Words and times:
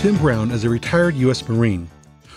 Tim 0.00 0.16
Brown 0.16 0.50
is 0.50 0.64
a 0.64 0.70
retired 0.70 1.14
U.S. 1.16 1.46
Marine 1.46 1.90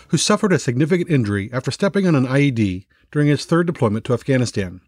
who 0.09 0.17
suffered 0.17 0.51
a 0.51 0.59
significant 0.59 1.09
injury 1.09 1.49
after 1.53 1.71
stepping 1.71 2.05
on 2.05 2.13
an 2.13 2.27
IED 2.27 2.85
during 3.09 3.29
his 3.29 3.45
third 3.45 3.67
deployment 3.67 4.03
to 4.03 4.13
Afghanistan. 4.13 4.81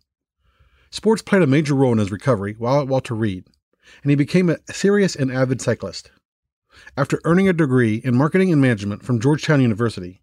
Sports 0.89 1.21
played 1.21 1.41
a 1.41 1.47
major 1.47 1.73
role 1.73 1.93
in 1.93 1.99
his 1.99 2.11
recovery 2.11 2.53
while 2.57 2.81
at 2.81 2.89
Walter 2.89 3.15
Reed, 3.15 3.47
and 4.03 4.09
he 4.09 4.15
became 4.17 4.49
a 4.49 4.57
serious 4.73 5.15
and 5.15 5.31
avid 5.31 5.61
cyclist. 5.61 6.11
After 6.97 7.21
earning 7.23 7.47
a 7.47 7.53
degree 7.53 8.01
in 8.03 8.13
marketing 8.13 8.51
and 8.51 8.61
management 8.61 9.03
from 9.03 9.21
Georgetown 9.21 9.61
University, 9.61 10.21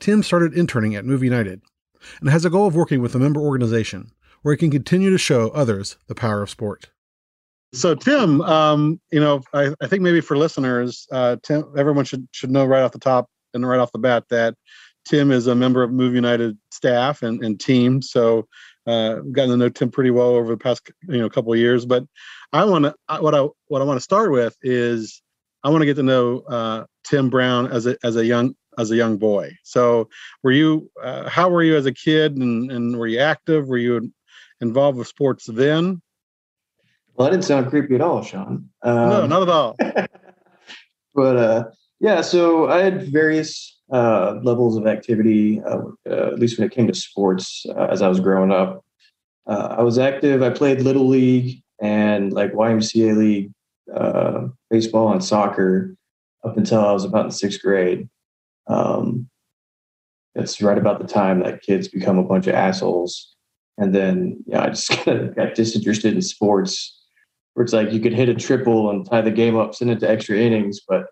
Tim 0.00 0.24
started 0.24 0.54
interning 0.54 0.96
at 0.96 1.04
Move 1.04 1.22
United 1.22 1.62
and 2.20 2.30
has 2.30 2.44
a 2.44 2.50
goal 2.50 2.66
of 2.66 2.74
working 2.74 3.00
with 3.00 3.14
a 3.14 3.20
member 3.20 3.40
organization 3.40 4.10
where 4.42 4.54
he 4.54 4.58
can 4.58 4.72
continue 4.72 5.10
to 5.10 5.18
show 5.18 5.50
others 5.50 5.98
the 6.08 6.16
power 6.16 6.42
of 6.42 6.50
sport. 6.50 6.90
So 7.74 7.94
Tim, 7.94 8.42
um, 8.42 9.00
you 9.10 9.20
know, 9.20 9.42
I, 9.54 9.74
I, 9.80 9.86
think 9.86 10.02
maybe 10.02 10.20
for 10.20 10.36
listeners, 10.36 11.06
uh, 11.10 11.36
Tim, 11.42 11.64
everyone 11.76 12.04
should 12.04 12.28
should 12.32 12.50
know 12.50 12.66
right 12.66 12.82
off 12.82 12.92
the 12.92 12.98
top 12.98 13.28
and 13.54 13.66
right 13.66 13.80
off 13.80 13.92
the 13.92 13.98
bat 13.98 14.24
that 14.28 14.54
Tim 15.08 15.30
is 15.30 15.46
a 15.46 15.54
member 15.54 15.82
of 15.82 15.90
Move 15.90 16.14
United 16.14 16.58
staff 16.70 17.22
and, 17.22 17.42
and 17.42 17.58
team. 17.58 18.02
So 18.02 18.46
uh, 18.86 19.16
gotten 19.16 19.50
to 19.50 19.56
know 19.56 19.68
Tim 19.68 19.90
pretty 19.90 20.10
well 20.10 20.28
over 20.28 20.50
the 20.50 20.58
past 20.58 20.90
you 21.08 21.18
know 21.18 21.30
couple 21.30 21.52
of 21.52 21.58
years. 21.58 21.86
But 21.86 22.04
I 22.52 22.64
want 22.64 22.84
to 22.84 22.94
what 23.20 23.34
I 23.34 23.48
what 23.68 23.80
I 23.80 23.84
want 23.84 23.96
to 23.96 24.04
start 24.04 24.32
with 24.32 24.54
is 24.62 25.22
I 25.64 25.70
want 25.70 25.80
to 25.82 25.86
get 25.86 25.96
to 25.96 26.02
know 26.02 26.40
uh, 26.40 26.84
Tim 27.04 27.30
Brown 27.30 27.68
as 27.68 27.86
a 27.86 27.96
as 28.04 28.16
a 28.16 28.24
young 28.24 28.54
as 28.78 28.90
a 28.90 28.96
young 28.96 29.16
boy. 29.16 29.56
So 29.62 30.08
were 30.42 30.52
you 30.52 30.90
uh, 31.02 31.28
how 31.28 31.48
were 31.48 31.62
you 31.62 31.76
as 31.76 31.86
a 31.86 31.94
kid 31.94 32.36
and 32.36 32.70
and 32.70 32.98
were 32.98 33.06
you 33.06 33.20
active? 33.20 33.68
Were 33.68 33.78
you 33.78 34.12
involved 34.60 34.98
with 34.98 35.08
sports 35.08 35.46
then? 35.46 36.02
Well, 37.22 37.30
that 37.30 37.36
didn't 37.36 37.46
sound 37.46 37.70
creepy 37.70 37.94
at 37.94 38.00
all, 38.00 38.20
Sean. 38.24 38.68
Um, 38.82 39.08
no, 39.08 39.26
not 39.26 39.42
at 39.42 39.48
all. 39.48 39.76
but 41.14 41.36
uh, 41.36 41.64
yeah, 42.00 42.20
so 42.20 42.68
I 42.68 42.82
had 42.82 43.12
various 43.12 43.80
uh, 43.92 44.40
levels 44.42 44.76
of 44.76 44.88
activity, 44.88 45.60
uh, 45.60 45.82
uh 46.10 46.32
at 46.32 46.40
least 46.40 46.58
when 46.58 46.66
it 46.66 46.74
came 46.74 46.88
to 46.88 46.94
sports 46.94 47.64
uh, 47.68 47.86
as 47.92 48.02
I 48.02 48.08
was 48.08 48.18
growing 48.18 48.50
up. 48.50 48.84
Uh, 49.46 49.76
I 49.78 49.82
was 49.82 50.00
active. 50.00 50.42
I 50.42 50.50
played 50.50 50.80
little 50.80 51.06
league 51.06 51.62
and 51.80 52.32
like 52.32 52.54
YMCA 52.54 53.16
league, 53.16 53.52
baseball 54.68 55.12
and 55.12 55.22
soccer 55.22 55.94
up 56.42 56.56
until 56.56 56.84
I 56.84 56.90
was 56.90 57.04
about 57.04 57.26
in 57.26 57.30
sixth 57.30 57.62
grade. 57.62 58.08
Um, 58.66 59.28
it's 60.34 60.60
right 60.60 60.76
about 60.76 60.98
the 60.98 61.06
time 61.06 61.38
that 61.44 61.62
kids 61.62 61.86
become 61.86 62.18
a 62.18 62.24
bunch 62.24 62.48
of 62.48 62.56
assholes. 62.56 63.36
And 63.78 63.94
then, 63.94 64.42
yeah, 64.48 64.64
I 64.64 64.70
just 64.70 64.88
kind 65.04 65.20
of 65.20 65.36
got 65.36 65.54
disinterested 65.54 66.14
in 66.14 66.22
sports 66.22 66.98
where 67.54 67.64
it's 67.64 67.72
like 67.72 67.92
you 67.92 68.00
could 68.00 68.14
hit 68.14 68.28
a 68.28 68.34
triple 68.34 68.90
and 68.90 69.08
tie 69.08 69.20
the 69.20 69.30
game 69.30 69.56
up, 69.56 69.74
send 69.74 69.90
it 69.90 70.00
to 70.00 70.10
extra 70.10 70.36
innings, 70.36 70.80
but 70.86 71.06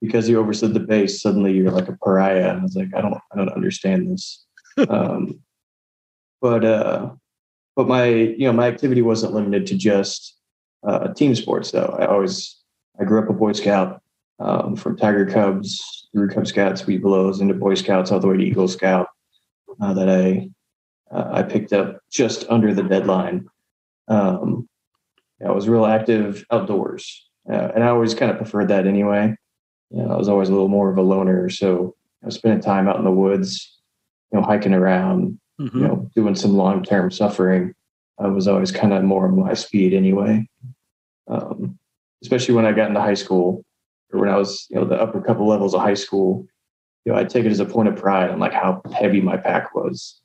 because 0.00 0.28
you 0.28 0.38
overstood 0.38 0.74
the 0.74 0.80
base, 0.80 1.20
suddenly 1.20 1.52
you're 1.52 1.70
like 1.70 1.88
a 1.88 1.96
pariah. 1.96 2.50
And 2.50 2.60
I 2.60 2.62
was 2.62 2.76
like, 2.76 2.94
I 2.94 3.00
don't, 3.00 3.14
I 3.32 3.36
don't 3.36 3.50
understand 3.50 4.10
this. 4.10 4.44
um, 4.88 5.40
but, 6.40 6.64
uh, 6.64 7.10
but 7.76 7.88
my, 7.88 8.06
you 8.06 8.46
know, 8.46 8.52
my 8.52 8.66
activity 8.66 9.02
wasn't 9.02 9.34
limited 9.34 9.66
to 9.68 9.76
just 9.76 10.36
uh, 10.86 11.12
team 11.14 11.34
sports 11.34 11.70
though. 11.70 11.96
I 11.98 12.06
always, 12.06 12.60
I 13.00 13.04
grew 13.04 13.22
up 13.22 13.30
a 13.30 13.32
Boy 13.32 13.52
Scout 13.52 14.02
um, 14.40 14.76
from 14.76 14.96
Tiger 14.96 15.26
Cubs 15.26 16.08
through 16.12 16.28
Cub 16.28 16.46
Scouts, 16.46 16.82
Webelos 16.82 17.40
into 17.40 17.54
Boy 17.54 17.74
Scouts 17.74 18.12
all 18.12 18.20
the 18.20 18.28
way 18.28 18.36
to 18.36 18.42
Eagle 18.44 18.68
Scout 18.68 19.08
uh, 19.80 19.94
that 19.94 20.08
I, 20.08 20.50
uh, 21.10 21.30
I 21.32 21.42
picked 21.42 21.72
up 21.72 21.98
just 22.10 22.44
under 22.50 22.74
the 22.74 22.82
deadline. 22.82 23.46
Um, 24.08 24.68
I 25.46 25.52
was 25.52 25.68
real 25.68 25.86
active 25.86 26.44
outdoors, 26.50 27.28
uh, 27.50 27.70
and 27.74 27.84
I 27.84 27.88
always 27.88 28.14
kind 28.14 28.30
of 28.30 28.38
preferred 28.38 28.68
that 28.68 28.86
anyway. 28.86 29.36
You 29.90 30.02
know, 30.02 30.12
I 30.12 30.16
was 30.16 30.28
always 30.28 30.48
a 30.48 30.52
little 30.52 30.68
more 30.68 30.90
of 30.90 30.98
a 30.98 31.02
loner, 31.02 31.48
so 31.50 31.94
I 32.22 32.26
was 32.26 32.34
spending 32.36 32.60
time 32.60 32.88
out 32.88 32.96
in 32.96 33.04
the 33.04 33.10
woods, 33.10 33.78
you 34.32 34.40
know, 34.40 34.46
hiking 34.46 34.74
around, 34.74 35.38
mm-hmm. 35.60 35.78
you 35.78 35.86
know, 35.86 36.10
doing 36.14 36.34
some 36.34 36.56
long 36.56 36.82
term 36.82 37.10
suffering. 37.10 37.74
I 38.18 38.28
was 38.28 38.48
always 38.48 38.72
kind 38.72 38.92
of 38.92 39.02
more 39.04 39.26
of 39.26 39.36
my 39.36 39.54
speed 39.54 39.92
anyway. 39.92 40.48
Um, 41.28 41.78
especially 42.22 42.54
when 42.54 42.66
I 42.66 42.72
got 42.72 42.88
into 42.88 43.00
high 43.00 43.14
school, 43.14 43.64
or 44.12 44.20
when 44.20 44.28
I 44.28 44.36
was, 44.36 44.66
you 44.70 44.76
know, 44.76 44.84
the 44.84 45.00
upper 45.00 45.20
couple 45.20 45.46
levels 45.46 45.74
of 45.74 45.80
high 45.80 45.94
school. 45.94 46.46
You 47.04 47.12
know, 47.12 47.18
I 47.18 47.24
take 47.24 47.44
it 47.44 47.52
as 47.52 47.60
a 47.60 47.66
point 47.66 47.88
of 47.88 47.96
pride 47.96 48.30
on 48.30 48.38
like 48.38 48.54
how 48.54 48.80
heavy 48.94 49.20
my 49.20 49.36
pack 49.36 49.74
was, 49.74 50.20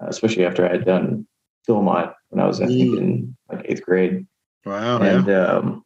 uh, 0.00 0.06
especially 0.06 0.46
after 0.46 0.64
I 0.64 0.70
had 0.70 0.84
done 0.84 1.26
Philmont 1.68 2.14
when 2.28 2.40
I 2.40 2.46
was, 2.46 2.60
I 2.60 2.66
think, 2.66 2.92
mm. 2.92 2.98
in 2.98 3.36
like 3.50 3.66
eighth 3.68 3.82
grade. 3.82 4.26
Wow. 4.64 5.00
And 5.00 5.26
yeah. 5.26 5.46
um, 5.46 5.84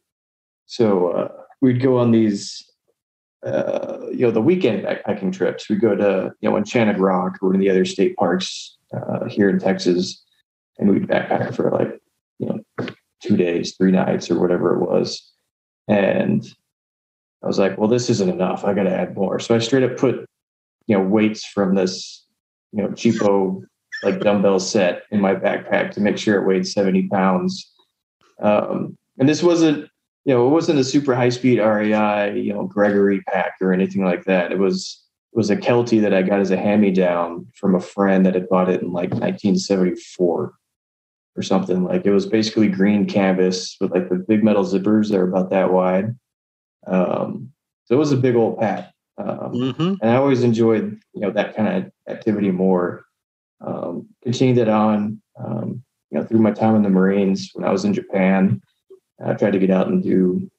so 0.65 1.09
uh, 1.09 1.31
we'd 1.61 1.81
go 1.81 1.97
on 1.97 2.11
these, 2.11 2.63
uh, 3.45 3.99
you 4.11 4.19
know, 4.19 4.31
the 4.31 4.41
weekend 4.41 4.83
backpacking 4.85 5.33
trips. 5.33 5.69
We'd 5.69 5.81
go 5.81 5.95
to, 5.95 6.31
you 6.41 6.49
know, 6.49 6.57
Enchanted 6.57 6.99
Rock 6.99 7.37
or 7.41 7.49
one 7.49 7.55
of 7.55 7.61
the 7.61 7.69
other 7.69 7.85
state 7.85 8.15
parks 8.15 8.77
uh, 8.93 9.25
here 9.25 9.49
in 9.49 9.59
Texas. 9.59 10.23
And 10.77 10.89
we'd 10.89 11.07
backpack 11.07 11.55
for 11.55 11.71
like, 11.71 11.99
you 12.39 12.47
know, 12.47 12.87
two 13.21 13.35
days, 13.35 13.75
three 13.75 13.91
nights 13.91 14.29
or 14.29 14.39
whatever 14.39 14.75
it 14.75 14.87
was. 14.87 15.31
And 15.87 16.45
I 17.43 17.47
was 17.47 17.57
like, 17.57 17.77
well, 17.77 17.87
this 17.87 18.09
isn't 18.09 18.29
enough. 18.29 18.63
I 18.63 18.73
got 18.73 18.83
to 18.83 18.95
add 18.95 19.15
more. 19.15 19.39
So 19.39 19.55
I 19.55 19.59
straight 19.59 19.83
up 19.83 19.97
put, 19.97 20.25
you 20.85 20.97
know, 20.97 21.03
weights 21.03 21.45
from 21.45 21.75
this, 21.75 22.25
you 22.73 22.83
know, 22.83 22.89
cheapo 22.89 23.61
like 24.03 24.19
dumbbell 24.19 24.59
set 24.59 25.03
in 25.09 25.19
my 25.19 25.33
backpack 25.33 25.91
to 25.91 26.01
make 26.01 26.17
sure 26.17 26.39
it 26.39 26.45
weighed 26.45 26.67
70 26.67 27.07
pounds 27.07 27.73
um, 28.39 28.97
and 29.17 29.27
this 29.27 29.43
wasn't, 29.43 29.89
you 30.25 30.33
know, 30.33 30.47
it 30.47 30.51
wasn't 30.51 30.79
a 30.79 30.83
super 30.83 31.15
high 31.15 31.29
speed 31.29 31.59
REI, 31.59 32.39
you 32.39 32.53
know, 32.53 32.65
Gregory 32.65 33.21
pack 33.21 33.53
or 33.61 33.73
anything 33.73 34.03
like 34.03 34.25
that. 34.25 34.51
It 34.51 34.59
was 34.59 35.03
it 35.33 35.37
was 35.37 35.49
a 35.49 35.55
Kelty 35.55 36.01
that 36.01 36.13
I 36.13 36.21
got 36.21 36.39
as 36.39 36.51
a 36.51 36.57
hand 36.57 36.81
me 36.81 36.91
down 36.91 37.47
from 37.55 37.75
a 37.75 37.79
friend 37.79 38.25
that 38.25 38.33
had 38.33 38.49
bought 38.49 38.69
it 38.69 38.81
in 38.81 38.91
like 38.91 39.11
1974 39.11 40.53
or 41.35 41.41
something. 41.43 41.83
Like 41.83 42.05
it 42.05 42.11
was 42.11 42.25
basically 42.25 42.67
green 42.67 43.05
canvas 43.05 43.77
with 43.79 43.91
like 43.91 44.09
the 44.09 44.15
big 44.15 44.43
metal 44.43 44.63
zippers 44.63 45.09
that 45.09 45.19
are 45.19 45.27
about 45.27 45.49
that 45.51 45.71
wide. 45.71 46.15
Um, 46.87 47.51
so 47.85 47.95
it 47.95 47.99
was 47.99 48.11
a 48.11 48.17
big 48.17 48.35
old 48.35 48.59
pack. 48.59 48.91
Um, 49.17 49.51
mm-hmm. 49.53 49.93
And 50.01 50.11
I 50.11 50.15
always 50.15 50.43
enjoyed, 50.43 50.99
you 51.13 51.21
know, 51.21 51.31
that 51.31 51.55
kind 51.55 51.85
of 51.85 51.91
activity 52.11 52.51
more. 52.51 53.05
Um, 53.59 54.07
continued 54.21 54.59
it 54.59 54.69
on. 54.69 55.21
Um, 55.43 55.83
you 56.17 56.23
know, 56.23 56.27
through 56.27 56.39
my 56.39 56.51
time 56.51 56.75
in 56.75 56.81
the 56.81 56.89
Marines, 56.89 57.51
when 57.53 57.67
I 57.67 57.71
was 57.71 57.85
in 57.85 57.93
Japan, 57.93 58.61
I 59.23 59.33
tried 59.33 59.53
to 59.53 59.59
get 59.59 59.69
out 59.69 59.87
and 59.87 60.03
do 60.03 60.49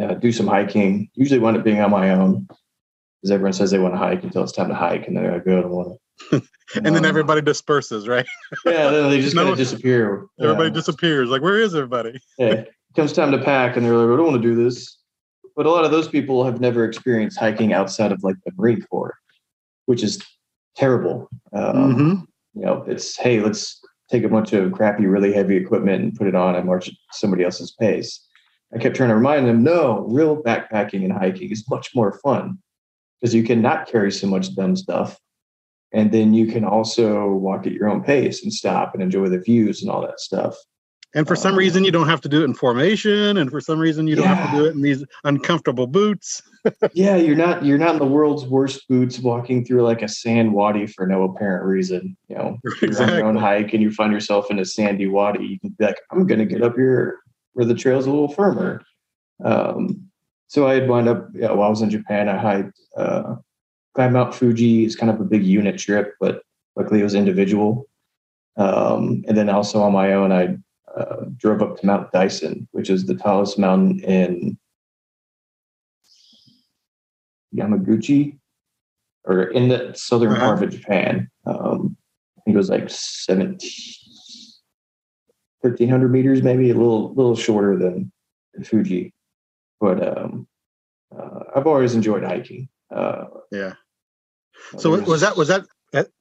uh, 0.00 0.14
do 0.14 0.32
some 0.32 0.46
hiking. 0.46 1.08
Usually, 1.14 1.38
wound 1.38 1.56
up 1.56 1.64
being 1.64 1.80
on 1.80 1.90
my 1.90 2.10
own 2.10 2.46
because 3.20 3.30
everyone 3.30 3.52
says 3.52 3.70
they 3.70 3.78
want 3.78 3.94
to 3.94 3.98
hike 3.98 4.24
until 4.24 4.42
it's 4.42 4.52
time 4.52 4.68
to 4.68 4.74
hike, 4.74 5.06
and 5.06 5.16
then 5.16 5.24
they're 5.24 5.32
like, 5.34 5.44
"Good, 5.44 5.64
I 5.64 5.68
want 5.68 5.98
to." 6.30 6.42
and 6.74 6.86
um, 6.86 6.94
then 6.94 7.04
everybody 7.04 7.42
disperses, 7.42 8.08
right? 8.08 8.26
yeah, 8.66 8.90
they 8.90 9.20
just 9.20 9.36
no, 9.36 9.42
kind 9.42 9.52
of 9.52 9.58
disappear. 9.58 10.26
Everybody 10.40 10.70
yeah. 10.70 10.74
disappears. 10.74 11.28
Like, 11.28 11.42
where 11.42 11.60
is 11.60 11.74
everybody? 11.74 12.20
yeah, 12.38 12.64
comes 12.96 13.12
time 13.12 13.30
to 13.30 13.38
pack, 13.38 13.76
and 13.76 13.86
they're 13.86 13.94
like, 13.94 14.12
"I 14.12 14.16
don't 14.16 14.32
want 14.32 14.42
to 14.42 14.48
do 14.48 14.54
this." 14.56 14.98
But 15.54 15.66
a 15.66 15.70
lot 15.70 15.84
of 15.84 15.90
those 15.90 16.08
people 16.08 16.44
have 16.44 16.60
never 16.60 16.84
experienced 16.84 17.38
hiking 17.38 17.72
outside 17.72 18.10
of 18.10 18.24
like 18.24 18.36
the 18.44 18.52
Marine 18.56 18.82
Corps, 18.82 19.14
which 19.86 20.02
is 20.02 20.20
terrible. 20.76 21.28
Um, 21.52 21.94
mm-hmm. 21.94 22.10
You 22.54 22.66
know, 22.66 22.84
it's 22.88 23.16
hey, 23.16 23.40
let's 23.40 23.80
take 24.12 24.24
a 24.24 24.28
bunch 24.28 24.52
of 24.52 24.72
crappy, 24.72 25.06
really 25.06 25.32
heavy 25.32 25.56
equipment 25.56 26.02
and 26.02 26.14
put 26.14 26.26
it 26.26 26.34
on 26.34 26.54
and 26.54 26.66
march 26.66 26.88
at 26.88 26.94
somebody 27.12 27.42
else's 27.42 27.72
pace. 27.72 28.20
I 28.74 28.78
kept 28.78 28.94
trying 28.94 29.08
to 29.08 29.14
remind 29.14 29.46
them, 29.46 29.62
no, 29.62 30.06
real 30.08 30.42
backpacking 30.42 31.02
and 31.02 31.12
hiking 31.12 31.50
is 31.50 31.68
much 31.68 31.90
more 31.94 32.18
fun 32.22 32.58
because 33.20 33.34
you 33.34 33.42
can 33.42 33.62
not 33.62 33.88
carry 33.88 34.12
so 34.12 34.26
much 34.26 34.54
dumb 34.54 34.76
stuff. 34.76 35.18
And 35.92 36.12
then 36.12 36.34
you 36.34 36.46
can 36.46 36.64
also 36.64 37.28
walk 37.28 37.66
at 37.66 37.72
your 37.72 37.88
own 37.88 38.02
pace 38.02 38.42
and 38.42 38.52
stop 38.52 38.94
and 38.94 39.02
enjoy 39.02 39.28
the 39.28 39.40
views 39.40 39.82
and 39.82 39.90
all 39.90 40.02
that 40.02 40.20
stuff. 40.20 40.56
And 41.14 41.26
for 41.28 41.36
some 41.36 41.56
reason, 41.56 41.84
you 41.84 41.90
don't 41.90 42.08
have 42.08 42.22
to 42.22 42.28
do 42.28 42.40
it 42.40 42.44
in 42.44 42.54
formation, 42.54 43.36
and 43.36 43.50
for 43.50 43.60
some 43.60 43.78
reason, 43.78 44.06
you 44.06 44.16
don't 44.16 44.24
yeah. 44.24 44.34
have 44.34 44.50
to 44.50 44.56
do 44.56 44.64
it 44.64 44.74
in 44.74 44.80
these 44.80 45.04
uncomfortable 45.24 45.86
boots. 45.86 46.42
yeah, 46.94 47.16
you're 47.16 47.36
not 47.36 47.64
you're 47.64 47.78
not 47.78 47.94
in 47.94 47.98
the 47.98 48.06
world's 48.06 48.44
worst 48.46 48.88
boots 48.88 49.18
walking 49.18 49.64
through 49.64 49.82
like 49.82 50.00
a 50.00 50.08
sand 50.08 50.52
wadi 50.52 50.86
for 50.86 51.06
no 51.06 51.24
apparent 51.24 51.66
reason. 51.66 52.16
You 52.28 52.36
know, 52.36 52.58
exactly. 52.64 52.88
you're 52.88 53.02
on 53.02 53.18
your 53.18 53.26
own 53.26 53.36
hike 53.36 53.74
and 53.74 53.82
you 53.82 53.90
find 53.90 54.12
yourself 54.12 54.50
in 54.50 54.58
a 54.58 54.64
sandy 54.64 55.06
wadi. 55.06 55.44
You 55.44 55.60
can 55.60 55.70
be 55.70 55.84
like, 55.84 56.00
I'm 56.10 56.26
going 56.26 56.40
to 56.40 56.46
get 56.46 56.62
up 56.62 56.76
here 56.76 57.18
where 57.52 57.66
the 57.66 57.74
trail's 57.74 58.06
a 58.06 58.10
little 58.10 58.32
firmer. 58.32 58.82
Um, 59.44 60.08
so 60.46 60.66
I 60.66 60.74
had 60.74 60.88
wound 60.88 61.08
up. 61.08 61.28
Yeah, 61.34 61.52
while 61.52 61.66
I 61.66 61.70
was 61.70 61.82
in 61.82 61.90
Japan, 61.90 62.28
I 62.28 62.38
hiked 62.38 62.78
uh, 62.96 63.36
climbed 63.94 64.14
Mount 64.14 64.34
Fuji. 64.34 64.84
It's 64.84 64.96
kind 64.96 65.10
of 65.10 65.20
a 65.20 65.24
big 65.24 65.44
unit 65.44 65.78
trip, 65.78 66.14
but 66.20 66.42
luckily 66.76 67.00
it 67.00 67.04
was 67.04 67.14
individual. 67.14 67.86
Um, 68.56 69.24
and 69.26 69.36
then 69.36 69.48
also 69.48 69.82
on 69.82 69.92
my 69.92 70.12
own, 70.12 70.30
I 70.32 70.56
uh, 70.96 71.24
drove 71.36 71.62
up 71.62 71.78
to 71.80 71.86
Mount 71.86 72.12
Daisen, 72.12 72.66
which 72.72 72.90
is 72.90 73.06
the 73.06 73.14
tallest 73.14 73.58
mountain 73.58 74.00
in 74.00 74.58
Yamaguchi, 77.56 78.38
or 79.24 79.44
in 79.44 79.68
the 79.68 79.92
southern 79.94 80.32
uh-huh. 80.32 80.40
part 80.40 80.62
of 80.62 80.70
Japan. 80.70 81.30
Um, 81.46 81.96
I 82.38 82.40
think 82.44 82.54
it 82.54 82.58
was 82.58 82.70
like 82.70 82.90
17, 82.90 83.58
1300 85.60 86.08
meters, 86.08 86.42
maybe 86.42 86.70
a 86.70 86.74
little 86.74 87.14
little 87.14 87.36
shorter 87.36 87.78
than 87.78 88.12
Fuji. 88.64 89.14
But 89.80 90.18
um, 90.18 90.46
uh, 91.16 91.40
I've 91.54 91.66
always 91.66 91.94
enjoyed 91.94 92.24
hiking. 92.24 92.68
Uh, 92.94 93.24
yeah. 93.50 93.74
So 94.78 95.00
was 95.00 95.20
that 95.20 95.36
was 95.36 95.48
that 95.48 95.66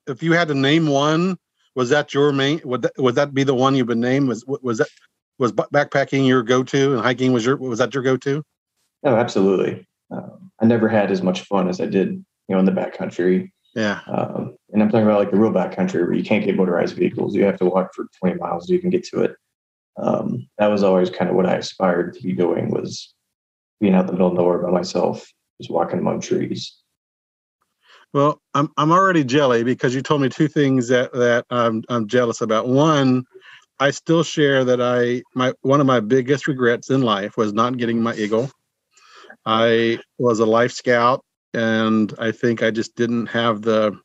if 0.08 0.22
you 0.24 0.34
had 0.34 0.48
to 0.50 0.56
name 0.56 0.88
one, 0.88 1.38
was 1.76 1.90
that 1.90 2.14
your 2.14 2.32
main? 2.32 2.62
Would 2.64 2.84
that 2.84 2.94
would 2.98 3.16
that 3.16 3.34
be 3.34 3.44
the 3.44 3.56
one 3.56 3.76
you've 3.76 3.88
been 3.88 4.00
named? 4.00 4.28
Was 4.28 4.44
was 4.46 4.80
that 4.80 4.90
was 5.38 5.52
backpacking 5.52 6.28
your 6.28 6.44
go 6.44 6.64
to 6.64 6.94
and 6.94 7.02
hiking 7.02 7.34
was 7.34 7.46
your 7.46 7.58
was 7.58 7.80
that 7.80 7.94
your 7.94 8.04
go 8.04 8.18
to? 8.18 8.44
Oh, 9.04 9.16
absolutely. 9.16 9.88
Um, 10.12 10.52
I 10.62 10.66
never 10.66 10.88
had 10.88 11.12
as 11.12 11.22
much 11.22 11.42
fun 11.42 11.68
as 11.70 11.82
I 11.82 11.86
did, 11.86 12.10
you 12.10 12.26
know, 12.56 12.60
in 12.60 12.66
the 12.66 12.72
backcountry. 12.72 13.50
Yeah. 13.74 14.02
Um, 14.08 14.56
and 14.72 14.84
I'm 14.84 14.90
talking 14.90 15.06
about 15.06 15.20
like 15.20 15.32
the 15.32 15.40
real 15.40 15.52
backcountry 15.52 16.06
where 16.06 16.14
you 16.14 16.24
can't 16.24 16.46
get 16.46 16.58
motorized 16.58 16.96
vehicles. 16.96 17.36
You 17.36 17.46
have 17.46 17.58
to 17.60 17.66
walk 17.66 17.94
for 17.96 18.06
20 18.20 18.38
miles 18.38 18.68
to 18.68 18.74
even 18.74 18.90
get 18.90 19.04
to 19.06 19.22
it. 19.22 19.36
Um, 19.98 20.48
that 20.58 20.68
was 20.68 20.84
always 20.84 21.10
kind 21.10 21.30
of 21.30 21.36
what 21.36 21.46
I 21.46 21.56
aspired 21.56 22.14
to 22.14 22.22
be 22.22 22.34
doing 22.34 22.70
was 22.70 23.14
being 23.80 23.94
out 23.94 24.02
in 24.02 24.08
the 24.08 24.14
middle 24.14 24.28
of 24.28 24.34
nowhere 24.34 24.60
by 24.60 24.70
myself, 24.70 25.26
just 25.60 25.72
walking 25.72 26.00
among 26.00 26.22
trees. 26.22 26.81
Well, 28.14 28.42
I'm 28.54 28.70
I'm 28.78 28.92
already 28.92 29.24
jelly 29.24 29.64
because 29.64 29.96
you 29.96 30.02
told 30.02 30.22
me 30.22 30.30
two 30.30 30.48
things 30.48 30.90
that 30.90 31.14
that 31.14 31.46
I'm 31.50 31.84
I'm 31.90 32.08
jealous 32.08 32.42
about. 32.42 32.68
One, 32.68 33.24
I 33.80 33.92
still 33.92 34.24
share 34.24 34.66
that 34.66 34.82
I 34.82 35.24
my 35.34 35.54
one 35.62 35.80
of 35.80 35.88
my 35.88 36.02
biggest 36.02 36.48
regrets 36.48 36.90
in 36.90 37.02
life 37.02 37.38
was 37.38 37.54
not 37.54 37.78
getting 37.78 38.02
my 38.02 38.14
eagle. 38.16 38.52
I 39.46 40.00
was 40.20 40.40
a 40.40 40.46
life 40.46 40.72
scout 40.72 41.24
and 41.54 42.14
I 42.20 42.32
think 42.32 42.62
I 42.64 42.72
just 42.72 42.96
didn't 42.96 43.28
have 43.28 43.62
the 43.62 43.98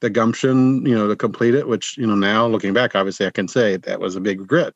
the 0.00 0.10
gumption, 0.10 0.86
you 0.86 0.94
know, 0.94 1.08
to 1.08 1.16
complete 1.16 1.54
it. 1.54 1.66
Which 1.66 1.98
you 1.98 2.06
know 2.06 2.14
now 2.14 2.46
looking 2.46 2.72
back, 2.72 2.94
obviously 2.94 3.26
I 3.26 3.30
can 3.30 3.48
say 3.48 3.76
that 3.78 4.00
was 4.00 4.14
a 4.16 4.20
big 4.20 4.40
regret. 4.40 4.74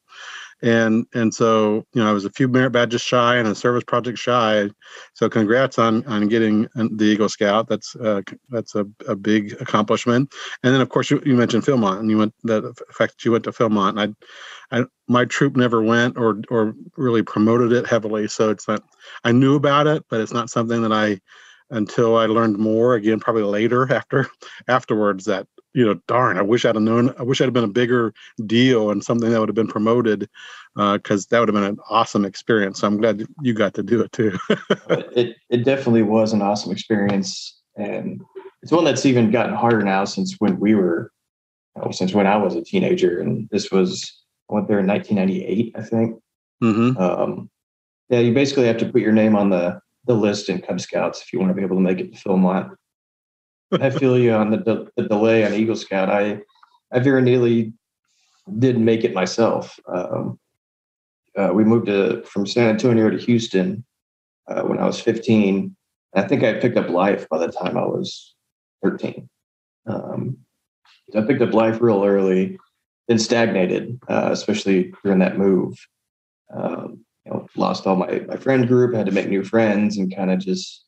And 0.62 1.06
and 1.15 1.35
so 1.35 1.85
you 1.93 2.03
know 2.03 2.09
I 2.09 2.12
was 2.12 2.25
a 2.25 2.31
few 2.31 2.49
merit 2.49 2.71
badges 2.71 3.03
shy 3.03 3.37
and 3.37 3.49
a 3.49 3.55
service 3.55 3.85
project 3.85 4.19
shy. 4.19 4.71
So 5.15 5.29
congrats 5.29 5.79
on 5.79 6.06
on 6.06 6.29
getting 6.29 6.69
the 6.75 7.05
Eagle 7.05 7.29
Scout. 7.29 7.69
That's 7.69 7.95
uh, 7.97 8.23
that's 8.49 8.75
a, 8.75 8.87
a 9.09 9.17
big 9.17 9.53
accomplishment. 9.61 10.33
And 10.62 10.75
then 10.75 10.81
of 10.81 10.89
course 10.89 11.11
you, 11.11 11.23
you 11.27 11.35
mentioned 11.35 11.65
Philmont 11.65 12.01
and 12.01 12.11
you 12.11 12.19
went 12.19 12.35
the 12.45 12.75
fact 12.93 13.15
that 13.15 13.25
you 13.25 13.33
went 13.33 13.45
to 13.45 13.53
Philmont. 13.53 13.91
And 13.91 14.01
I 14.01 14.79
I, 14.81 14.85
my 15.09 15.25
troop 15.25 15.56
never 15.56 15.83
went 15.83 16.17
or 16.17 16.41
or 16.49 16.75
really 16.97 17.23
promoted 17.23 17.73
it 17.73 17.87
heavily, 17.87 18.29
so 18.29 18.51
it's 18.51 18.67
not. 18.69 18.83
I 19.23 19.33
knew 19.33 19.55
about 19.56 19.87
it, 19.87 20.05
but 20.09 20.21
it's 20.21 20.33
not 20.33 20.51
something 20.51 20.83
that 20.83 20.93
I 20.93 21.21
until 21.71 22.17
I 22.17 22.27
learned 22.27 22.59
more. 22.59 22.95
Again, 22.95 23.21
probably 23.21 23.43
later 23.43 23.93
after 23.93 24.29
afterwards 24.69 25.27
that 25.27 25.47
you 25.75 25.85
know, 25.85 26.00
darn, 26.06 26.38
I 26.38 26.43
wish 26.43 26.65
I'd 26.65 26.76
have 26.76 26.82
known. 26.82 27.12
I 27.19 27.25
wish 27.25 27.41
I'd 27.41 27.47
have 27.47 27.53
been 27.53 27.65
a 27.65 27.69
bigger 27.69 28.15
deal 28.47 28.91
and 28.91 29.03
something 29.03 29.31
that 29.31 29.41
would 29.41 29.49
have 29.49 29.56
been 29.56 29.67
promoted 29.67 30.29
because 30.75 31.25
uh, 31.25 31.29
that 31.31 31.41
would 31.41 31.49
have 31.49 31.55
been 31.55 31.65
an 31.65 31.79
awesome 31.91 32.25
experience. 32.25 32.81
So 32.81 32.87
I'm 32.87 32.97
glad 32.97 33.26
you 33.43 33.55
got 33.55 33.75
to 33.75 33.82
do 33.82 34.00
it 34.00 34.12
too. 34.12 34.38
it 34.88 35.37
it 35.50 35.65
definitely 35.65 36.03
was 36.03 36.32
an 36.32 36.43
awesome 36.43 36.71
experience, 36.71 37.61
and 37.76 38.23
it's 38.62 38.73
one 38.73 38.85
that's 38.85 39.05
even 39.05 39.32
gotten 39.32 39.55
harder 39.55 39.82
now 39.82 40.05
since 40.05 40.37
when 40.38 40.61
we 40.61 40.76
were, 40.76 41.11
since 41.91 42.15
when 42.15 42.29
I 42.29 42.37
was 42.37 42.55
a 42.55 42.62
teenager, 42.62 43.20
and 43.20 43.49
this 43.50 43.73
was 43.73 44.25
I 44.50 44.55
went 44.55 44.69
there 44.69 44.79
in 44.79 44.87
1998, 44.87 45.75
I 45.77 45.82
think. 45.82 46.20
Mm-hmm. 46.62 46.97
Um, 46.97 47.50
yeah, 48.11 48.20
you 48.20 48.32
basically 48.32 48.67
have 48.67 48.79
to 48.79 48.88
put 48.88 49.00
your 49.00 49.12
name 49.12 49.35
on 49.35 49.50
the 49.50 49.81
the 50.06 50.15
list 50.15 50.49
in 50.49 50.61
Cub 50.61 50.81
Scouts 50.81 51.23
if 51.23 51.32
you 51.32 51.41
want 51.41 51.50
to 51.50 51.55
be 51.55 51.62
able 51.62 51.77
to 51.77 51.82
make 51.82 51.99
it 51.99 52.15
to 52.15 52.29
Philmont. 52.29 52.77
I 53.81 53.91
feel 53.91 54.19
you 54.19 54.32
on 54.32 54.50
the, 54.50 54.59
de- 54.59 54.87
the 54.97 55.09
delay 55.09 55.44
on 55.44 55.55
Eagle 55.55 55.76
Scout. 55.76 56.11
I 56.11 56.41
I 56.93 57.00
very 57.00 57.23
nearly 57.23 57.73
did 58.59 58.79
make 58.79 59.05
it 59.05 59.15
myself. 59.15 59.79
Um, 59.87 60.38
uh, 61.37 61.50
we 61.53 61.65
moved 61.65 61.87
to 61.87 62.23
from 62.23 62.47
San 62.47 62.69
Antonio 62.69 63.11
to 63.11 63.19
Houston 63.19 63.85
uh, 64.49 64.62
when 64.62 64.79
I 64.79 64.87
was 64.87 65.00
15. 65.00 65.75
I 66.15 66.23
think 66.23 66.44
I 66.44 66.55
picked 66.55 66.76
up 66.76 66.88
life 66.88 67.29
by 67.29 67.38
the 67.38 67.50
time 67.50 67.76
I 67.76 67.85
was 67.85 68.35
13. 68.85 69.29
Um, 69.87 70.38
I 71.17 71.23
picked 71.23 71.43
up 71.43 71.53
life 71.53 71.81
real 71.81 72.05
early, 72.05 72.59
then 73.09 73.19
stagnated, 73.19 73.99
uh, 74.09 74.29
especially 74.31 74.93
during 75.03 75.19
that 75.19 75.38
move. 75.38 75.77
Um, 76.55 77.05
you 77.25 77.32
know, 77.32 77.49
lost 77.56 77.87
all 77.87 77.97
my 77.97 78.20
my 78.29 78.37
friend 78.37 78.69
group, 78.69 78.94
had 78.94 79.06
to 79.06 79.12
make 79.12 79.29
new 79.29 79.43
friends, 79.43 79.97
and 79.97 80.15
kind 80.15 80.31
of 80.31 80.38
just 80.38 80.85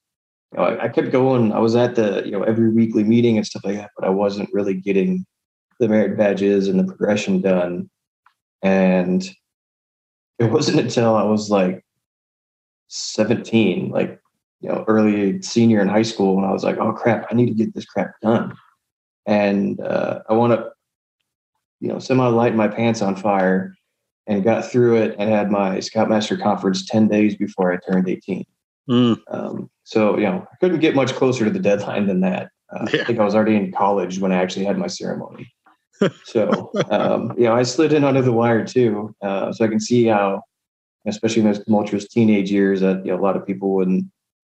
you 0.53 0.59
know, 0.59 0.65
I, 0.65 0.85
I, 0.85 0.89
kept 0.89 1.11
going. 1.11 1.53
I 1.53 1.59
was 1.59 1.77
at 1.77 1.95
the 1.95 2.23
you 2.25 2.31
know 2.31 2.43
every 2.43 2.71
weekly 2.71 3.05
meeting 3.05 3.37
and 3.37 3.47
stuff 3.47 3.65
like 3.65 3.77
that, 3.77 3.91
but 3.97 4.07
I 4.07 4.11
wasn't 4.11 4.53
really 4.53 4.75
getting 4.75 5.27
the 5.81 5.89
merit 5.89 6.17
badges 6.17 6.69
and 6.69 6.79
the 6.79 6.85
progression 6.85 7.41
done. 7.41 7.91
And 8.63 9.29
it 10.39 10.45
wasn't 10.51 10.81
until 10.81 11.15
I 11.15 11.25
was 11.25 11.51
like 11.51 11.85
17, 12.89 13.91
like 13.91 14.21
you 14.61 14.69
know, 14.69 14.85
early 14.89 15.43
senior 15.43 15.81
in 15.81 15.89
high 15.89 16.03
school, 16.03 16.37
when 16.37 16.45
I 16.45 16.53
was 16.53 16.65
like, 16.65 16.79
oh 16.79 16.93
crap, 16.93 17.27
I 17.31 17.35
need 17.35 17.47
to 17.47 17.55
get 17.55 17.75
this 17.75 17.85
crap 17.85 18.13
done. 18.23 18.55
And 19.27 19.81
uh, 19.81 20.21
I 20.29 20.35
want 20.35 20.53
to, 20.53 20.71
you 21.81 21.89
know, 21.89 21.99
semi 21.99 22.27
light 22.27 22.55
my 22.55 22.69
pants 22.69 23.03
on 23.03 23.17
fire 23.17 23.75
and 24.27 24.43
got 24.43 24.65
through 24.65 24.97
it 24.97 25.17
and 25.19 25.31
had 25.31 25.51
my 25.51 25.81
Scoutmaster 25.81 26.37
conference 26.37 26.87
10 26.87 27.09
days 27.09 27.37
before 27.37 27.73
I 27.73 27.79
turned 27.91 28.09
18. 28.09 28.45
Mm. 28.89 29.19
Um, 29.31 29.71
so, 29.85 30.17
you 30.17 30.25
know, 30.25 30.47
I 30.53 30.57
couldn't 30.61 30.81
get 30.81 30.95
much 30.95 31.15
closer 31.15 31.45
to 31.45 31.51
the 31.51 31.59
deadline 31.59 32.07
than 32.07 32.21
that. 32.21 32.51
Uh, 32.73 32.87
yeah. 32.93 33.03
I 33.03 33.05
think 33.05 33.19
I 33.19 33.25
was 33.25 33.35
already 33.35 33.57
in 33.57 33.73
college 33.73 34.19
when 34.19 34.33
I 34.33 34.37
actually 34.37 34.65
had 34.65 34.79
my 34.79 34.87
ceremony. 34.87 35.53
so, 36.25 36.71
um, 36.91 37.33
you 37.37 37.45
know, 37.45 37.55
I 37.55 37.63
slid 37.63 37.93
in 37.93 38.05
under 38.05 38.23
the 38.23 38.33
wire 38.33 38.65
too. 38.65 39.15
Uh, 39.23 39.53
so 39.53 39.65
I 39.65 39.69
can 39.69 39.81
see 39.81 40.07
how, 40.07 40.43
especially 41.07 41.43
in 41.43 41.49
those 41.49 41.65
tumultuous 41.65 42.09
teenage 42.09 42.51
years, 42.51 42.81
that 42.81 43.05
you 43.05 43.13
know, 43.13 43.19
a 43.19 43.23
lot 43.23 43.37
of 43.37 43.47
people 43.47 43.75
wouldn't, 43.75 44.05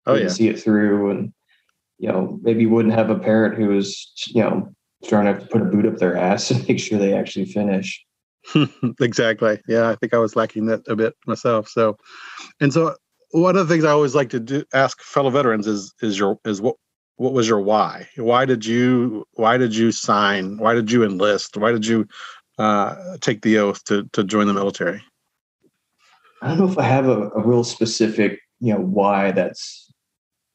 oh, 0.07 0.13
wouldn't 0.13 0.31
yeah. 0.31 0.35
see 0.35 0.49
it 0.49 0.61
through 0.61 1.11
and, 1.11 1.33
you 1.99 2.09
know, 2.09 2.39
maybe 2.43 2.67
wouldn't 2.67 2.95
have 2.95 3.11
a 3.11 3.19
parent 3.19 3.57
who 3.57 3.69
was, 3.69 4.13
you 4.29 4.43
know, 4.43 4.73
trying 5.05 5.27
to 5.27 5.47
put 5.47 5.63
a 5.63 5.65
boot 5.65 5.87
up 5.87 5.97
their 5.97 6.17
ass 6.17 6.51
and 6.51 6.67
make 6.69 6.81
sure 6.81 6.99
they 6.99 7.15
actually 7.15 7.47
finish. 7.47 8.05
exactly. 9.01 9.61
Yeah, 9.69 9.89
I 9.89 9.97
think 9.97 10.15
I 10.15 10.19
was 10.19 10.37
lacking 10.37 10.67
that 10.67 10.83
a 10.89 10.97
bit 10.97 11.15
myself. 11.27 11.69
So, 11.69 11.97
and 12.61 12.73
so 12.73 12.95
one 13.31 13.57
of 13.57 13.67
the 13.67 13.73
things 13.73 13.85
I 13.85 13.91
always 13.91 14.15
like 14.15 14.31
to 14.31 14.41
do, 14.41 14.65
ask 14.73 15.01
fellow 15.03 15.31
veterans 15.31 15.67
is 15.67 15.95
is 16.01 16.19
your 16.19 16.39
is 16.45 16.61
what 16.61 16.77
what 17.17 17.33
was 17.33 17.49
your 17.49 17.61
why? 17.61 18.09
Why 18.17 18.45
did 18.45 18.65
you 18.65 19.27
why 19.33 19.59
did 19.59 19.75
you 19.75 19.93
sign? 19.93 20.59
Why 20.59 20.75
did 20.75 20.91
you 20.91 21.05
enlist? 21.05 21.57
Why 21.57 21.73
did 21.73 21.87
you 21.87 22.07
uh, 22.59 23.19
take 23.21 23.43
the 23.43 23.59
oath 23.59 23.85
to 23.85 24.09
to 24.13 24.25
join 24.25 24.47
the 24.47 24.55
military? 24.55 25.03
I 26.41 26.49
don't 26.49 26.59
know 26.59 26.69
if 26.71 26.79
I 26.79 26.85
have 26.85 27.09
a, 27.09 27.29
a 27.31 27.47
real 27.47 27.65
specific 27.65 28.41
you 28.61 28.73
know 28.73 28.81
why 28.81 29.33
that's 29.33 29.93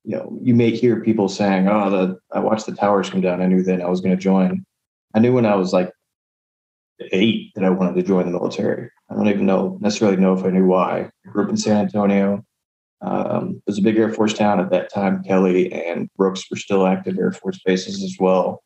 you 0.04 0.16
know 0.16 0.38
you 0.42 0.54
may 0.54 0.72
hear 0.72 1.02
people 1.02 1.30
saying 1.30 1.68
oh 1.68 1.90
the 1.90 2.20
I 2.32 2.40
watched 2.40 2.66
the 2.66 2.76
towers 2.76 3.10
come 3.10 3.22
down 3.22 3.42
I 3.42 3.48
knew 3.48 3.64
then 3.64 3.82
I 3.82 3.90
was 3.90 4.02
going 4.02 4.16
to 4.16 4.22
join. 4.22 4.66
I 5.14 5.20
knew 5.20 5.34
when 5.34 5.46
I 5.46 5.56
was 5.56 5.74
like 5.74 5.92
eight 7.12 7.52
that 7.56 7.64
I 7.64 7.70
wanted 7.70 7.96
to 7.96 8.04
join 8.04 8.26
the 8.26 8.32
military. 8.32 8.90
I 9.10 9.16
don't 9.16 9.28
even 9.28 9.46
know 9.46 9.78
necessarily 9.82 10.18
know 10.18 10.34
if 10.34 10.44
I 10.44 10.50
knew 10.50 10.66
why. 10.66 11.10
I 11.26 11.30
grew 11.30 11.44
up 11.44 11.50
in 11.50 11.58
San 11.58 11.78
Antonio. 11.78 12.44
Um, 13.04 13.56
it 13.58 13.64
was 13.68 13.80
a 13.80 13.82
big 13.82 13.98
Air 13.98 14.14
Force 14.14 14.34
town 14.34 14.60
at 14.60 14.70
that 14.72 14.92
time. 14.92 15.24
Kelly 15.24 15.72
and 15.74 16.10
Brooks 16.16 16.46
were 16.50 16.58
still 16.58 16.88
active 16.88 17.18
Air 17.18 17.34
Force 17.34 17.60
bases 17.66 18.02
as 18.04 18.16
well. 18.20 18.64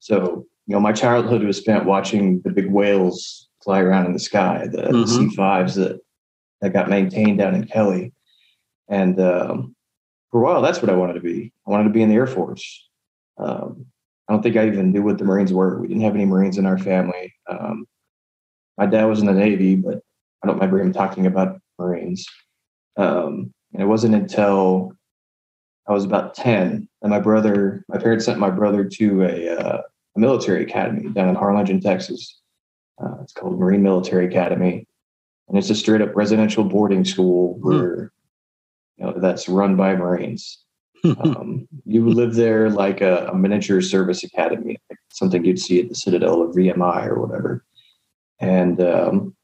So, 0.00 0.46
you 0.66 0.74
know, 0.74 0.80
my 0.80 0.92
childhood 0.92 1.42
was 1.42 1.58
spent 1.58 1.84
watching 1.84 2.40
the 2.42 2.50
big 2.50 2.70
whales 2.70 3.48
fly 3.62 3.80
around 3.80 4.06
in 4.06 4.12
the 4.12 4.18
sky, 4.18 4.66
the 4.70 4.82
mm-hmm. 4.82 5.28
C5s 5.28 5.74
that, 5.74 6.00
that 6.60 6.72
got 6.72 6.88
maintained 6.88 7.38
down 7.38 7.54
in 7.54 7.66
Kelly. 7.66 8.12
And 8.88 9.20
um, 9.20 9.74
for 10.30 10.40
a 10.40 10.44
while, 10.44 10.62
that's 10.62 10.80
what 10.80 10.90
I 10.90 10.96
wanted 10.96 11.14
to 11.14 11.20
be. 11.20 11.52
I 11.66 11.70
wanted 11.70 11.84
to 11.84 11.90
be 11.90 12.02
in 12.02 12.08
the 12.08 12.14
Air 12.14 12.26
Force. 12.26 12.88
Um, 13.38 13.86
I 14.28 14.32
don't 14.32 14.42
think 14.42 14.56
I 14.56 14.66
even 14.66 14.92
knew 14.92 15.02
what 15.02 15.18
the 15.18 15.24
Marines 15.24 15.52
were. 15.52 15.80
We 15.80 15.88
didn't 15.88 16.02
have 16.02 16.14
any 16.14 16.24
Marines 16.24 16.58
in 16.58 16.66
our 16.66 16.78
family. 16.78 17.34
Um, 17.48 17.86
my 18.78 18.86
dad 18.86 19.04
was 19.04 19.20
in 19.20 19.26
the 19.26 19.32
Navy, 19.32 19.76
but 19.76 20.00
I 20.42 20.46
don't 20.46 20.56
remember 20.56 20.80
him 20.80 20.92
talking 20.92 21.26
about 21.26 21.60
Marines. 21.78 22.26
Um, 22.96 23.52
and 23.72 23.82
it 23.82 23.86
wasn't 23.86 24.14
until 24.14 24.92
I 25.88 25.92
was 25.92 26.04
about 26.04 26.34
10 26.34 26.88
that 27.02 27.08
my 27.08 27.20
brother, 27.20 27.84
my 27.88 27.98
parents 27.98 28.24
sent 28.24 28.38
my 28.38 28.50
brother 28.50 28.84
to 28.84 29.22
a, 29.22 29.56
uh, 29.56 29.82
a 30.16 30.18
military 30.18 30.62
academy 30.62 31.10
down 31.10 31.28
in 31.28 31.34
Harlingen, 31.34 31.80
Texas. 31.80 32.40
Uh, 33.02 33.16
it's 33.22 33.32
called 33.32 33.58
Marine 33.58 33.82
Military 33.82 34.26
Academy. 34.26 34.86
And 35.48 35.56
it's 35.56 35.70
a 35.70 35.74
straight 35.74 36.00
up 36.00 36.16
residential 36.16 36.64
boarding 36.64 37.04
school 37.04 37.54
hmm. 37.54 37.68
where, 37.68 38.12
you 38.96 39.06
know, 39.06 39.14
that's 39.18 39.48
run 39.48 39.76
by 39.76 39.94
Marines. 39.94 40.58
um, 41.04 41.68
you 41.84 42.08
live 42.08 42.34
there 42.34 42.70
like 42.70 43.00
a, 43.00 43.26
a, 43.26 43.34
miniature 43.36 43.80
service 43.80 44.24
academy, 44.24 44.76
like 44.90 44.98
something 45.12 45.44
you'd 45.44 45.60
see 45.60 45.80
at 45.80 45.88
the 45.88 45.94
Citadel 45.94 46.42
of 46.42 46.56
VMI 46.56 47.06
or 47.06 47.20
whatever. 47.20 47.64
And 48.40 48.80
um, 48.80 49.36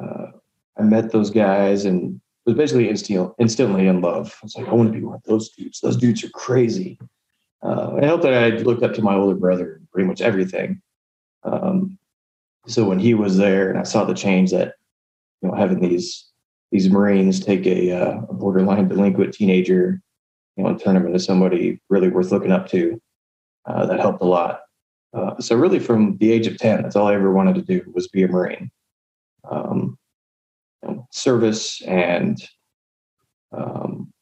uh, 0.00 0.26
I 0.78 0.82
met 0.82 1.12
those 1.12 1.30
guys 1.30 1.84
and 1.84 2.19
was 2.46 2.56
basically 2.56 2.88
instantly, 2.88 3.32
instantly 3.38 3.86
in 3.86 4.00
love. 4.00 4.34
I 4.42 4.44
was 4.44 4.56
like, 4.56 4.68
I 4.68 4.72
want 4.72 4.92
to 4.92 4.98
be 4.98 5.04
one 5.04 5.16
of 5.16 5.22
those 5.24 5.50
dudes. 5.50 5.80
Those 5.80 5.96
dudes 5.96 6.24
are 6.24 6.30
crazy. 6.30 6.98
Uh, 7.62 7.98
I 8.02 8.06
hope 8.06 8.22
that 8.22 8.34
I 8.34 8.48
looked 8.58 8.82
up 8.82 8.94
to 8.94 9.02
my 9.02 9.14
older 9.14 9.34
brother 9.34 9.76
in 9.76 9.86
pretty 9.92 10.08
much 10.08 10.20
everything. 10.20 10.80
Um, 11.42 11.98
so 12.66 12.88
when 12.88 12.98
he 12.98 13.14
was 13.14 13.36
there 13.36 13.70
and 13.70 13.78
I 13.78 13.82
saw 13.82 14.04
the 14.04 14.14
change 14.14 14.50
that, 14.50 14.74
you 15.42 15.48
know, 15.48 15.54
having 15.54 15.80
these 15.80 16.26
these 16.72 16.88
Marines 16.88 17.40
take 17.40 17.66
a, 17.66 17.90
uh, 17.90 18.20
a 18.28 18.32
borderline 18.32 18.86
delinquent 18.86 19.34
teenager, 19.34 20.00
you 20.56 20.62
know, 20.62 20.70
and 20.70 20.80
turn 20.80 20.94
him 20.94 21.04
into 21.06 21.18
somebody 21.18 21.80
really 21.88 22.08
worth 22.08 22.30
looking 22.30 22.52
up 22.52 22.68
to, 22.68 23.02
uh, 23.66 23.86
that 23.86 23.98
helped 23.98 24.22
a 24.22 24.26
lot. 24.26 24.60
Uh, 25.12 25.36
so 25.40 25.56
really, 25.56 25.80
from 25.80 26.16
the 26.18 26.30
age 26.30 26.46
of 26.46 26.56
ten, 26.58 26.82
that's 26.82 26.94
all 26.94 27.08
I 27.08 27.14
ever 27.14 27.32
wanted 27.32 27.56
to 27.56 27.62
do 27.62 27.90
was 27.92 28.06
be 28.08 28.22
a 28.22 28.28
Marine. 28.28 28.70
Um, 29.50 29.98
service 31.10 31.82
and 31.82 32.42
um, 33.52 34.12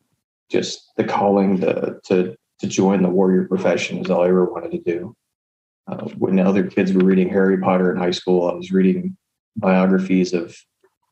just 0.51 0.91
the 0.97 1.05
calling 1.05 1.61
to, 1.61 2.01
to 2.05 2.37
to 2.61 2.67
join 2.67 3.03
the 3.03 3.09
warrior 3.09 3.45
profession 3.45 3.99
is 3.99 4.11
all 4.11 4.23
I 4.23 4.29
ever 4.29 4.45
wanted 4.45 4.73
to 4.73 4.79
do. 4.79 5.15
Uh, 5.87 6.09
when 6.19 6.39
other 6.39 6.67
kids 6.67 6.93
were 6.93 7.05
reading 7.05 7.29
Harry 7.29 7.59
Potter 7.59 7.93
in 7.93 7.99
high 7.99 8.11
school, 8.11 8.49
I 8.49 8.55
was 8.55 8.73
reading 8.73 9.17
biographies 9.57 10.35
of 10.35 10.57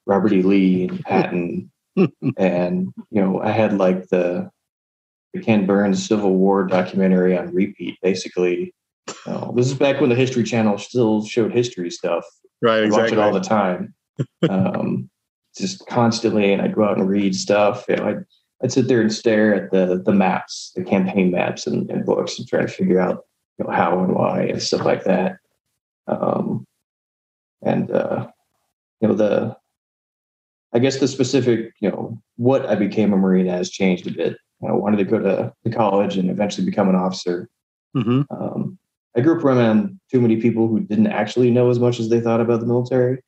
Robert 0.07 0.33
E. 0.33 0.43
Lee 0.43 0.89
and 0.89 1.01
Patton, 1.01 1.71
and 2.37 2.93
you 3.11 3.21
know, 3.21 3.41
I 3.41 3.51
had 3.51 3.79
like 3.79 4.09
the 4.09 4.51
the 5.33 5.41
Ken 5.41 5.67
Burns 5.67 6.07
Civil 6.07 6.35
War 6.35 6.67
documentary 6.67 7.37
on 7.37 7.55
repeat. 7.55 7.99
Basically, 8.03 8.75
uh, 9.27 9.53
this 9.53 9.67
is 9.67 9.75
back 9.75 10.01
when 10.01 10.11
the 10.11 10.17
History 10.17 10.45
Channel 10.45 10.79
still 10.79 11.25
showed 11.25 11.53
history 11.53 11.91
stuff. 11.91 12.25
Right, 12.61 12.81
I 12.81 12.85
exactly. 12.85 13.03
Watch 13.03 13.13
it 13.13 13.19
all 13.19 13.33
the 13.33 13.41
time, 13.41 13.95
um, 14.51 15.11
just 15.57 15.87
constantly, 15.87 16.53
and 16.53 16.63
I'd 16.63 16.75
go 16.75 16.85
out 16.85 16.99
and 16.99 17.09
read 17.09 17.35
stuff. 17.35 17.85
You 17.89 17.97
know, 17.97 18.09
I'd 18.09 18.25
I'd 18.63 18.73
sit 18.73 18.89
there 18.89 19.01
and 19.01 19.13
stare 19.13 19.55
at 19.55 19.71
the 19.71 20.03
the 20.05 20.13
maps, 20.13 20.73
the 20.75 20.85
campaign 20.85 21.31
maps 21.31 21.67
and, 21.67 21.91
and 21.91 22.05
books, 22.05 22.39
and 22.39 22.49
try 22.49 22.63
to 22.63 22.69
figure 22.69 23.01
out 23.01 23.25
you 23.59 23.65
know 23.65 23.73
how 23.73 23.99
and 24.03 24.15
why 24.15 24.43
and 24.43 24.63
stuff 24.63 24.85
like 24.85 25.05
that. 25.05 25.39
Um, 26.07 26.67
and 27.63 27.91
uh, 27.91 28.29
you 29.01 29.09
know 29.09 29.15
the 29.15 29.57
I 30.73 30.79
guess 30.79 30.99
the 30.99 31.09
specific, 31.09 31.73
you 31.81 31.91
know, 31.91 32.21
what 32.37 32.67
I 32.67 32.75
became 32.75 33.13
a 33.13 33.17
Marine 33.17 33.47
has 33.47 33.71
changed 33.71 34.07
a 34.07 34.11
bit. 34.11 34.37
I 34.67 34.73
wanted 34.73 34.99
to 34.99 35.05
go 35.05 35.19
to, 35.19 35.53
to 35.65 35.71
college 35.71 36.19
and 36.19 36.31
eventually 36.31 36.67
become 36.67 36.89
an 36.89 36.95
officer. 36.95 37.49
Mm-hmm. 37.97 38.23
Um, 38.31 38.79
I 39.17 39.21
grew 39.21 39.39
up 39.39 39.45
around 39.45 39.99
too 40.11 40.21
many 40.21 40.37
people 40.37 40.69
who 40.69 40.81
didn't 40.81 41.07
actually 41.07 41.51
know 41.51 41.71
as 41.71 41.79
much 41.79 41.99
as 41.99 42.11
they 42.11 42.21
thought 42.21 42.43
about 42.43 42.61
the 42.61 42.67
military. 42.67 43.23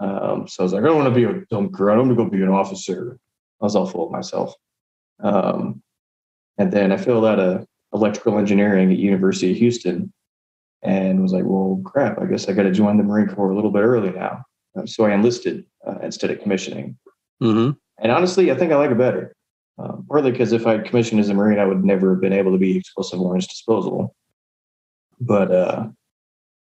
Um, 0.00 0.48
so 0.48 0.62
I 0.62 0.64
was 0.64 0.72
like, 0.72 0.82
I 0.82 0.86
don't 0.86 0.96
want 0.96 1.14
to 1.14 1.14
be 1.14 1.24
a 1.24 1.44
dumb. 1.50 1.70
I 1.74 1.94
don't 1.94 2.08
want 2.08 2.10
to 2.10 2.14
go 2.16 2.30
be 2.30 2.42
an 2.42 2.48
officer. 2.48 3.18
I 3.60 3.64
was 3.64 3.76
all 3.76 3.86
full 3.86 4.06
of 4.06 4.12
myself. 4.12 4.54
Um, 5.22 5.82
and 6.58 6.72
then 6.72 6.90
I 6.90 6.96
filled 6.96 7.26
out 7.26 7.38
a 7.38 7.66
electrical 7.92 8.38
engineering 8.38 8.90
at 8.90 8.98
University 8.98 9.52
of 9.52 9.58
Houston 9.58 10.12
and 10.82 11.20
was 11.20 11.32
like, 11.32 11.44
well, 11.44 11.80
crap, 11.84 12.18
I 12.18 12.24
guess 12.24 12.48
I 12.48 12.52
got 12.52 12.62
to 12.62 12.70
join 12.70 12.96
the 12.96 13.02
Marine 13.02 13.28
Corps 13.28 13.50
a 13.50 13.54
little 13.54 13.70
bit 13.70 13.82
early 13.82 14.10
now. 14.10 14.44
Um, 14.76 14.86
so 14.86 15.04
I 15.04 15.12
enlisted 15.12 15.64
uh, 15.86 15.98
instead 16.02 16.30
of 16.30 16.40
commissioning. 16.40 16.96
Mm-hmm. 17.42 17.72
And 18.02 18.12
honestly, 18.12 18.50
I 18.50 18.56
think 18.56 18.72
I 18.72 18.76
like 18.76 18.90
it 18.90 18.98
better. 18.98 19.34
Um, 19.78 20.06
partly 20.08 20.30
because 20.30 20.52
if 20.52 20.66
I'd 20.66 20.84
commissioned 20.84 21.20
as 21.20 21.28
a 21.28 21.34
Marine, 21.34 21.58
I 21.58 21.64
would 21.64 21.84
never 21.84 22.12
have 22.12 22.20
been 22.20 22.32
able 22.32 22.52
to 22.52 22.58
be 22.58 22.76
explosive 22.76 23.20
ordnance 23.20 23.46
disposal. 23.46 24.14
But 25.20 25.50
uh, 25.50 25.88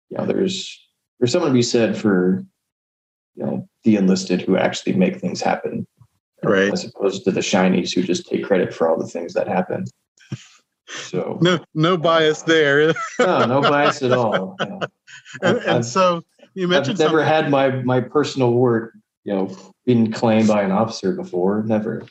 you 0.10 0.18
know, 0.18 0.26
there's 0.26 0.80
there's 1.20 1.32
something 1.32 1.50
to 1.50 1.54
be 1.54 1.62
said 1.62 1.98
for 1.98 2.46
you 3.36 3.46
know 3.46 3.68
the 3.84 3.96
enlisted 3.96 4.42
who 4.42 4.58
actually 4.58 4.94
make 4.94 5.20
things 5.20 5.42
happen, 5.42 5.86
right? 6.44 6.72
As 6.72 6.86
opposed 6.86 7.24
to 7.26 7.32
the 7.32 7.42
shinies 7.42 7.94
who 7.94 8.04
just 8.04 8.28
take 8.28 8.44
credit 8.44 8.74
for 8.74 8.90
all 8.90 8.98
the 8.98 9.08
things 9.08 9.34
that 9.34 9.48
happen. 9.48 9.86
So 10.88 11.40
no, 11.42 11.60
no 11.74 11.98
bias 11.98 12.44
there. 12.44 12.94
no, 13.20 13.46
no 13.46 13.62
bias 13.62 14.02
at 14.02 14.12
all. 14.12 14.58
Know, 15.42 15.50
and, 15.50 15.58
and 15.60 15.86
so 15.86 16.24
you 16.56 16.68
mentioned 16.68 16.96
I've 16.96 17.12
never 17.12 17.20
something. 17.20 17.34
had 17.34 17.52
my 17.52 17.70
my 17.84 18.02
personal 18.02 18.52
work, 18.52 18.94
you 19.24 19.34
know, 19.34 19.56
being 19.86 20.12
claimed 20.12 20.48
by 20.48 20.64
an 20.64 20.72
officer 20.72 21.14
before. 21.14 21.64
Never. 21.64 22.06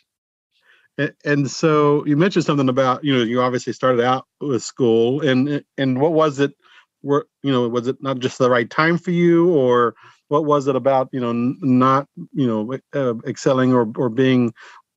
And, 0.99 1.13
and 1.25 1.51
so 1.51 2.05
you 2.07 2.17
mentioned 2.17 2.45
something 2.45 2.69
about 2.69 3.05
you 3.05 3.17
know 3.17 3.25
you 3.25 3.41
obviously 3.41 3.73
started 3.73 4.05
out 4.05 4.27
with 4.41 4.63
school 4.63 5.21
and 5.21 5.65
and 5.79 6.01
what 6.01 6.13
was 6.13 6.39
it? 6.39 6.55
Were 7.03 7.27
you 7.43 7.51
know 7.51 7.69
was 7.69 7.89
it 7.89 7.97
not 8.03 8.19
just 8.19 8.39
the 8.39 8.51
right 8.51 8.69
time 8.69 8.99
for 8.99 9.11
you 9.11 9.53
or 9.53 9.95
what 10.33 10.47
was 10.47 10.67
it 10.67 10.75
about 10.75 11.11
you 11.13 11.21
know 11.21 11.33
not 11.61 12.09
you 12.33 12.47
know 12.47 12.79
uh, 12.95 13.15
excelling 13.27 13.75
or 13.75 13.87
or 13.97 14.09
being 14.09 14.55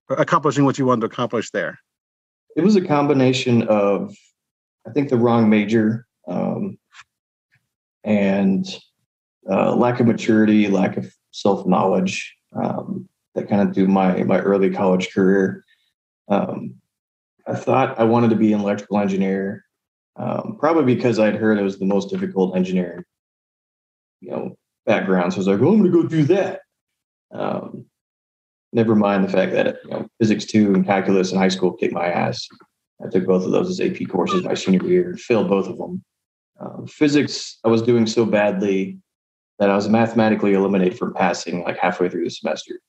accomplishing 0.10 0.64
what 0.64 0.78
you 0.80 0.86
wanted 0.86 1.02
to 1.02 1.08
accomplish 1.08 1.52
there? 1.52 1.78
It 2.56 2.64
was 2.64 2.78
a 2.78 2.82
combination 2.82 3.64
of 3.68 4.16
I 4.88 4.92
think 4.92 5.10
the 5.10 5.18
wrong 5.18 5.50
major 5.50 6.08
um, 6.26 6.78
and 8.06 8.66
uh, 9.50 9.76
lack 9.76 10.00
of 10.00 10.08
maturity, 10.08 10.70
lack 10.70 10.96
of 10.96 11.14
self 11.32 11.68
knowledge 11.68 12.34
um, 12.56 13.10
that 13.34 13.50
kind 13.50 13.62
of 13.62 13.74
do 13.74 13.88
my 13.88 14.24
my 14.24 14.40
early 14.40 14.70
college 14.70 15.14
career. 15.14 15.66
Um, 16.30 16.76
I 17.46 17.56
thought 17.56 18.00
I 18.00 18.06
wanted 18.06 18.30
to 18.30 18.38
be 18.38 18.54
an 18.54 18.62
electrical 18.62 19.00
engineer, 19.00 19.66
um, 20.16 20.56
probably 20.58 20.96
because 20.96 21.20
I'd 21.20 21.36
heard 21.36 21.60
it 21.60 21.64
was 21.64 21.78
the 21.78 21.86
most 21.86 22.10
difficult 22.10 22.56
engineering, 22.56 23.04
you 24.22 24.32
know, 24.32 24.58
background. 24.86 25.34
So 25.34 25.38
I 25.38 25.40
was 25.40 25.48
like, 25.48 25.60
well, 25.60 25.72
I'm 25.72 25.80
going 25.80 25.92
to 25.92 26.02
go 26.02 26.08
do 26.08 26.24
that. 26.26 26.62
Um, 27.32 27.86
never 28.74 28.96
mind 28.96 29.24
the 29.24 29.30
fact 29.30 29.54
that 29.54 29.78
you 29.84 29.90
know, 29.90 30.08
physics 30.20 30.46
two 30.46 30.74
and 30.74 30.86
calculus 30.86 31.32
in 31.32 31.38
high 31.38 31.50
school 31.50 31.74
kicked 31.74 31.94
my 31.94 32.08
ass. 32.08 32.48
I 33.04 33.10
took 33.10 33.26
both 33.26 33.46
of 33.46 33.52
those 33.52 33.70
as 33.70 33.82
AP 33.82 34.08
courses 34.10 34.44
my 34.44 34.54
senior 34.54 34.86
year, 34.86 35.10
and 35.10 35.20
failed 35.20 35.50
both 35.50 35.68
of 35.68 35.78
them. 35.78 36.04
Um, 36.60 36.88
physics, 36.88 37.58
I 37.64 37.68
was 37.68 37.82
doing 37.82 38.06
so 38.06 38.26
badly 38.26 38.98
that 39.60 39.70
I 39.70 39.76
was 39.76 39.90
mathematically 39.90 40.54
eliminated 40.54 40.98
from 40.98 41.14
passing 41.14 41.64
like 41.64 41.78
halfway 41.78 42.10
through 42.10 42.24
the 42.24 42.30
semester. 42.30 42.80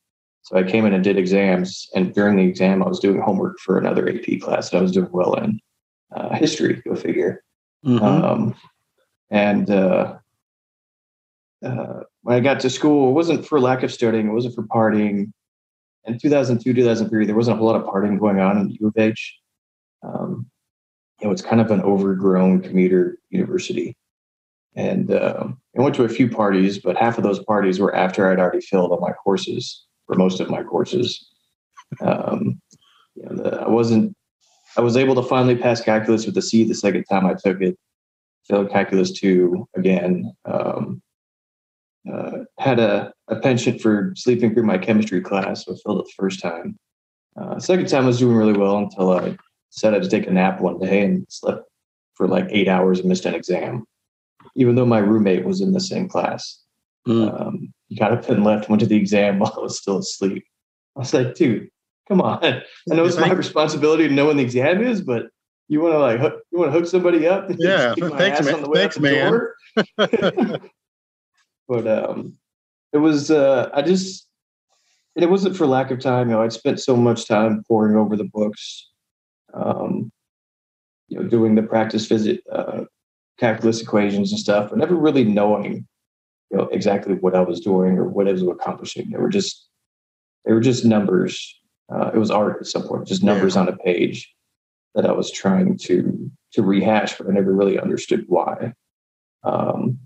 So 0.43 0.57
I 0.57 0.63
came 0.63 0.87
in 0.87 0.93
and 0.93 1.03
did 1.03 1.19
exams, 1.19 1.89
and 1.95 2.15
during 2.15 2.37
the 2.37 2.45
exam, 2.45 2.83
I 2.83 2.89
was 2.89 3.01
doing 3.01 3.21
homework 3.21 3.59
for 3.59 3.79
another 3.79 4.09
AP 4.09 4.41
class 4.41 4.71
that 4.71 4.79
I 4.79 4.83
was 4.83 4.93
doing 4.93 5.11
well 5.11 5.35
in. 5.35 5.59
Uh, 6.15 6.35
history, 6.37 6.81
go 6.87 6.95
figure. 6.95 7.43
Mm-hmm. 7.85 8.05
Um, 8.05 8.55
and 9.31 9.69
uh, 9.71 10.19
uh, 11.65 12.01
when 12.23 12.37
I 12.37 12.41
got 12.41 12.61
to 12.61 12.71
school, 12.71 13.11
it 13.11 13.13
wasn't 13.13 13.47
for 13.47 13.61
lack 13.61 13.83
of 13.83 13.93
studying, 13.93 14.29
it 14.29 14.33
wasn't 14.33 14.55
for 14.55 14.65
partying. 14.65 15.33
In 16.05 16.19
2002, 16.19 16.73
2003, 16.73 17.27
there 17.27 17.35
wasn't 17.35 17.57
a 17.57 17.59
whole 17.59 17.67
lot 17.67 17.81
of 17.81 17.87
partying 17.87 18.19
going 18.19 18.39
on 18.39 18.59
in 18.59 18.77
U 18.81 18.89
of 18.89 18.95
H. 18.97 19.37
Um, 20.03 20.47
you 21.21 21.27
know, 21.27 21.33
it's 21.33 21.43
kind 21.43 21.61
of 21.61 21.71
an 21.71 21.83
overgrown 21.83 22.61
commuter 22.61 23.19
university. 23.31 23.97
And 24.77 25.13
um, 25.13 25.59
I 25.77 25.83
went 25.83 25.95
to 25.97 26.05
a 26.05 26.09
few 26.09 26.29
parties, 26.29 26.79
but 26.79 26.97
half 26.97 27.17
of 27.17 27.25
those 27.25 27.43
parties 27.45 27.81
were 27.81 27.95
after 27.95 28.31
I'd 28.31 28.39
already 28.39 28.61
filled 28.61 28.93
all 28.93 29.01
my 29.01 29.13
courses 29.13 29.85
for 30.07 30.15
most 30.15 30.39
of 30.39 30.51
my 30.51 30.63
courses. 30.63 31.27
Um, 32.01 32.61
you 33.15 33.25
know, 33.25 33.43
the, 33.43 33.61
I 33.63 33.69
wasn't, 33.69 34.15
I 34.77 34.83
was 34.83 34.97
able 34.97 35.15
to 35.15 35.23
finally 35.23 35.57
pass 35.57 35.81
calculus 35.81 36.27
with 36.27 36.37
a 36.37 36.43
C 36.43 36.65
the 36.65 36.75
second 36.75 37.05
time 37.05 37.27
I 37.27 37.35
took 37.35 37.63
it. 37.63 37.79
Failed 38.47 38.71
calculus 38.71 39.11
two 39.11 39.67
again. 39.75 40.31
Um, 40.45 41.03
uh, 42.13 42.45
had 42.59 42.79
a, 42.79 43.13
a 43.29 43.37
penchant 43.37 43.81
for 43.81 44.13
sleeping 44.17 44.55
through 44.55 44.65
my 44.65 44.79
chemistry 44.79 45.21
class, 45.21 45.65
so 45.65 45.73
I 45.73 45.77
failed 45.85 46.01
it 46.01 46.05
the 46.05 46.13
first 46.17 46.41
time. 46.41 46.79
Uh, 47.41 47.59
second 47.59 47.89
time 47.89 48.05
I 48.05 48.09
was 48.09 48.19
doing 48.19 48.37
really 48.37 48.57
well 48.57 48.79
until 48.79 49.13
I 49.13 49.37
decided 49.73 50.03
to 50.03 50.09
take 50.09 50.27
a 50.27 50.31
nap 50.31 50.61
one 50.61 50.79
day 50.79 51.03
and 51.03 51.27
slept 51.29 51.69
for 52.15 52.27
like 52.29 52.47
eight 52.51 52.69
hours 52.69 53.01
and 53.01 53.09
missed 53.09 53.27
an 53.27 53.35
exam 53.35 53.87
even 54.57 54.75
though 54.75 54.87
my 54.87 54.99
roommate 54.99 55.45
was 55.45 55.61
in 55.61 55.73
the 55.73 55.81
same 55.81 56.09
class. 56.09 56.61
Mm. 57.07 57.41
Um, 57.41 57.75
he 57.89 57.97
got 57.97 58.13
up 58.13 58.29
and 58.29 58.45
left, 58.45 58.69
went 58.69 58.81
to 58.81 58.87
the 58.87 58.97
exam 58.97 59.39
while 59.41 59.55
I 59.57 59.61
was 59.61 59.79
still 59.79 59.99
asleep. 59.99 60.45
I 60.97 61.01
was 61.01 61.15
like, 61.15 61.35
dude, 61.35 61.69
come 62.09 62.21
on. 62.21 62.43
I 62.45 62.63
know 62.87 63.05
it's 63.05 63.19
my 63.19 63.31
responsibility 63.33 64.09
to 64.09 64.15
know 64.15 64.27
when 64.27 64.39
the 64.39 64.43
exam 64.43 64.83
is, 64.83 65.03
but 65.03 65.27
you 65.69 65.81
want 65.81 65.95
to 65.95 65.99
like 65.99 66.21
hook, 66.21 66.43
you 66.51 66.59
want 66.59 66.73
to 66.73 66.79
hook 66.79 66.89
somebody 66.89 67.27
up? 67.27 67.49
Yeah, 67.59 67.95
thanks, 67.99 68.45
man. 68.45 68.73
Thanks, 68.73 68.99
man. 68.99 69.41
but 71.69 71.87
um, 71.87 72.37
it 72.93 72.99
was 72.99 73.31
uh, 73.31 73.71
I 73.75 73.83
just 73.83 74.29
and 75.15 75.25
it 75.25 75.31
wasn't 75.31 75.57
for 75.57 75.67
lack 75.67 75.91
of 75.91 76.01
time. 76.01 76.29
You 76.29 76.37
know, 76.37 76.43
I'd 76.43 76.53
spent 76.53 76.81
so 76.81 76.97
much 76.97 77.27
time 77.27 77.65
poring 77.67 77.97
over 77.97 78.17
the 78.17 78.25
books, 78.33 78.91
um, 79.55 80.11
you 81.09 81.19
know, 81.19 81.29
doing 81.29 81.55
the 81.55 81.63
practice 81.63 82.07
visit 82.07 82.43
uh, 82.53 82.85
calculus 83.39 83.81
equations 83.81 84.33
and 84.33 84.39
stuff, 84.41 84.71
but 84.71 84.79
never 84.79 84.95
really 84.95 85.25
knowing, 85.25 85.87
you 86.51 86.57
know, 86.59 86.65
exactly 86.73 87.15
what 87.15 87.35
I 87.35 87.41
was 87.41 87.61
doing 87.61 87.99
or 87.99 88.05
what 88.05 88.29
I 88.29 88.33
was 88.33 88.43
accomplishing. 88.43 89.11
They 89.11 89.19
were 89.19 89.29
just 89.31 89.69
they 90.45 90.53
were 90.53 90.61
just 90.61 90.85
numbers 90.85 91.55
Uh, 91.89 92.11
it 92.15 92.19
was 92.19 92.31
art 92.31 92.59
at 92.61 92.67
some 92.67 92.83
point, 92.83 93.07
just 93.07 93.23
numbers 93.23 93.55
yeah. 93.55 93.63
on 93.63 93.69
a 93.69 93.77
page 93.77 94.33
that 94.95 95.07
I 95.07 95.13
was 95.13 95.31
trying 95.31 95.79
to 95.79 96.31
to 96.53 96.63
rehash, 96.63 97.17
but 97.17 97.29
I 97.29 97.31
never 97.33 97.53
really 97.53 97.79
understood 97.79 98.25
why. 98.29 98.73
Um, 99.45 100.06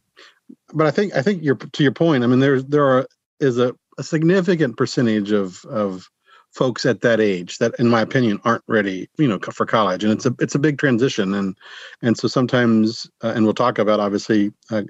but 0.74 0.86
I 0.86 0.90
think 0.90 1.14
I 1.14 1.22
think 1.22 1.42
you're 1.42 1.56
to 1.56 1.82
your 1.82 1.92
point. 1.92 2.24
I 2.24 2.26
mean, 2.26 2.40
there 2.40 2.60
there 2.62 2.84
are 2.84 3.06
is 3.40 3.58
a, 3.58 3.74
a 3.98 4.02
significant 4.02 4.76
percentage 4.76 5.32
of 5.32 5.64
of 5.66 6.08
folks 6.52 6.84
at 6.84 7.00
that 7.00 7.20
age 7.20 7.58
that 7.58 7.72
in 7.78 7.88
my 7.88 8.00
opinion 8.00 8.40
aren't 8.44 8.64
ready 8.66 9.08
you 9.18 9.28
know 9.28 9.38
for 9.38 9.64
college. 9.64 10.02
And 10.02 10.12
it's 10.12 10.26
a 10.26 10.34
it's 10.40 10.54
a 10.54 10.58
big 10.58 10.78
transition. 10.78 11.34
And 11.34 11.56
and 12.02 12.16
so 12.16 12.28
sometimes 12.28 13.08
uh, 13.22 13.32
and 13.34 13.44
we'll 13.44 13.54
talk 13.54 13.78
about 13.78 14.00
obviously 14.00 14.52
uh, 14.70 14.82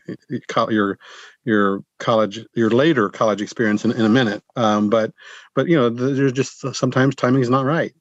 your 0.71 0.99
your 1.45 1.83
college 1.99 2.45
your 2.55 2.71
later 2.71 3.09
college 3.09 3.43
experience 3.43 3.85
in, 3.85 3.93
in 3.93 4.05
a 4.05 4.09
minute. 4.09 4.43
Um, 4.57 4.91
but 4.91 5.13
but 5.55 5.69
you 5.69 5.77
know 5.77 5.91
there's 5.91 6.33
just 6.33 6.75
sometimes 6.75 7.15
timing 7.15 7.43
is 7.43 7.51
not 7.51 7.65
right. 7.65 7.95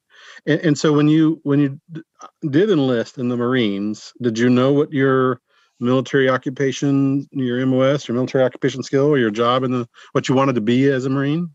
And, 0.45 0.59
and 0.61 0.77
so 0.77 0.93
when 0.93 1.09
you 1.09 1.39
when 1.43 1.59
you 1.59 2.03
did 2.49 2.69
enlist 2.69 3.17
in 3.17 3.29
the 3.29 3.37
marines 3.37 4.13
did 4.21 4.39
you 4.39 4.49
know 4.49 4.71
what 4.71 4.91
your 4.93 5.41
military 5.79 6.29
occupation 6.29 7.27
your 7.31 7.65
mos 7.65 8.07
your 8.07 8.15
military 8.15 8.43
occupation 8.43 8.83
skill 8.83 9.05
or 9.05 9.17
your 9.17 9.31
job 9.31 9.63
in 9.63 9.71
the 9.71 9.87
what 10.11 10.27
you 10.27 10.35
wanted 10.35 10.55
to 10.55 10.61
be 10.61 10.89
as 10.89 11.05
a 11.05 11.09
marine 11.09 11.49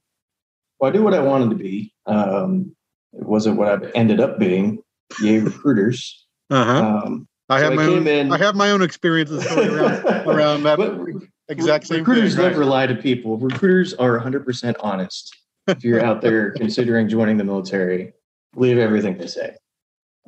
well, 0.84 0.90
I 0.90 0.94
knew 0.94 1.02
what 1.02 1.14
I 1.14 1.20
wanted 1.20 1.50
to 1.50 1.56
be. 1.56 1.94
Um, 2.06 2.74
it 3.12 3.24
wasn't 3.24 3.56
what 3.56 3.68
I 3.68 3.90
ended 3.94 4.20
up 4.20 4.38
being. 4.38 4.82
Yay, 5.22 5.38
recruiters. 5.38 6.26
Uh-huh. 6.50 6.84
Um, 6.84 7.28
I 7.48 7.60
have 7.60 7.72
so 7.72 7.76
my 7.76 7.82
I 7.84 7.86
own. 7.86 8.06
In, 8.06 8.32
I 8.32 8.38
have 8.38 8.54
my 8.54 8.70
own 8.70 8.82
experiences 8.82 9.46
around, 9.56 10.28
around 10.28 10.62
that 10.64 11.28
exact 11.48 11.86
same. 11.86 12.00
Recruiters 12.00 12.34
thing, 12.34 12.44
never 12.44 12.60
right? 12.60 12.68
lie 12.68 12.86
to 12.86 12.94
people. 12.94 13.38
Recruiters 13.38 13.94
are 13.94 14.12
100 14.12 14.44
percent 14.44 14.76
honest. 14.80 15.34
If 15.68 15.84
you're 15.84 16.04
out 16.04 16.20
there 16.20 16.50
considering 16.56 17.08
joining 17.08 17.36
the 17.36 17.44
military, 17.44 18.12
believe 18.52 18.78
everything 18.78 19.16
they 19.16 19.26
say. 19.26 19.56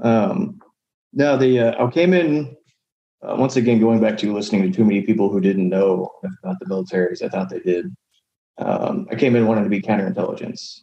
Um, 0.03 0.61
now, 1.13 1.37
the 1.37 1.61
uh, 1.61 1.85
I 1.87 1.91
came 1.91 2.15
in 2.15 2.57
uh, 3.27 3.37
once 3.37 3.57
again 3.57 3.81
going 3.81 4.01
back 4.01 4.17
to 4.19 4.33
listening 4.33 4.63
to 4.63 4.77
too 4.77 4.85
many 4.85 5.03
people 5.03 5.29
who 5.29 5.41
didn't 5.41 5.69
know 5.69 6.11
about 6.43 6.59
the 6.61 6.69
military 6.69 7.13
as 7.13 7.23
I 7.23 7.29
thought 7.29 7.51
they 7.51 7.61
did. 7.61 7.95
Um, 8.59 9.07
I 9.11 9.17
came 9.17 9.37
in 9.37 9.47
wanting 9.47 9.65
to 9.65 9.71
be 9.71 9.83
counterintelligence. 9.83 10.81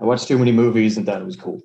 I 0.00 0.04
watched 0.04 0.28
too 0.28 0.38
many 0.38 0.52
movies 0.52 0.96
and 0.96 1.04
thought 1.04 1.20
it 1.20 1.26
was 1.26 1.36
cool. 1.36 1.60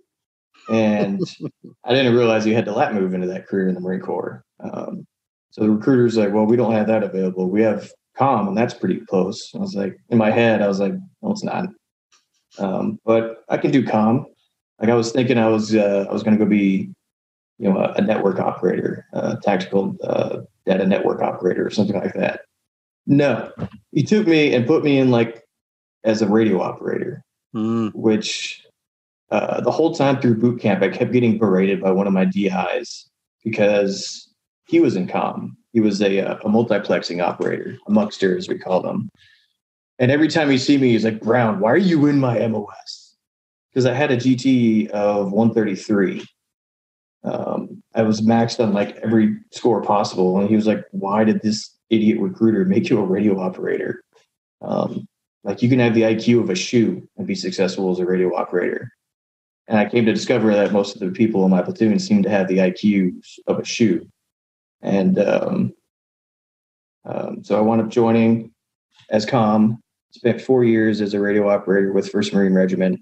And 0.69 1.21
I 1.85 1.93
didn't 1.93 2.15
realize 2.15 2.45
you 2.45 2.55
had 2.55 2.65
to 2.65 2.73
lap 2.73 2.93
move 2.93 3.13
into 3.13 3.27
that 3.27 3.47
career 3.47 3.69
in 3.69 3.75
the 3.75 3.81
Marine 3.81 4.01
Corps. 4.01 4.43
Um, 4.59 5.05
so 5.51 5.61
the 5.61 5.69
recruiter's 5.69 6.17
like, 6.17 6.33
well, 6.33 6.45
we 6.45 6.57
don't 6.57 6.73
have 6.73 6.87
that 6.87 7.03
available. 7.03 7.49
We 7.49 7.61
have 7.61 7.89
com, 8.17 8.47
and 8.47 8.57
that's 8.57 8.73
pretty 8.73 8.99
close. 9.01 9.51
I 9.55 9.59
was 9.59 9.75
like, 9.75 9.97
in 10.09 10.17
my 10.17 10.31
head, 10.31 10.61
I 10.61 10.67
was 10.67 10.79
like, 10.79 10.93
no, 11.21 11.31
it's 11.31 11.43
not. 11.43 11.67
Um, 12.59 12.99
but 13.05 13.43
I 13.49 13.57
can 13.57 13.71
do 13.71 13.85
com. 13.85 14.25
Like 14.79 14.89
I 14.89 14.95
was 14.95 15.11
thinking, 15.11 15.37
I 15.37 15.47
was 15.47 15.75
uh, 15.75 16.05
I 16.09 16.13
was 16.13 16.23
going 16.23 16.37
to 16.37 16.43
go 16.43 16.49
be, 16.49 16.89
you 17.59 17.71
know, 17.71 17.77
a, 17.77 17.93
a 17.93 18.01
network 18.01 18.39
operator, 18.39 19.05
a 19.13 19.37
tactical 19.41 19.95
uh, 20.03 20.41
data 20.65 20.85
network 20.85 21.21
operator, 21.21 21.65
or 21.65 21.69
something 21.69 21.99
like 21.99 22.13
that. 22.13 22.41
No, 23.05 23.51
he 23.91 24.03
took 24.03 24.27
me 24.27 24.53
and 24.53 24.67
put 24.67 24.83
me 24.83 24.97
in 24.99 25.11
like 25.11 25.43
as 26.03 26.21
a 26.21 26.27
radio 26.27 26.61
operator, 26.61 27.23
mm. 27.55 27.93
which 27.93 28.63
uh, 29.31 29.61
the 29.61 29.71
whole 29.71 29.93
time 29.93 30.19
through 30.19 30.37
boot 30.37 30.59
camp, 30.59 30.81
I 30.81 30.89
kept 30.89 31.11
getting 31.11 31.37
berated 31.37 31.81
by 31.81 31.91
one 31.91 32.07
of 32.07 32.13
my 32.13 32.25
DIs 32.25 33.09
because 33.43 34.29
he 34.67 34.79
was 34.79 34.95
in 34.95 35.07
com. 35.07 35.57
He 35.73 35.79
was 35.79 36.01
a, 36.01 36.21
uh, 36.21 36.35
a 36.37 36.49
multiplexing 36.49 37.23
operator, 37.23 37.77
a 37.87 37.91
muckster, 37.91 38.37
as 38.37 38.47
we 38.47 38.57
call 38.57 38.81
them. 38.81 39.09
And 39.99 40.11
every 40.11 40.27
time 40.27 40.49
he 40.49 40.57
see 40.57 40.77
me, 40.77 40.91
he's 40.91 41.03
like, 41.03 41.21
Brown, 41.21 41.59
why 41.59 41.71
are 41.71 41.77
you 41.77 42.05
in 42.05 42.19
my 42.19 42.45
MOS? 42.47 43.15
Because 43.69 43.85
I 43.85 43.93
had 43.93 44.11
a 44.11 44.17
GT 44.17 44.89
of 44.89 45.31
133. 45.31 46.25
Um, 47.23 47.83
I 47.95 48.03
was 48.03 48.21
maxed 48.21 48.63
on 48.63 48.73
like 48.73 48.95
every 48.97 49.35
score 49.51 49.81
possible. 49.81 50.39
And 50.39 50.47
he 50.47 50.55
was 50.55 50.67
like, 50.67 50.85
why 50.91 51.23
did 51.23 51.41
this 51.41 51.77
idiot 51.89 52.19
recruiter 52.19 52.65
make 52.65 52.89
you 52.89 52.99
a 52.99 53.03
radio 53.03 53.39
operator. 53.39 54.03
Um, 54.61 55.07
like 55.43 55.61
you 55.61 55.69
can 55.69 55.79
have 55.79 55.93
the 55.93 56.01
IQ 56.01 56.41
of 56.41 56.49
a 56.49 56.55
shoe 56.55 57.07
and 57.17 57.27
be 57.27 57.35
successful 57.35 57.91
as 57.91 57.99
a 57.99 58.05
radio 58.05 58.35
operator. 58.35 58.91
And 59.67 59.77
I 59.77 59.85
came 59.85 60.05
to 60.05 60.13
discover 60.13 60.53
that 60.53 60.71
most 60.71 60.95
of 60.95 61.01
the 61.01 61.11
people 61.11 61.43
in 61.45 61.51
my 61.51 61.61
platoon 61.61 61.99
seemed 61.99 62.23
to 62.23 62.29
have 62.29 62.47
the 62.47 62.57
IQ 62.57 63.13
of 63.47 63.59
a 63.59 63.65
shoe. 63.65 64.07
And 64.81 65.19
um, 65.19 65.73
um, 67.05 67.43
so 67.43 67.57
I 67.57 67.61
wound 67.61 67.81
up 67.81 67.89
joining 67.89 68.51
as 69.09 69.25
com, 69.25 69.81
spent 70.11 70.41
four 70.41 70.63
years 70.63 71.01
as 71.01 71.13
a 71.13 71.19
radio 71.19 71.49
operator 71.49 71.91
with 71.91 72.11
1st 72.11 72.33
Marine 72.33 72.53
Regiment 72.53 73.01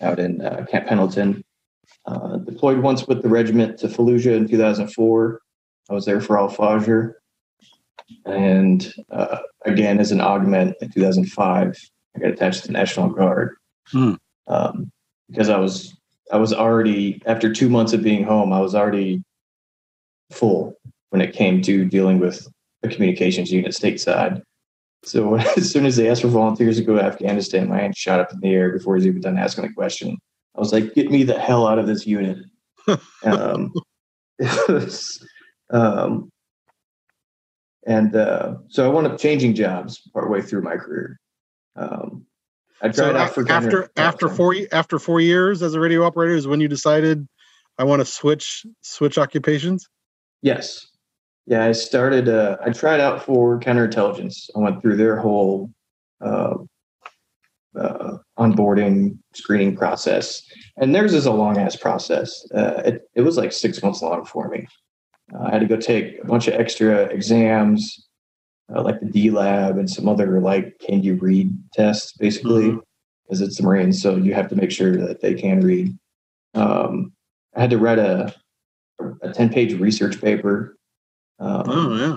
out 0.00 0.18
in 0.18 0.40
uh, 0.40 0.64
Camp 0.70 0.86
Pendleton. 0.86 1.44
Uh, 2.06 2.36
deployed 2.38 2.78
once 2.78 3.06
with 3.06 3.22
the 3.22 3.28
regiment 3.28 3.78
to 3.78 3.86
Fallujah 3.86 4.36
in 4.36 4.48
2004. 4.48 5.40
I 5.90 5.94
was 5.94 6.06
there 6.06 6.20
for 6.20 6.38
Al 6.38 6.48
Fajr 6.48 7.14
and 8.24 8.92
uh, 9.10 9.38
again 9.64 9.98
as 9.98 10.12
an 10.12 10.20
augment 10.20 10.76
in 10.80 10.90
2005 10.90 11.76
i 12.16 12.18
got 12.18 12.30
attached 12.30 12.62
to 12.62 12.66
the 12.68 12.72
national 12.72 13.08
guard 13.10 13.56
hmm. 13.88 14.14
um, 14.46 14.90
because 15.28 15.48
i 15.48 15.58
was 15.58 15.96
i 16.32 16.36
was 16.36 16.52
already 16.52 17.20
after 17.26 17.52
two 17.52 17.68
months 17.68 17.92
of 17.92 18.02
being 18.02 18.24
home 18.24 18.52
i 18.52 18.60
was 18.60 18.74
already 18.74 19.22
full 20.30 20.74
when 21.10 21.22
it 21.22 21.34
came 21.34 21.62
to 21.62 21.84
dealing 21.84 22.18
with 22.18 22.46
the 22.82 22.88
communications 22.88 23.50
unit 23.50 23.72
stateside 23.72 24.42
so 25.04 25.36
as 25.56 25.70
soon 25.70 25.86
as 25.86 25.96
they 25.96 26.08
asked 26.08 26.22
for 26.22 26.28
volunteers 26.28 26.76
to 26.76 26.84
go 26.84 26.94
to 26.94 27.02
afghanistan 27.02 27.68
my 27.68 27.78
hand 27.78 27.96
shot 27.96 28.20
up 28.20 28.32
in 28.32 28.40
the 28.40 28.48
air 28.48 28.72
before 28.72 28.96
he's 28.96 29.06
even 29.06 29.20
done 29.20 29.38
asking 29.38 29.66
the 29.66 29.72
question 29.72 30.16
i 30.56 30.60
was 30.60 30.72
like 30.72 30.94
get 30.94 31.10
me 31.10 31.22
the 31.22 31.38
hell 31.38 31.66
out 31.66 31.78
of 31.78 31.86
this 31.86 32.06
unit 32.06 32.38
um, 33.24 33.72
was 34.68 35.24
um, 35.70 36.30
and 37.88 38.14
uh, 38.14 38.56
so 38.68 38.84
I 38.84 38.88
wound 38.92 39.06
up 39.06 39.18
changing 39.18 39.54
jobs 39.54 40.02
partway 40.12 40.42
through 40.42 40.62
my 40.62 40.76
career. 40.76 41.18
Um, 41.74 42.26
I 42.82 42.88
tried 42.88 43.12
so 43.12 43.16
out 43.16 43.34
for 43.34 43.50
after 43.50 43.90
after 43.96 44.28
four 44.28 44.54
after 44.72 44.98
four 44.98 45.20
years 45.20 45.62
as 45.62 45.74
a 45.74 45.80
radio 45.80 46.04
operator 46.04 46.34
is 46.34 46.46
when 46.46 46.60
you 46.60 46.68
decided 46.68 47.26
I 47.78 47.84
want 47.84 48.00
to 48.00 48.04
switch 48.04 48.66
switch 48.82 49.16
occupations. 49.16 49.88
Yes, 50.42 50.86
yeah. 51.46 51.64
I 51.64 51.72
started. 51.72 52.28
Uh, 52.28 52.58
I 52.64 52.70
tried 52.70 53.00
out 53.00 53.24
for 53.24 53.58
counterintelligence. 53.58 54.50
I 54.54 54.60
went 54.60 54.82
through 54.82 54.96
their 54.96 55.16
whole 55.16 55.70
uh, 56.20 56.54
uh, 57.78 58.18
onboarding 58.38 59.18
screening 59.34 59.76
process, 59.76 60.42
and 60.76 60.94
theirs 60.94 61.14
is 61.14 61.26
a 61.26 61.32
long 61.32 61.58
ass 61.58 61.76
process. 61.76 62.46
Uh, 62.52 62.82
it 62.84 63.08
it 63.14 63.22
was 63.22 63.36
like 63.36 63.52
six 63.52 63.82
months 63.82 64.02
long 64.02 64.24
for 64.24 64.48
me. 64.48 64.66
Uh, 65.34 65.44
I 65.44 65.50
had 65.50 65.60
to 65.60 65.66
go 65.66 65.76
take 65.76 66.18
a 66.22 66.26
bunch 66.26 66.48
of 66.48 66.54
extra 66.54 67.02
exams, 67.04 68.08
uh, 68.74 68.82
like 68.82 69.00
the 69.00 69.06
DLAB 69.06 69.78
and 69.78 69.90
some 69.90 70.08
other 70.08 70.40
like 70.40 70.78
can 70.78 71.02
you 71.02 71.14
read 71.16 71.52
tests, 71.72 72.12
basically, 72.12 72.70
because 72.70 73.40
mm-hmm. 73.40 73.44
it's 73.44 73.56
the 73.56 73.62
Marines, 73.62 74.02
so 74.02 74.16
you 74.16 74.34
have 74.34 74.48
to 74.48 74.56
make 74.56 74.70
sure 74.70 74.96
that 74.96 75.20
they 75.20 75.34
can 75.34 75.60
read. 75.60 75.96
Um, 76.54 77.12
I 77.54 77.60
had 77.60 77.70
to 77.70 77.78
write 77.78 77.98
a 77.98 78.34
a 79.22 79.32
ten 79.32 79.48
page 79.48 79.78
research 79.78 80.20
paper. 80.20 80.76
Um, 81.38 81.64
oh 81.66 81.96
yeah. 81.96 82.16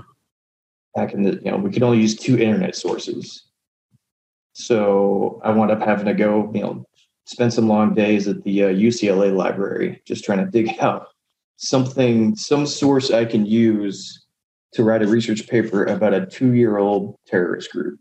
Back 0.95 1.13
in 1.13 1.23
the 1.23 1.35
you 1.43 1.51
know 1.51 1.57
we 1.57 1.71
could 1.71 1.83
only 1.83 1.99
use 1.99 2.15
two 2.15 2.37
internet 2.37 2.75
sources, 2.75 3.45
so 4.53 5.41
I 5.43 5.51
wound 5.51 5.71
up 5.71 5.81
having 5.81 6.05
to 6.05 6.13
go 6.13 6.51
you 6.53 6.61
know 6.61 6.85
spend 7.25 7.53
some 7.53 7.67
long 7.67 7.93
days 7.93 8.27
at 8.27 8.43
the 8.43 8.63
uh, 8.63 8.69
UCLA 8.69 9.35
library 9.35 10.01
just 10.05 10.23
trying 10.23 10.39
to 10.39 10.51
dig 10.51 10.77
out 10.79 11.07
something, 11.61 12.35
some 12.35 12.65
source 12.65 13.11
I 13.11 13.25
can 13.25 13.45
use 13.45 14.25
to 14.73 14.83
write 14.83 15.03
a 15.03 15.07
research 15.07 15.47
paper 15.47 15.85
about 15.85 16.13
a 16.13 16.25
two 16.25 16.53
year 16.53 16.77
old 16.77 17.15
terrorist 17.27 17.71
group. 17.71 17.99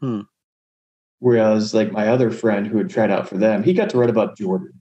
Hmm. 0.00 0.22
Whereas, 1.20 1.72
like 1.72 1.92
my 1.92 2.08
other 2.08 2.30
friend 2.30 2.66
who 2.66 2.78
had 2.78 2.90
tried 2.90 3.10
out 3.10 3.28
for 3.28 3.38
them, 3.38 3.62
he 3.62 3.72
got 3.72 3.88
to 3.90 3.98
write 3.98 4.10
about 4.10 4.36
Jordan, 4.36 4.72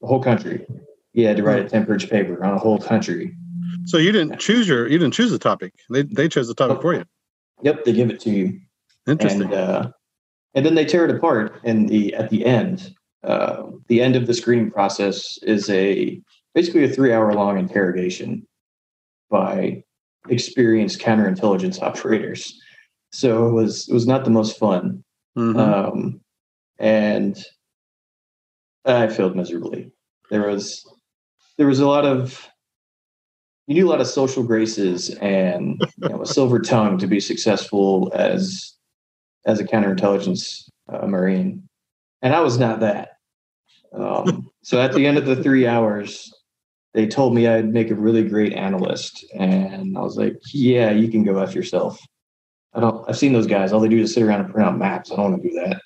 the 0.00 0.06
whole 0.06 0.22
country. 0.22 0.66
He 1.12 1.22
had 1.22 1.36
to 1.36 1.42
write 1.42 1.64
a 1.64 1.68
10 1.68 1.86
page 1.86 2.10
paper 2.10 2.42
on 2.44 2.54
a 2.54 2.58
whole 2.58 2.78
country. 2.78 3.34
So 3.84 3.98
you 3.98 4.12
didn't 4.12 4.38
choose 4.38 4.68
your, 4.68 4.88
you 4.88 4.98
didn't 4.98 5.14
choose 5.14 5.30
the 5.30 5.38
topic. 5.38 5.72
They, 5.90 6.02
they 6.02 6.28
chose 6.28 6.48
the 6.48 6.54
topic 6.54 6.80
for 6.82 6.94
you. 6.94 7.04
Yep. 7.62 7.84
They 7.84 7.92
give 7.92 8.10
it 8.10 8.20
to 8.20 8.30
you. 8.30 8.60
Interesting. 9.06 9.42
And, 9.42 9.54
uh, 9.54 9.90
and 10.54 10.66
then 10.66 10.74
they 10.74 10.84
tear 10.84 11.04
it 11.04 11.14
apart. 11.14 11.60
And 11.64 11.88
the, 11.88 12.14
at 12.14 12.30
the 12.30 12.44
end, 12.44 12.94
uh, 13.24 13.64
the 13.88 14.02
end 14.02 14.16
of 14.16 14.26
the 14.26 14.34
screening 14.34 14.70
process 14.70 15.38
is 15.42 15.70
a 15.70 16.20
basically 16.54 16.84
a 16.84 16.88
three 16.88 17.12
hour 17.12 17.32
long 17.34 17.58
interrogation 17.58 18.46
by 19.30 19.82
experienced 20.28 21.00
counterintelligence 21.00 21.80
operators. 21.82 22.58
So 23.10 23.48
it 23.48 23.52
was 23.52 23.88
it 23.88 23.94
was 23.94 24.06
not 24.06 24.24
the 24.24 24.30
most 24.30 24.58
fun, 24.58 25.04
mm-hmm. 25.36 25.58
um, 25.58 26.20
and 26.78 27.42
I 28.84 29.08
failed 29.08 29.36
miserably. 29.36 29.92
There 30.30 30.48
was 30.48 30.84
there 31.58 31.66
was 31.66 31.80
a 31.80 31.86
lot 31.86 32.06
of 32.06 32.48
you 33.66 33.74
need 33.74 33.82
a 33.82 33.88
lot 33.88 34.00
of 34.00 34.06
social 34.06 34.42
graces 34.42 35.10
and 35.16 35.80
you 35.98 36.08
know, 36.08 36.22
a 36.22 36.26
silver 36.26 36.58
tongue 36.58 36.98
to 36.98 37.06
be 37.06 37.20
successful 37.20 38.10
as 38.14 38.74
as 39.46 39.60
a 39.60 39.64
counterintelligence 39.64 40.68
uh, 40.92 41.06
marine, 41.06 41.68
and 42.22 42.34
I 42.34 42.40
was 42.40 42.58
not 42.58 42.80
that. 42.80 43.10
Um, 43.92 44.50
so 44.62 44.80
at 44.80 44.92
the 44.92 45.06
end 45.06 45.18
of 45.18 45.26
the 45.26 45.42
three 45.42 45.66
hours, 45.66 46.32
they 46.94 47.06
told 47.06 47.34
me 47.34 47.46
I'd 47.46 47.72
make 47.72 47.90
a 47.90 47.94
really 47.94 48.22
great 48.28 48.52
analyst, 48.52 49.24
and 49.34 49.96
I 49.96 50.00
was 50.00 50.16
like, 50.16 50.36
"Yeah, 50.52 50.90
you 50.90 51.08
can 51.08 51.24
go 51.24 51.38
f 51.38 51.54
yourself." 51.54 51.98
I 52.74 52.80
don't. 52.80 53.08
I've 53.08 53.18
seen 53.18 53.32
those 53.32 53.46
guys. 53.46 53.72
All 53.72 53.80
they 53.80 53.88
do 53.88 54.00
is 54.00 54.14
sit 54.14 54.22
around 54.22 54.40
and 54.40 54.52
print 54.52 54.68
out 54.68 54.78
maps. 54.78 55.10
I 55.10 55.16
don't 55.16 55.32
want 55.32 55.42
to 55.42 55.48
do 55.48 55.54
that. 55.56 55.80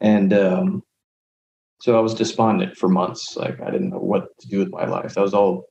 And 0.00 0.32
um, 0.32 0.82
so 1.80 1.96
I 1.96 2.00
was 2.00 2.14
despondent 2.14 2.76
for 2.76 2.88
months. 2.88 3.36
Like 3.36 3.60
I 3.60 3.70
didn't 3.70 3.90
know 3.90 3.98
what 3.98 4.28
to 4.40 4.48
do 4.48 4.58
with 4.58 4.70
my 4.70 4.86
life. 4.86 5.14
That 5.14 5.22
was 5.22 5.34
all. 5.34 5.64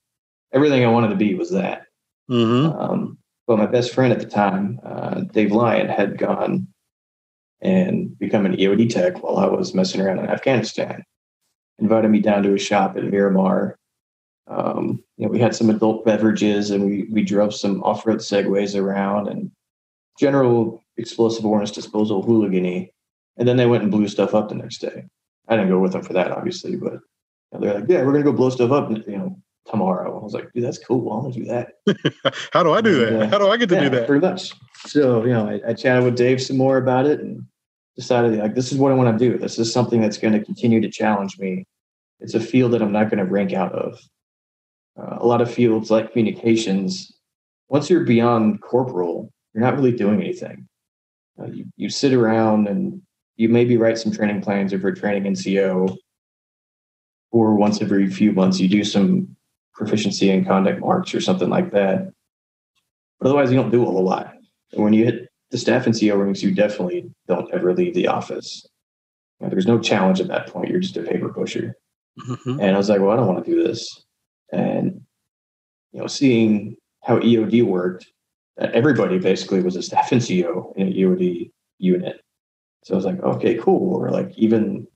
Everything 0.53 0.85
I 0.85 0.89
wanted 0.89 1.09
to 1.09 1.15
be 1.15 1.35
was 1.35 1.51
that. 1.51 1.83
Mm-hmm. 2.29 2.79
Um, 2.79 3.17
but 3.45 3.57
my 3.57 3.65
best 3.65 3.93
friend 3.93 4.13
at 4.13 4.19
the 4.19 4.25
time, 4.25 4.79
uh, 4.85 5.21
Dave 5.31 5.51
Lyon, 5.51 5.89
had 5.89 6.17
gone 6.17 6.67
and 7.61 8.17
become 8.19 8.45
an 8.45 8.55
EOD 8.55 8.89
tech 8.89 9.23
while 9.23 9.37
I 9.37 9.47
was 9.47 9.73
messing 9.73 10.01
around 10.01 10.19
in 10.19 10.29
Afghanistan. 10.29 11.03
Invited 11.79 12.09
me 12.09 12.19
down 12.19 12.43
to 12.43 12.51
his 12.51 12.61
shop 12.61 12.95
at 12.97 13.03
Miramar. 13.03 13.77
Um, 14.47 15.03
you 15.17 15.25
know, 15.25 15.31
we 15.31 15.39
had 15.39 15.55
some 15.55 15.69
adult 15.69 16.05
beverages 16.05 16.69
and 16.69 16.85
we 16.85 17.07
we 17.11 17.23
drove 17.23 17.53
some 17.53 17.83
off-road 17.83 18.19
segways 18.19 18.79
around 18.79 19.27
and 19.27 19.51
general 20.19 20.83
explosive 20.97 21.45
ordnance 21.45 21.71
disposal 21.71 22.21
hooligan 22.21 22.87
And 23.37 23.47
then 23.47 23.57
they 23.57 23.65
went 23.65 23.83
and 23.83 23.91
blew 23.91 24.07
stuff 24.07 24.33
up 24.35 24.49
the 24.49 24.55
next 24.55 24.77
day. 24.77 25.05
I 25.47 25.55
didn't 25.55 25.69
go 25.69 25.79
with 25.79 25.91
them 25.91 26.03
for 26.03 26.13
that, 26.13 26.31
obviously, 26.31 26.75
but 26.75 26.93
you 26.93 26.99
know, 27.53 27.59
they're 27.59 27.73
like, 27.79 27.89
"Yeah, 27.89 28.03
we're 28.03 28.11
gonna 28.11 28.23
go 28.23 28.31
blow 28.31 28.49
stuff 28.49 28.71
up," 28.71 28.89
you 28.89 29.17
know, 29.17 29.37
tomorrow. 29.69 30.19
I 30.19 30.23
was 30.23 30.33
like, 30.33 30.51
"Dude, 30.53 30.63
that's 30.63 30.79
cool. 30.79 31.11
I 31.11 31.15
want 31.17 31.33
to 31.33 31.39
do 31.39 31.45
that." 31.47 31.73
How 32.53 32.63
do 32.63 32.71
I 32.71 32.81
do 32.81 33.05
that? 33.05 33.21
Uh, 33.21 33.27
How 33.27 33.37
do 33.37 33.47
I 33.47 33.57
get 33.57 33.69
to 33.69 33.75
yeah, 33.75 33.83
do 33.83 33.89
that? 33.91 34.07
Pretty 34.07 34.25
much. 34.25 34.53
So, 34.85 35.23
you 35.23 35.33
know, 35.33 35.49
I, 35.49 35.69
I 35.69 35.73
chatted 35.73 36.03
with 36.03 36.15
Dave 36.15 36.41
some 36.41 36.57
more 36.57 36.77
about 36.77 37.05
it 37.05 37.19
and 37.19 37.43
decided 37.95 38.37
like 38.37 38.55
this 38.55 38.71
is 38.71 38.77
what 38.77 38.91
I 38.91 38.95
want 38.95 39.17
to 39.17 39.29
do. 39.31 39.37
This 39.37 39.57
is 39.57 39.71
something 39.71 40.01
that's 40.01 40.17
going 40.17 40.33
to 40.33 40.43
continue 40.43 40.81
to 40.81 40.89
challenge 40.89 41.39
me. 41.39 41.65
It's 42.19 42.33
a 42.33 42.39
field 42.39 42.73
that 42.73 42.81
I'm 42.81 42.91
not 42.91 43.09
going 43.09 43.23
to 43.23 43.31
rank 43.31 43.53
out 43.53 43.73
of. 43.73 43.99
Uh, 44.97 45.17
a 45.19 45.25
lot 45.25 45.41
of 45.41 45.51
fields 45.51 45.91
like 45.91 46.11
communications, 46.11 47.11
once 47.67 47.89
you're 47.89 48.03
beyond 48.03 48.61
corporal, 48.61 49.31
you're 49.53 49.63
not 49.63 49.75
really 49.75 49.91
doing 49.91 50.21
anything. 50.21 50.67
Uh, 51.39 51.47
you, 51.47 51.65
you 51.75 51.89
sit 51.89 52.13
around 52.13 52.67
and 52.67 53.01
you 53.35 53.49
maybe 53.49 53.77
write 53.77 53.97
some 53.97 54.11
training 54.11 54.41
plans 54.41 54.71
if 54.71 54.81
you're 54.81 54.93
training 54.93 55.33
NCO, 55.33 55.97
or 57.31 57.55
once 57.55 57.81
every 57.81 58.09
few 58.09 58.31
months 58.31 58.59
you 58.59 58.69
do 58.69 58.83
some 58.83 59.35
proficiency 59.73 60.29
in 60.29 60.45
conduct 60.45 60.79
marks 60.79 61.13
or 61.13 61.19
something 61.19 61.49
like 61.49 61.71
that. 61.71 62.09
But 63.19 63.27
otherwise, 63.27 63.51
you 63.51 63.57
don't 63.57 63.71
do 63.71 63.83
a 63.83 63.85
whole 63.85 64.03
lot. 64.03 64.34
When 64.75 64.93
you 64.93 65.05
hit 65.05 65.29
the 65.51 65.57
staff 65.57 65.85
NCO 65.85 66.21
ranks, 66.21 66.43
you 66.43 66.53
definitely 66.53 67.11
don't 67.27 67.51
ever 67.53 67.73
leave 67.73 67.93
the 67.93 68.07
office. 68.07 68.65
You 69.39 69.45
know, 69.45 69.49
there's 69.49 69.67
no 69.67 69.79
challenge 69.79 70.19
at 70.19 70.27
that 70.27 70.47
point. 70.47 70.69
You're 70.69 70.79
just 70.79 70.97
a 70.97 71.03
paper 71.03 71.29
pusher. 71.29 71.75
Mhm. 72.19 72.61
And 72.61 72.75
I 72.75 72.77
was 72.77 72.89
like, 72.89 73.01
well, 73.01 73.11
I 73.11 73.17
don't 73.17 73.27
want 73.27 73.43
to 73.43 73.51
do 73.51 73.63
this. 73.63 74.03
And 74.51 75.01
you 75.91 75.99
know, 75.99 76.07
seeing 76.07 76.77
how 77.03 77.19
EOD 77.19 77.63
worked, 77.63 78.07
everybody 78.57 79.19
basically 79.19 79.61
was 79.61 79.75
a 79.75 79.81
staff 79.81 80.09
NCO 80.09 80.73
in 80.75 80.87
an 80.87 80.93
EOD 80.93 81.51
unit. 81.77 82.21
So 82.83 82.93
I 82.93 82.97
was 82.97 83.05
like, 83.05 83.21
okay, 83.21 83.55
cool. 83.55 83.95
Or 83.95 84.09
like 84.09 84.31
even 84.37 84.87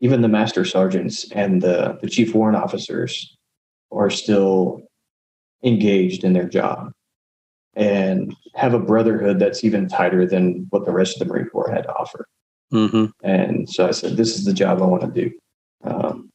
even 0.00 0.20
the 0.20 0.28
master 0.28 0.64
sergeants 0.64 1.30
and 1.32 1.62
the, 1.62 1.98
the 2.02 2.08
chief 2.08 2.34
warrant 2.34 2.62
officers 2.62 3.36
are 3.90 4.10
still 4.10 4.82
engaged 5.62 6.24
in 6.24 6.32
their 6.32 6.48
job 6.48 6.92
and 7.76 8.34
have 8.54 8.74
a 8.74 8.78
brotherhood 8.78 9.38
that's 9.38 9.64
even 9.64 9.88
tighter 9.88 10.26
than 10.26 10.66
what 10.70 10.84
the 10.84 10.92
rest 10.92 11.20
of 11.20 11.26
the 11.26 11.32
Marine 11.32 11.48
Corps 11.48 11.70
had 11.70 11.84
to 11.84 11.94
offer. 11.94 12.28
Mhm. 12.72 13.12
And 13.22 13.68
so 13.68 13.86
I 13.86 13.90
said, 13.90 14.16
this 14.16 14.36
is 14.36 14.44
the 14.44 14.52
job 14.52 14.80
I 14.80 14.86
want 14.86 15.02
to 15.02 15.22
do. 15.22 15.32
Um, 15.82 16.30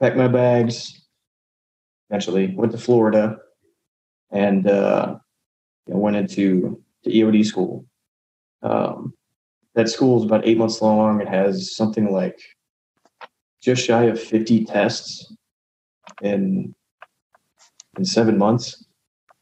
packed 0.00 0.16
my 0.16 0.28
bags, 0.28 1.06
eventually 2.10 2.54
went 2.54 2.72
to 2.72 2.78
Florida 2.78 3.38
and 4.30 4.66
uh, 4.68 5.18
you 5.86 5.94
know, 5.94 6.00
went 6.00 6.16
into 6.16 6.82
the 7.04 7.10
EOD 7.10 7.44
school. 7.44 7.86
Um, 8.62 9.14
that 9.74 9.88
school 9.88 10.18
is 10.18 10.24
about 10.24 10.46
eight 10.46 10.58
months 10.58 10.80
long. 10.80 11.20
It 11.20 11.28
has 11.28 11.76
something 11.76 12.10
like 12.10 12.40
just 13.62 13.84
shy 13.84 14.04
of 14.04 14.20
50 14.20 14.64
tests 14.64 15.34
in, 16.22 16.74
in 17.98 18.04
seven 18.04 18.38
months. 18.38 18.84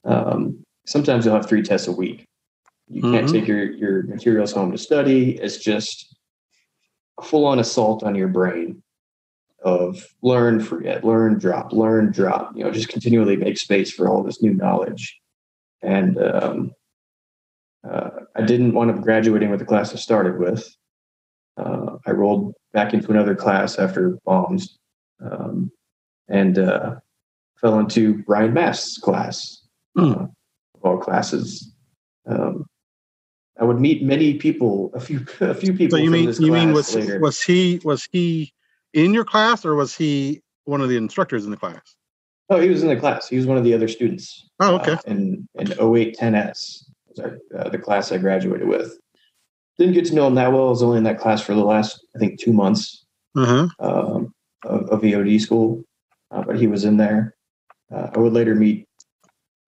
Um, 0.04 0.63
sometimes 0.86 1.24
you'll 1.24 1.34
have 1.34 1.48
three 1.48 1.62
tests 1.62 1.88
a 1.88 1.92
week. 1.92 2.26
You 2.88 3.02
can't 3.02 3.26
Mhm. 3.26 3.32
take 3.32 3.46
your, 3.48 3.64
your 3.72 4.02
materials 4.04 4.52
home 4.52 4.70
to 4.72 4.78
study. 4.78 5.36
It's 5.38 5.58
just 5.58 6.16
a 7.18 7.22
full 7.22 7.46
on 7.46 7.58
assault 7.58 8.02
on 8.02 8.14
your 8.14 8.28
brain 8.28 8.82
of 9.62 10.06
learn, 10.20 10.60
forget, 10.60 11.04
learn, 11.04 11.38
drop, 11.38 11.72
learn, 11.72 12.12
drop. 12.12 12.54
You 12.54 12.64
know, 12.64 12.70
just 12.70 12.88
continually 12.88 13.36
make 13.36 13.56
space 13.56 13.90
for 13.90 14.08
all 14.08 14.22
this 14.22 14.42
new 14.42 14.52
knowledge. 14.52 15.18
And 15.80 16.18
um, 16.22 16.74
uh, 17.88 18.10
I 18.36 18.42
didn't 18.42 18.74
want 18.74 18.94
to 18.94 19.00
graduating 19.00 19.50
with 19.50 19.60
the 19.60 19.66
class 19.66 19.92
I 19.92 19.96
started 19.96 20.38
with. 20.38 20.68
Uh, 21.56 21.96
I 22.06 22.10
rolled 22.10 22.54
back 22.72 22.92
into 22.92 23.10
another 23.10 23.34
class 23.34 23.78
after 23.78 24.18
bombs, 24.26 24.78
um, 25.24 25.70
and 26.28 26.58
uh, 26.58 26.96
fell 27.60 27.78
into 27.78 28.22
Brian 28.24 28.52
Mast's 28.52 28.98
class. 28.98 29.62
Hmm. 29.96 30.24
Uh, 30.84 30.96
classes, 30.98 31.72
um, 32.26 32.66
I 33.58 33.64
would 33.64 33.80
meet 33.80 34.02
many 34.02 34.34
people, 34.34 34.90
a 34.94 35.00
few, 35.00 35.24
a 35.40 35.54
few 35.54 35.72
people. 35.72 35.96
So 35.98 36.02
you 36.02 36.10
mean 36.10 36.32
you 36.38 36.52
mean 36.52 36.72
was 36.72 36.94
later. 36.94 37.18
was 37.20 37.40
he 37.42 37.80
was 37.84 38.06
he 38.12 38.52
in 38.92 39.14
your 39.14 39.24
class 39.24 39.64
or 39.64 39.74
was 39.74 39.96
he 39.96 40.42
one 40.64 40.80
of 40.80 40.88
the 40.88 40.96
instructors 40.96 41.44
in 41.44 41.50
the 41.50 41.56
class? 41.56 41.96
Oh, 42.50 42.60
he 42.60 42.68
was 42.68 42.82
in 42.82 42.88
the 42.90 42.96
class. 42.96 43.28
He 43.28 43.36
was 43.36 43.46
one 43.46 43.56
of 43.56 43.64
the 43.64 43.72
other 43.72 43.88
students. 43.88 44.46
Oh, 44.60 44.76
okay. 44.76 44.92
Uh, 44.92 44.98
in 45.06 45.48
in 45.54 45.68
0810S 45.68 46.84
was 47.08 47.18
our, 47.20 47.38
uh, 47.58 47.68
the 47.70 47.78
class 47.78 48.12
I 48.12 48.18
graduated 48.18 48.68
with. 48.68 48.98
Didn't 49.78 49.94
get 49.94 50.04
to 50.06 50.14
know 50.14 50.26
him 50.26 50.34
that 50.36 50.52
well. 50.52 50.66
I 50.66 50.70
was 50.70 50.82
only 50.82 50.98
in 50.98 51.04
that 51.04 51.18
class 51.18 51.40
for 51.40 51.54
the 51.54 51.64
last, 51.64 52.06
I 52.14 52.18
think, 52.18 52.38
two 52.40 52.52
months 52.52 53.04
Uh-huh. 53.36 53.66
um, 53.80 54.32
of, 54.64 54.88
of 54.90 55.00
EOD 55.02 55.40
school, 55.40 55.82
uh, 56.30 56.42
but 56.42 56.56
he 56.56 56.66
was 56.68 56.84
in 56.84 56.96
there. 56.96 57.34
Uh, 57.92 58.10
I 58.14 58.18
would 58.18 58.32
later 58.32 58.54
meet 58.54 58.86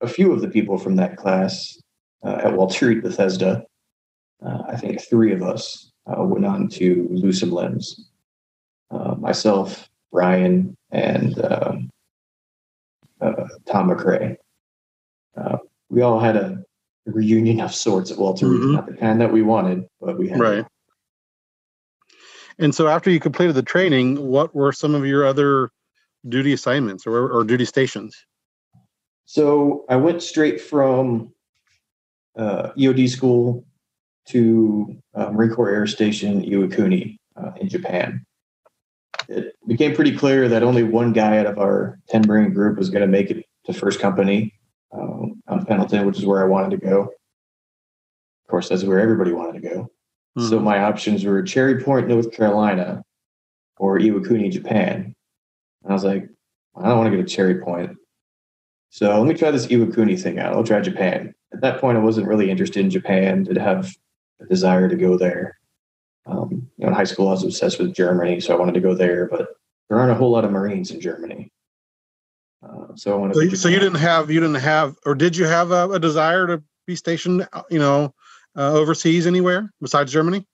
a 0.00 0.08
few 0.08 0.32
of 0.32 0.40
the 0.40 0.48
people 0.48 0.78
from 0.78 0.96
that 0.96 1.16
class 1.16 1.78
uh, 2.24 2.40
at 2.44 2.56
Walter 2.56 2.86
Reed 2.88 3.02
Bethesda. 3.02 3.64
Uh, 4.44 4.62
I 4.68 4.76
think 4.76 5.00
three 5.00 5.32
of 5.32 5.42
us 5.42 5.90
uh, 6.06 6.22
went 6.22 6.44
on 6.44 6.68
to 6.68 7.08
lose 7.10 7.40
some 7.40 7.50
limbs. 7.52 8.08
Myself, 9.18 9.88
Ryan, 10.12 10.76
and 10.90 11.42
um, 11.44 11.90
uh, 13.20 13.48
Tom 13.66 13.90
McRae. 13.90 14.36
Uh, 15.36 15.58
we 15.90 16.02
all 16.02 16.20
had 16.20 16.36
a 16.36 16.62
reunion 17.06 17.60
of 17.60 17.74
sorts 17.74 18.10
at 18.10 18.18
Walter 18.18 18.46
Reed, 18.48 18.60
Mhm. 18.60 18.72
not 18.74 18.86
the 18.86 18.96
kind 18.96 19.20
that 19.20 19.32
we 19.32 19.42
wanted, 19.42 19.86
but 20.00 20.18
we 20.18 20.28
had. 20.28 20.38
Right. 20.38 20.66
And 22.58 22.74
so 22.74 22.88
after 22.88 23.10
you 23.10 23.20
completed 23.20 23.54
the 23.54 23.62
training, 23.62 24.20
what 24.26 24.54
were 24.54 24.72
some 24.72 24.94
of 24.94 25.04
your 25.04 25.26
other 25.26 25.70
duty 26.28 26.52
assignments 26.52 27.06
or, 27.06 27.30
or 27.30 27.44
duty 27.44 27.64
stations? 27.64 28.16
So 29.26 29.84
I 29.88 29.96
went 29.96 30.22
straight 30.22 30.60
from 30.60 31.32
uh, 32.38 32.70
EOD 32.78 33.08
school 33.08 33.64
to 34.28 34.96
uh, 35.14 35.30
Marine 35.32 35.50
Corps 35.50 35.70
Air 35.70 35.86
Station 35.86 36.42
Iwakuni 36.42 37.16
uh, 37.36 37.50
in 37.60 37.68
Japan. 37.68 38.24
It 39.28 39.54
became 39.66 39.94
pretty 39.94 40.16
clear 40.16 40.48
that 40.48 40.62
only 40.62 40.84
one 40.84 41.12
guy 41.12 41.38
out 41.38 41.46
of 41.46 41.58
our 41.58 41.98
10 42.08 42.22
Marine 42.26 42.52
group 42.52 42.78
was 42.78 42.88
going 42.90 43.00
to 43.02 43.08
make 43.08 43.30
it 43.30 43.44
to 43.64 43.72
first 43.72 43.98
company 44.00 44.54
um, 44.92 45.42
on 45.48 45.66
Pendleton, 45.66 46.06
which 46.06 46.18
is 46.18 46.24
where 46.26 46.42
I 46.44 46.46
wanted 46.46 46.70
to 46.80 46.86
go. 46.86 47.00
Of 47.02 48.48
course, 48.50 48.68
that's 48.68 48.84
where 48.84 49.00
everybody 49.00 49.32
wanted 49.32 49.60
to 49.60 49.68
go. 49.68 49.90
So 50.38 50.58
Mhm. 50.60 50.64
my 50.64 50.80
options 50.84 51.24
were 51.24 51.42
Cherry 51.42 51.82
Point, 51.82 52.08
North 52.08 52.30
Carolina, 52.30 53.02
or 53.78 53.98
Iwakuni, 53.98 54.52
Japan. 54.52 55.14
And 55.82 55.90
I 55.90 55.92
was 55.92 56.04
like, 56.04 56.28
I 56.76 56.88
don't 56.88 56.98
want 56.98 57.10
to 57.10 57.16
go 57.16 57.22
to 57.22 57.28
Cherry 57.28 57.60
Point. 57.60 57.96
So 58.96 59.14
let 59.20 59.28
me 59.28 59.34
try 59.34 59.50
this 59.50 59.66
Iwakuni 59.66 60.18
thing 60.18 60.38
out. 60.38 60.54
I'll 60.54 60.64
try 60.64 60.80
Japan. 60.80 61.34
At 61.52 61.60
that 61.60 61.82
point, 61.82 61.98
I 61.98 62.00
wasn't 62.00 62.28
really 62.28 62.50
interested 62.50 62.80
in 62.80 62.88
Japan. 62.88 63.44
Did 63.44 63.58
have 63.58 63.94
a 64.40 64.46
desire 64.46 64.88
to 64.88 64.96
go 64.96 65.18
there. 65.18 65.58
Um, 66.24 66.70
you 66.78 66.86
know, 66.86 66.88
in 66.88 66.94
high 66.94 67.04
school, 67.04 67.28
I 67.28 67.32
was 67.32 67.44
obsessed 67.44 67.78
with 67.78 67.94
Germany, 67.94 68.40
so 68.40 68.54
I 68.54 68.58
wanted 68.58 68.72
to 68.72 68.80
go 68.80 68.94
there. 68.94 69.28
But 69.28 69.48
there 69.90 69.98
aren't 69.98 70.12
a 70.12 70.14
whole 70.14 70.30
lot 70.30 70.46
of 70.46 70.50
Marines 70.50 70.92
in 70.92 71.02
Germany, 71.02 71.52
uh, 72.66 72.94
so 72.94 73.12
I 73.12 73.16
wanted. 73.16 73.34
So, 73.50 73.56
so 73.56 73.68
you 73.68 73.78
didn't 73.78 74.00
have 74.00 74.30
you 74.30 74.40
didn't 74.40 74.62
have 74.62 74.96
or 75.04 75.14
did 75.14 75.36
you 75.36 75.44
have 75.44 75.72
a, 75.72 75.90
a 75.90 76.00
desire 76.00 76.46
to 76.46 76.62
be 76.86 76.96
stationed 76.96 77.46
uh, 77.52 77.64
you 77.70 77.78
know 77.78 78.14
uh, 78.56 78.72
overseas 78.72 79.26
anywhere 79.26 79.70
besides 79.82 80.10
Germany? 80.10 80.46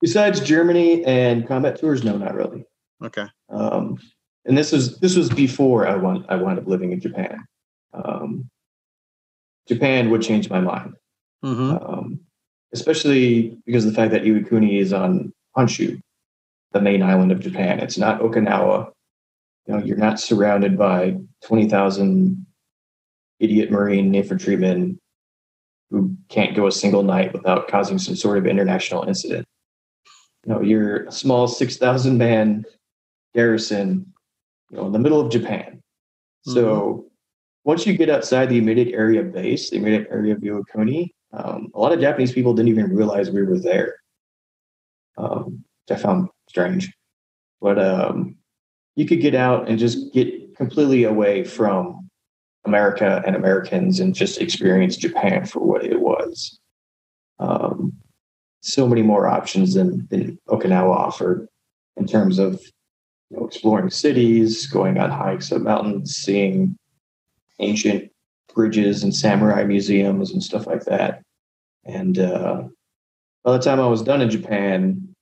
Besides 0.00 0.40
Germany 0.40 1.04
and 1.04 1.46
combat 1.46 1.78
tours, 1.78 2.02
no, 2.02 2.16
not 2.16 2.34
really. 2.34 2.64
Okay. 3.04 3.26
Um, 3.50 3.98
and 4.44 4.56
this 4.56 4.72
was 4.72 4.98
this 4.98 5.16
was 5.16 5.28
before 5.28 5.86
I 5.86 5.96
went 5.96 6.26
I 6.28 6.36
wound 6.36 6.58
up 6.58 6.66
living 6.66 6.92
in 6.92 7.00
Japan. 7.00 7.44
Um, 7.92 8.48
Japan 9.68 10.10
would 10.10 10.22
change 10.22 10.50
my 10.50 10.60
mind, 10.60 10.94
hmm 11.42 11.70
um, 11.70 12.20
especially 12.72 13.56
because 13.66 13.84
of 13.84 13.92
the 13.92 13.96
fact 13.96 14.12
that 14.12 14.22
Iwakuni 14.22 14.80
is 14.80 14.92
on 14.92 15.32
Honshu, 15.56 16.00
the 16.72 16.80
main 16.80 17.02
island 17.02 17.32
of 17.32 17.40
Japan. 17.40 17.80
It's 17.80 17.98
not 17.98 18.20
Okinawa. 18.20 18.90
You 19.66 19.74
know, 19.74 19.84
you're 19.84 19.96
not 19.96 20.18
surrounded 20.18 20.76
by 20.76 21.16
20,000 21.44 22.44
idiot 23.38 23.70
Marine 23.70 24.14
infantrymen 24.14 24.98
who 25.90 26.16
can't 26.28 26.56
go 26.56 26.66
a 26.66 26.72
single 26.72 27.02
night 27.02 27.32
without 27.32 27.68
causing 27.68 27.98
some 27.98 28.16
sort 28.16 28.38
of 28.38 28.46
international 28.46 29.04
incident. 29.04 29.46
You 30.44 30.52
know, 30.52 30.62
you're 30.62 31.04
a 31.04 31.12
small 31.12 31.46
6,000 31.46 32.18
man 32.18 32.64
garrison, 33.34 34.12
you 34.72 34.78
know, 34.78 34.86
in 34.86 34.92
the 34.92 34.98
middle 34.98 35.20
of 35.20 35.30
Japan. 35.30 35.82
Mm-hmm. 36.46 36.52
So 36.52 37.06
once 37.64 37.86
you 37.86 37.96
get 37.96 38.10
outside 38.10 38.48
the 38.48 38.58
immediate 38.58 38.94
area 38.94 39.22
base, 39.22 39.70
the 39.70 39.76
immediate 39.76 40.08
area 40.10 40.34
of 40.34 40.40
Iwakuni, 40.40 41.10
um, 41.32 41.70
a 41.74 41.78
lot 41.78 41.92
of 41.92 42.00
Japanese 42.00 42.32
people 42.32 42.54
didn't 42.54 42.70
even 42.70 42.94
realize 42.94 43.30
we 43.30 43.44
were 43.44 43.58
there, 43.58 43.96
um, 45.18 45.64
which 45.86 45.98
I 45.98 46.02
found 46.02 46.28
strange. 46.48 46.92
But 47.60 47.78
um, 47.78 48.36
you 48.96 49.06
could 49.06 49.20
get 49.20 49.34
out 49.34 49.68
and 49.68 49.78
just 49.78 50.12
get 50.12 50.56
completely 50.56 51.04
away 51.04 51.44
from 51.44 52.10
America 52.64 53.22
and 53.26 53.36
Americans 53.36 54.00
and 54.00 54.14
just 54.14 54.40
experience 54.40 54.96
Japan 54.96 55.46
for 55.46 55.60
what 55.60 55.84
it 55.84 56.00
was. 56.00 56.58
Um, 57.38 57.92
so 58.60 58.86
many 58.86 59.02
more 59.02 59.26
options 59.26 59.74
than, 59.74 60.06
than 60.10 60.38
Okinawa 60.48 60.94
offered 60.94 61.48
in 61.96 62.06
terms 62.06 62.38
of 62.38 62.60
you 63.32 63.38
know, 63.38 63.46
exploring 63.46 63.90
cities, 63.90 64.66
going 64.66 64.98
on 64.98 65.10
hikes 65.10 65.52
up 65.52 65.62
mountains, 65.62 66.16
seeing 66.16 66.76
ancient 67.60 68.10
bridges 68.54 69.02
and 69.02 69.14
samurai 69.14 69.64
museums 69.64 70.32
and 70.32 70.42
stuff 70.42 70.66
like 70.66 70.84
that. 70.84 71.22
And 71.84 72.18
uh, 72.18 72.64
by 73.42 73.52
the 73.52 73.62
time 73.62 73.80
I 73.80 73.86
was 73.86 74.02
done 74.02 74.20
in 74.20 74.30
Japan, 74.30 75.14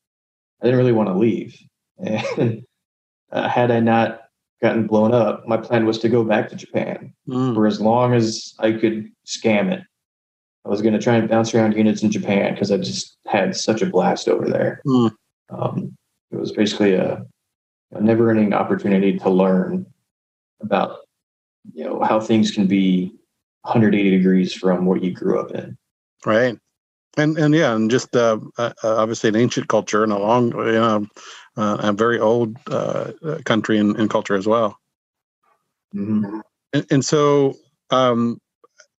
I 0.61 0.66
didn't 0.66 0.79
really 0.79 0.92
want 0.92 1.09
to 1.09 1.14
leave. 1.14 1.57
And 1.99 2.64
uh, 3.33 3.49
had 3.49 3.70
I 3.70 3.81
not 3.81 4.23
gotten 4.61 4.87
blown 4.87 5.14
up, 5.14 5.46
my 5.46 5.57
plan 5.57 5.87
was 5.87 5.99
to 6.01 6.09
go 6.09 6.25
back 6.25 6.49
to 6.49 6.57
Japan 6.57 7.14
mm. 7.29 7.55
for 7.55 7.66
as 7.66 7.81
long 7.81 8.14
as 8.14 8.55
I 8.59 8.73
could 8.73 9.09
scam 9.25 9.70
it. 9.70 9.83
I 10.66 10.68
was 10.68 10.83
going 10.83 10.92
to 10.92 11.01
try 11.01 11.16
and 11.16 11.29
bounce 11.29 11.55
around 11.55 11.77
units 11.77 12.03
in 12.03 12.11
Japan 12.11 12.53
because 12.53 12.70
I 12.70 12.77
just 12.77 13.16
had 13.27 13.57
such 13.57 13.81
a 13.81 13.87
blast 13.87 14.29
over 14.29 14.46
there. 14.46 14.83
Mm. 14.85 15.12
Um, 15.49 15.96
it 16.31 16.37
was 16.38 16.53
basically 16.53 16.94
a, 16.94 17.25
a 17.92 18.00
never-ending 18.00 18.53
opportunity 18.53 19.18
to 19.18 19.31
learn 19.31 19.87
about, 20.61 20.98
you 21.72 21.85
know, 21.85 22.03
how 22.03 22.20
things 22.20 22.50
can 22.50 22.66
be 22.66 23.12
180 23.62 24.11
degrees 24.11 24.55
from 24.55 24.87
what 24.87 25.03
you 25.03 25.12
grew 25.12 25.40
up 25.40 25.50
in. 25.53 25.76
Right. 26.24 26.59
And 27.16 27.37
and 27.38 27.55
yeah, 27.55 27.74
and 27.74 27.90
just 27.90 28.14
uh, 28.14 28.38
uh, 28.57 28.72
obviously 28.85 29.29
an 29.29 29.37
ancient 29.37 29.68
culture 29.68 30.05
and 30.05 30.12
a 30.12 30.18
long, 30.18 30.53
you 30.53 30.72
know, 30.72 31.07
uh, 31.57 31.76
a 31.81 31.92
very 31.92 32.20
old 32.20 32.57
uh, 32.68 33.12
country 33.44 33.79
and, 33.79 33.96
and, 33.96 34.09
culture 34.09 34.37
as 34.37 34.46
well. 34.46 34.79
Mm-hmm. 35.94 36.40
And, 36.72 36.87
and, 36.88 37.05
so, 37.05 37.55
um, 37.90 38.40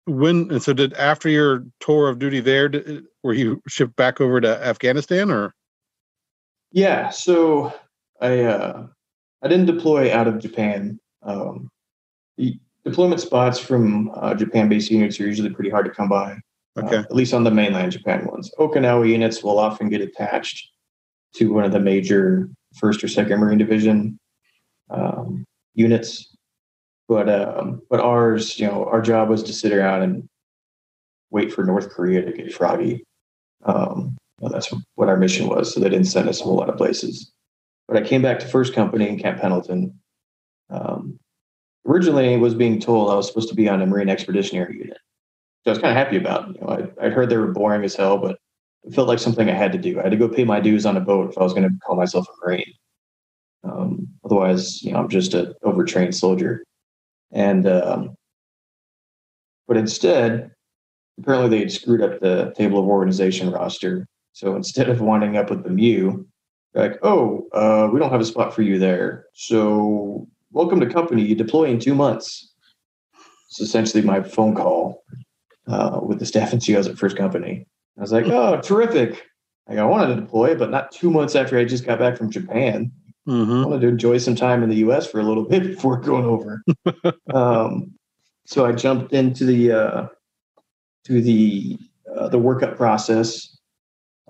when 0.07 0.51
and 0.51 0.61
so 0.61 0.73
did 0.73 0.93
after 0.95 1.29
your 1.29 1.65
tour 1.79 2.09
of 2.09 2.19
duty 2.19 2.41
there, 2.41 2.69
did, 2.69 3.05
were 3.23 3.33
you 3.33 3.63
shipped 3.69 3.95
back 3.95 4.21
over 4.21 4.41
to 4.41 4.67
Afghanistan 4.67 5.31
or? 5.31 5.55
Yeah, 6.73 7.11
so 7.11 7.73
I 8.21 8.43
uh, 8.43 8.87
I 9.43 9.49
didn't 9.49 9.67
deploy 9.67 10.15
out 10.15 10.29
of 10.29 10.39
Japan. 10.39 10.99
Um, 11.23 11.69
deployment 12.85 13.21
spots 13.21 13.59
from 13.59 14.11
uh, 14.15 14.35
Japan-based 14.35 14.91
units 14.91 15.21
are 15.21 15.27
usually 15.27 15.51
pretty 15.51 15.71
hard 15.71 15.87
to 15.87 15.91
come 15.91 16.09
by. 16.09 16.39
Uh, 16.77 16.85
okay. 16.85 16.97
Uh, 16.97 17.01
at 17.01 17.15
least 17.15 17.35
on 17.35 17.45
the 17.45 17.51
mainland 17.51 17.93
Japan 17.93 18.27
ones. 18.27 18.51
Okinawa 18.59 19.09
units 19.09 19.43
will 19.43 19.59
often 19.59 19.89
get 19.89 20.01
attached 20.01 20.71
to 21.35 21.53
one 21.53 21.65
of 21.65 21.73
the 21.73 21.81
major 21.81 22.49
first 22.77 23.03
or 23.03 23.09
second 23.09 23.41
Marine 23.41 23.59
Division 23.59 24.19
um, 24.91 25.45
units. 25.75 26.35
But 27.09 27.29
um, 27.29 27.83
but 27.91 28.01
ours, 28.01 28.59
you 28.59 28.67
know, 28.67 28.85
our 28.85 29.01
job 29.01 29.29
was 29.29 29.43
to 29.45 29.53
sit 29.53 29.73
around 29.73 30.03
and 30.03 30.29
wait 31.31 31.53
for 31.53 31.65
North 31.65 31.91
Korea 31.91 32.25
to 32.25 32.33
get 32.33 32.53
froggy. 32.53 33.05
Um, 33.65 34.17
that's 34.41 34.73
what 34.95 35.09
our 35.09 35.17
mission 35.17 35.49
was. 35.49 35.75
So 35.75 35.81
they 35.81 35.89
didn't 35.89 36.07
send 36.07 36.29
us 36.29 36.41
a 36.41 36.45
whole 36.45 36.57
lot 36.57 36.71
of 36.71 36.77
places. 36.77 37.33
But 37.91 38.05
I 38.05 38.07
came 38.07 38.23
back 38.23 38.39
to 38.39 38.47
First 38.47 38.73
Company 38.73 39.09
in 39.09 39.19
Camp 39.19 39.41
Pendleton. 39.41 39.99
Um, 40.71 41.19
originally, 41.85 42.33
I 42.33 42.37
was 42.37 42.55
being 42.55 42.79
told 42.79 43.11
I 43.11 43.17
was 43.17 43.27
supposed 43.27 43.49
to 43.49 43.55
be 43.57 43.69
on 43.69 43.83
a 43.83 43.87
Marine 43.87 44.09
Expeditionary 44.09 44.79
Unit. 44.79 44.99
So 45.65 45.67
I 45.67 45.71
was 45.71 45.79
kind 45.81 45.91
of 45.91 45.97
happy 45.97 46.17
about. 46.17 46.55
You 46.55 46.61
know, 46.61 46.69
I, 46.69 47.07
I'd 47.07 47.13
heard 47.13 47.29
they 47.29 47.37
were 47.37 47.51
boring 47.51 47.83
as 47.83 47.97
hell, 47.97 48.17
but 48.17 48.39
it 48.85 48.95
felt 48.95 49.09
like 49.09 49.19
something 49.19 49.51
I 49.51 49.55
had 49.55 49.73
to 49.73 49.79
do. 49.79 49.99
I 49.99 50.05
had 50.05 50.13
to 50.13 50.17
go 50.17 50.29
pay 50.29 50.45
my 50.45 50.61
dues 50.61 50.87
on 50.87 50.97
a 50.97 51.01
boat 51.01 51.31
if 51.33 51.37
I 51.37 51.43
was 51.43 51.53
going 51.53 51.65
to 51.65 51.77
call 51.85 51.97
myself 51.97 52.29
a 52.29 52.47
Marine. 52.47 52.73
Um, 53.65 54.07
otherwise, 54.25 54.81
you 54.85 54.93
know, 54.93 55.01
I'm 55.01 55.09
just 55.09 55.35
an 55.35 55.53
overtrained 55.65 56.15
soldier. 56.15 56.63
And 57.33 57.67
um, 57.67 58.15
but 59.67 59.77
instead, 59.77 60.53
apparently 61.19 61.51
they 61.51 61.59
had 61.59 61.73
screwed 61.73 62.03
up 62.03 62.21
the 62.21 62.55
table 62.57 62.79
of 62.79 62.87
organization 62.87 63.51
roster. 63.51 64.07
So 64.33 64.55
instead 64.55 64.89
of 64.89 65.01
winding 65.01 65.37
up 65.37 65.51
with 65.51 65.65
the 65.65 65.71
MEU, 65.71 66.25
like, 66.75 66.99
oh, 67.03 67.47
uh, 67.53 67.89
we 67.93 67.99
don't 67.99 68.11
have 68.11 68.21
a 68.21 68.25
spot 68.25 68.55
for 68.55 68.63
you 68.63 68.79
there. 68.79 69.27
So 69.35 70.29
welcome 70.53 70.81
to 70.81 70.87
company. 70.87 71.23
You 71.23 71.35
deploy 71.35 71.65
in 71.65 71.79
two 71.79 71.95
months. 71.95 72.53
It's 73.49 73.61
essentially 73.61 74.03
my 74.03 74.23
phone 74.23 74.55
call 74.55 75.03
uh, 75.67 76.01
with 76.03 76.19
the 76.19 76.27
staff 76.27 76.53
NCOs 76.53 76.89
at 76.89 76.99
First 76.99 77.17
Company. 77.17 77.67
I 77.99 78.01
was 78.01 78.13
like, 78.13 78.27
oh, 78.27 78.61
terrific. 78.61 79.27
Like 79.69 79.79
I 79.79 79.85
wanted 79.85 80.15
to 80.15 80.21
deploy, 80.21 80.57
but 80.57 80.71
not 80.71 80.93
two 80.93 81.11
months 81.11 81.35
after 81.35 81.59
I 81.59 81.65
just 81.65 81.85
got 81.85 81.99
back 81.99 82.17
from 82.17 82.31
Japan. 82.31 82.93
Mm-hmm. 83.29 83.53
I 83.53 83.67
wanted 83.67 83.81
to 83.83 83.89
enjoy 83.89 84.19
some 84.19 84.35
time 84.35 84.63
in 84.63 84.71
the 84.71 84.77
U.S. 84.77 85.07
for 85.07 85.21
a 85.21 85.23
little 85.23 85.45
bit 85.49 85.63
before 85.63 85.99
going 85.99 86.25
over. 86.25 86.63
um, 87.35 87.93
so 88.47 88.67
I 88.67 88.73
jumped 88.73 89.13
into 89.13 89.45
the 89.45 89.73
uh, 89.73 90.07
to 91.05 91.21
the 91.21 91.79
uh, 92.17 92.29
the 92.29 92.39
workup 92.39 92.77
process. 92.77 93.57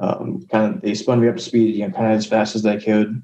Um, 0.00 0.46
kind 0.50 0.74
of, 0.74 0.80
they 0.80 0.94
spun 0.94 1.20
me 1.20 1.28
up 1.28 1.36
to 1.36 1.42
speed, 1.42 1.76
you 1.76 1.86
know, 1.86 1.92
kind 1.92 2.12
of 2.12 2.18
as 2.18 2.26
fast 2.26 2.56
as 2.56 2.62
they 2.62 2.78
could, 2.78 3.22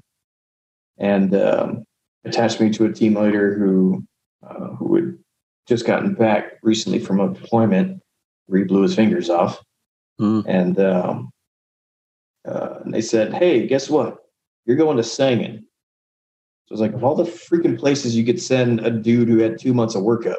and 0.97 1.33
um, 1.35 1.83
attached 2.23 2.61
me 2.61 2.69
to 2.69 2.85
a 2.85 2.93
team 2.93 3.15
leader 3.15 3.57
who 3.57 4.03
uh, 4.47 4.75
who 4.75 4.95
had 4.95 5.17
just 5.67 5.85
gotten 5.85 6.13
back 6.13 6.59
recently 6.61 6.99
from 6.99 7.19
a 7.19 7.33
deployment 7.33 8.01
where 8.45 8.59
he 8.59 8.65
blew 8.65 8.83
his 8.83 8.95
fingers 8.95 9.29
off. 9.29 9.59
Mm. 10.21 10.45
And, 10.47 10.79
um, 10.79 11.29
uh, 12.47 12.79
and 12.85 12.93
they 12.93 13.01
said, 13.01 13.33
"Hey, 13.33 13.67
guess 13.67 13.89
what? 13.89 14.17
You're 14.65 14.77
going 14.77 14.97
to 14.97 15.03
Sangin." 15.03 15.63
So 16.67 16.73
I 16.73 16.73
was 16.73 16.81
like, 16.81 16.93
of 16.93 17.03
all 17.03 17.15
the 17.15 17.23
freaking 17.23 17.79
places 17.79 18.15
you 18.15 18.25
could 18.25 18.41
send 18.41 18.81
a 18.81 18.91
dude 18.91 19.29
who 19.29 19.39
had 19.39 19.57
two 19.57 19.73
months 19.73 19.95
of 19.95 20.03
workup, 20.03 20.35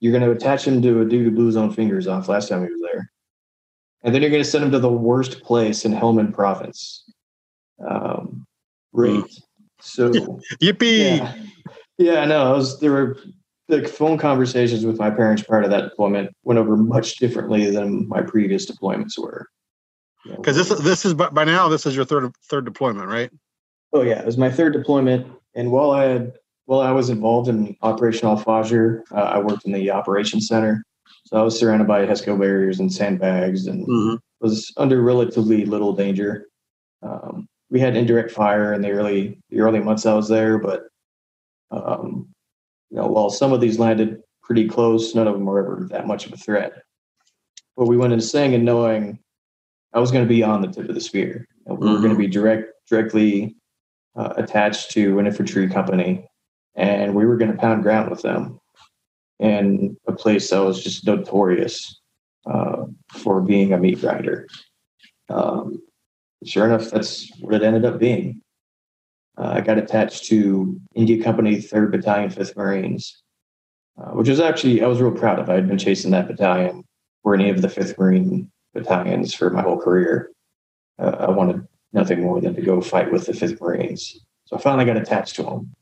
you're 0.00 0.12
going 0.12 0.24
to 0.24 0.36
attach 0.36 0.66
him 0.66 0.82
to 0.82 1.00
a 1.00 1.04
dude 1.04 1.24
who 1.24 1.30
blew 1.30 1.46
his 1.46 1.56
own 1.56 1.72
fingers 1.72 2.06
off 2.06 2.28
last 2.28 2.48
time 2.48 2.62
he 2.62 2.70
was 2.70 2.82
there, 2.92 3.10
and 4.02 4.14
then 4.14 4.22
you're 4.22 4.30
going 4.30 4.42
to 4.42 4.48
send 4.48 4.64
him 4.64 4.70
to 4.72 4.78
the 4.78 4.90
worst 4.90 5.42
place 5.42 5.84
in 5.84 5.92
Helmand 5.92 6.34
Province. 6.34 7.04
Um, 7.86 8.46
great. 8.94 9.14
Mm. 9.14 9.42
So 9.80 10.10
yippee! 10.62 11.18
Yeah, 11.18 11.34
yeah, 11.98 12.24
no, 12.24 12.52
I 12.52 12.56
was 12.56 12.78
there 12.80 12.92
were 12.92 13.18
the 13.68 13.86
phone 13.86 14.18
conversations 14.18 14.84
with 14.84 14.98
my 14.98 15.10
parents 15.10 15.42
prior 15.42 15.62
to 15.62 15.68
that 15.68 15.90
deployment 15.90 16.30
went 16.42 16.58
over 16.58 16.76
much 16.76 17.16
differently 17.16 17.70
than 17.70 18.08
my 18.08 18.20
previous 18.20 18.70
deployments 18.70 19.18
were. 19.18 19.46
Because 20.36 20.56
this 20.56 20.68
this 20.80 21.04
is 21.04 21.14
by 21.14 21.44
now 21.44 21.68
this 21.68 21.86
is 21.86 21.96
your 21.96 22.04
third 22.04 22.30
third 22.44 22.64
deployment, 22.66 23.08
right? 23.08 23.30
Oh 23.92 24.02
yeah, 24.02 24.20
it 24.20 24.26
was 24.26 24.36
my 24.36 24.50
third 24.50 24.74
deployment, 24.74 25.26
and 25.54 25.70
while 25.72 25.92
I 25.92 26.04
had 26.04 26.32
while 26.66 26.80
I 26.80 26.90
was 26.90 27.08
involved 27.08 27.48
in 27.48 27.76
Operation 27.82 28.28
Al 28.28 28.38
Fajr, 28.38 29.02
uh, 29.12 29.14
I 29.14 29.38
worked 29.38 29.64
in 29.64 29.72
the 29.72 29.90
operations 29.90 30.46
center, 30.46 30.84
so 31.30 31.38
I 31.38 31.42
was 31.42 31.58
surrounded 31.58 31.86
by 31.86 32.06
HESCO 32.06 32.38
barriers 32.38 32.80
and 32.80 32.92
sandbags, 32.92 33.66
and 33.66 33.86
mm-hmm. 33.86 34.16
was 34.40 34.72
under 34.76 35.00
relatively 35.00 35.64
little 35.64 35.92
danger. 35.92 36.48
Um, 37.02 37.48
we 37.70 37.78
had 37.78 37.96
indirect 37.96 38.32
fire 38.32 38.74
in 38.74 38.82
the 38.82 38.90
early 38.90 39.38
the 39.48 39.60
early 39.60 39.78
months 39.78 40.06
I 40.06 40.14
was 40.14 40.28
there, 40.28 40.58
but 40.58 40.88
um, 41.70 42.28
you 42.90 42.96
know, 42.96 43.06
while 43.06 43.30
some 43.30 43.52
of 43.52 43.60
these 43.60 43.78
landed 43.78 44.22
pretty 44.42 44.66
close, 44.66 45.14
none 45.14 45.28
of 45.28 45.34
them 45.34 45.44
were 45.44 45.60
ever 45.60 45.86
that 45.90 46.08
much 46.08 46.26
of 46.26 46.32
a 46.32 46.36
threat. 46.36 46.82
But 47.76 47.86
we 47.86 47.96
went 47.96 48.12
into 48.12 48.24
Sangin 48.24 48.62
knowing 48.62 49.20
I 49.94 50.00
was 50.00 50.10
going 50.10 50.24
to 50.24 50.28
be 50.28 50.42
on 50.42 50.62
the 50.62 50.68
tip 50.68 50.88
of 50.88 50.96
the 50.96 51.00
spear. 51.00 51.46
we 51.64 51.74
mm-hmm. 51.76 51.92
were 51.92 51.98
going 51.98 52.10
to 52.10 52.18
be 52.18 52.26
direct, 52.26 52.72
directly 52.88 53.54
uh, 54.16 54.34
attached 54.36 54.90
to 54.92 55.20
an 55.20 55.28
infantry 55.28 55.68
company, 55.68 56.26
and 56.74 57.14
we 57.14 57.24
were 57.24 57.36
going 57.36 57.52
to 57.52 57.56
pound 57.56 57.84
ground 57.84 58.10
with 58.10 58.22
them 58.22 58.60
in 59.40 59.96
a 60.06 60.12
place 60.12 60.50
that 60.50 60.62
was 60.62 60.84
just 60.84 61.06
notorious 61.06 62.00
uh, 62.46 62.84
for 63.14 63.40
being 63.40 63.72
a 63.72 63.78
meat 63.78 64.00
grinder. 64.00 64.46
Um, 65.28 65.82
sure 66.44 66.66
enough, 66.66 66.90
that's 66.90 67.30
what 67.40 67.54
it 67.54 67.62
ended 67.62 67.84
up 67.84 67.98
being. 67.98 68.42
Uh, 69.38 69.54
I 69.56 69.60
got 69.62 69.78
attached 69.78 70.26
to 70.26 70.78
India 70.94 71.22
Company 71.22 71.56
3rd 71.56 71.90
Battalion, 71.92 72.30
5th 72.30 72.56
Marines, 72.56 73.22
uh, 73.98 74.10
which 74.10 74.28
was 74.28 74.40
actually, 74.40 74.82
I 74.82 74.86
was 74.86 75.00
real 75.00 75.12
proud 75.12 75.38
of. 75.38 75.48
I 75.48 75.54
had 75.54 75.68
been 75.68 75.78
chasing 75.78 76.10
that 76.10 76.28
battalion 76.28 76.84
or 77.24 77.34
any 77.34 77.48
of 77.48 77.62
the 77.62 77.68
5th 77.68 77.98
Marine 77.98 78.50
battalions 78.74 79.34
for 79.34 79.50
my 79.50 79.62
whole 79.62 79.80
career. 79.80 80.30
Uh, 80.98 81.16
I 81.20 81.30
wanted 81.30 81.66
nothing 81.92 82.22
more 82.22 82.40
than 82.40 82.54
to 82.54 82.62
go 82.62 82.80
fight 82.80 83.10
with 83.10 83.26
the 83.26 83.32
Fifth 83.32 83.60
Marines. 83.60 84.20
So 84.44 84.56
I 84.56 84.60
finally 84.60 84.84
got 84.84 84.96
attached 84.96 85.36
to 85.36 85.44
them, 85.44 85.74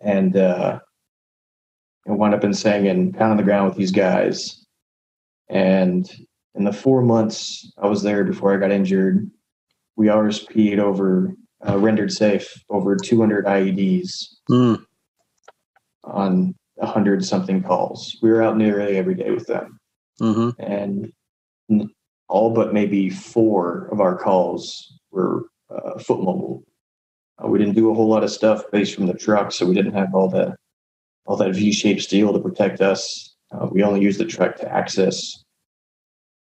and 0.00 0.36
I 2.08 2.12
wound 2.12 2.34
up 2.34 2.44
in 2.44 2.50
Sangin 2.50 3.16
pound 3.16 3.32
on 3.32 3.36
the 3.36 3.42
ground 3.42 3.68
with 3.68 3.78
these 3.78 3.92
guys. 3.92 4.64
And 5.48 6.10
in 6.54 6.64
the 6.64 6.72
four 6.72 7.02
months 7.02 7.70
I 7.78 7.86
was 7.86 8.02
there 8.02 8.24
before 8.24 8.54
I 8.54 8.58
got 8.58 8.70
injured, 8.70 9.30
we 9.96 10.06
RSP'd 10.06 10.78
over 10.78 11.34
uh, 11.66 11.78
rendered 11.78 12.12
safe 12.12 12.52
over 12.68 12.96
200 12.96 13.46
IEDs 13.46 14.10
mm. 14.50 14.84
on 16.04 16.54
100 16.74 17.24
something 17.24 17.62
calls. 17.62 18.16
We 18.22 18.30
were 18.30 18.42
out 18.42 18.56
nearly 18.56 18.96
every 18.96 19.14
day 19.14 19.30
with 19.30 19.46
them. 19.46 19.78
Mm-hmm. 20.20 20.62
And 20.62 21.90
all 22.28 22.50
but 22.50 22.74
maybe 22.74 23.10
four 23.10 23.88
of 23.92 24.00
our 24.00 24.16
calls 24.16 24.98
were 25.10 25.44
uh, 25.70 25.98
foot 25.98 26.20
mobile. 26.20 26.64
Uh, 27.42 27.48
we 27.48 27.58
didn't 27.58 27.74
do 27.74 27.90
a 27.90 27.94
whole 27.94 28.08
lot 28.08 28.24
of 28.24 28.30
stuff 28.30 28.62
based 28.70 28.94
from 28.94 29.06
the 29.06 29.14
truck, 29.14 29.52
so 29.52 29.66
we 29.66 29.74
didn't 29.74 29.94
have 29.94 30.14
all 30.14 30.28
that 30.28 30.56
all 31.26 31.36
that 31.36 31.54
V-shaped 31.54 32.02
steel 32.02 32.32
to 32.32 32.38
protect 32.38 32.80
us. 32.80 33.34
Uh, 33.50 33.68
we 33.70 33.82
only 33.82 34.00
use 34.00 34.18
the 34.18 34.24
truck 34.24 34.56
to 34.56 34.72
access 34.72 35.44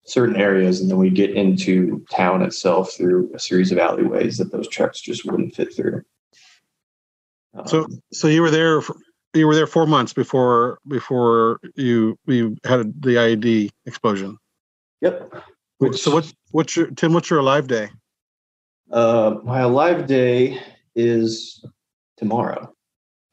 certain 0.06 0.36
areas, 0.36 0.82
and 0.82 0.90
then 0.90 0.98
we 0.98 1.10
get 1.10 1.32
into 1.32 2.06
town 2.12 2.42
itself 2.42 2.92
through 2.94 3.32
a 3.34 3.40
series 3.40 3.72
of 3.72 3.78
alleyways 3.78 4.38
that 4.38 4.52
those 4.52 4.68
trucks 4.68 5.00
just 5.00 5.26
wouldn't 5.26 5.56
fit 5.56 5.74
through. 5.76 6.02
Um, 7.54 7.68
so, 7.68 7.88
so 8.12 8.28
you 8.28 8.42
were 8.42 8.52
there. 8.52 8.82
For, 8.82 8.96
you 9.34 9.48
were 9.48 9.56
there 9.56 9.68
four 9.68 9.88
months 9.88 10.14
before 10.14 10.80
before 10.88 11.60
you 11.76 12.18
you 12.26 12.56
had 12.66 13.02
the 13.02 13.16
IED 13.16 13.70
explosion. 13.86 14.38
Yep. 15.02 15.34
Which, 15.80 16.02
so 16.02 16.12
what's 16.12 16.34
what's 16.52 16.76
your 16.76 16.88
Tim? 16.92 17.14
What's 17.14 17.30
your 17.30 17.40
alive 17.40 17.68
day? 17.68 17.90
Uh, 18.92 19.38
my 19.44 19.62
alive 19.62 20.08
day 20.08 20.60
is 20.96 21.66
tomorrow. 22.18 22.72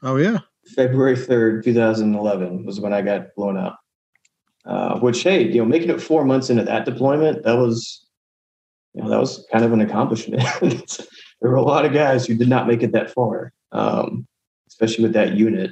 Oh 0.03 0.17
yeah. 0.17 0.39
February 0.75 1.17
third, 1.17 1.65
two 1.65 1.75
thousand 1.75 2.15
eleven 2.15 2.65
was 2.65 2.81
when 2.81 2.93
I 2.93 3.03
got 3.03 3.35
blown 3.37 3.57
up. 3.57 3.79
Uh, 4.67 4.99
which 4.99 5.23
hey, 5.23 5.43
you 5.43 5.59
know, 5.59 5.65
making 5.65 5.89
it 5.89 6.03
four 6.03 6.25
months 6.25 6.51
into 6.51 6.63
that 6.63 6.85
deployment, 6.85 7.43
that 7.45 7.57
was, 7.57 8.07
you 8.93 9.03
know, 9.03 9.09
that 9.09 9.19
was 9.19 9.47
kind 9.51 9.65
of 9.65 9.73
an 9.73 9.81
accomplishment. 9.81 10.43
there 10.61 11.51
were 11.51 11.57
a 11.57 11.63
lot 11.63 11.87
of 11.87 11.95
guys 11.95 12.27
who 12.27 12.35
did 12.35 12.49
not 12.49 12.69
make 12.69 12.83
it 12.83 12.93
that 12.93 13.11
far, 13.11 13.53
um, 13.73 14.27
especially 14.69 15.03
with 15.03 15.15
that 15.15 15.35
unit, 15.35 15.71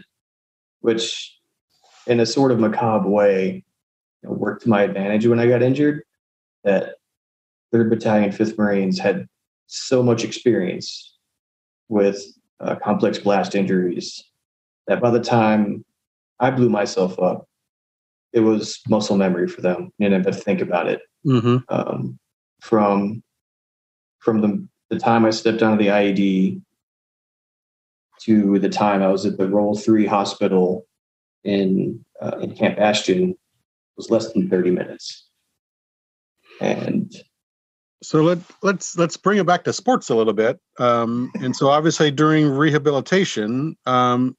which, 0.81 1.39
in 2.07 2.19
a 2.19 2.27
sort 2.27 2.51
of 2.51 2.59
macabre 2.59 3.09
way, 3.09 3.63
you 4.23 4.29
know, 4.29 4.35
worked 4.35 4.63
to 4.63 4.71
my 4.71 4.83
advantage 4.83 5.27
when 5.27 5.39
I 5.39 5.47
got 5.47 5.63
injured. 5.63 6.03
That 6.65 6.95
Third 7.71 7.91
Battalion, 7.91 8.33
Fifth 8.33 8.57
Marines 8.57 8.99
had 8.99 9.29
so 9.67 10.03
much 10.03 10.25
experience 10.25 11.19
with 11.89 12.25
uh, 12.61 12.77
complex 12.77 13.19
blast 13.19 13.55
injuries 13.55 14.25
that 14.89 15.01
by 15.01 15.11
the 15.11 15.21
time 15.21 15.85
I 16.41 16.51
blew 16.51 16.69
myself 16.69 17.19
up, 17.21 17.47
it 18.33 18.41
was 18.41 18.81
muscle 18.89 19.17
memory 19.17 19.47
for 19.49 19.61
them. 19.61 19.93
You 19.99 20.09
didn't 20.09 20.27
have 20.27 20.35
to 20.35 20.41
think 20.41 20.61
about 20.61 20.89
it. 20.89 21.01
Mm-hmm. 21.27 21.59
Um, 21.69 22.19
from 22.61 23.23
from 24.21 24.41
the, 24.41 24.67
the 24.91 24.99
time 24.99 25.25
I 25.25 25.31
stepped 25.31 25.63
onto 25.63 25.83
the 25.83 25.91
IED 25.91 26.61
to 28.23 28.59
the 28.59 28.69
time 28.69 29.03
I 29.03 29.09
was 29.09 29.25
at 29.25 29.39
the 29.39 29.49
Role 29.49 29.77
Three 29.77 30.07
Hospital 30.07 30.87
in 31.45 32.05
uh, 32.21 32.39
in 32.41 32.55
Camp 32.55 32.77
Bastion 32.77 33.37
was 33.97 34.11
less 34.11 34.33
than 34.33 34.49
thirty 34.49 34.71
minutes. 34.71 35.29
And 36.61 37.15
so 38.03 38.23
let 38.23 38.39
let's 38.63 38.97
let's 38.97 39.17
bring 39.17 39.39
it 39.39 39.47
back 39.47 39.65
to 39.65 39.73
sports 39.73 40.09
a 40.09 40.15
little 40.15 40.33
bit. 40.33 40.61
Um, 40.79 41.31
and 41.41 41.55
so 41.55 41.69
obviously 41.69 42.11
during 42.11 42.49
rehabilitation, 42.49 43.77
um, 43.87 44.37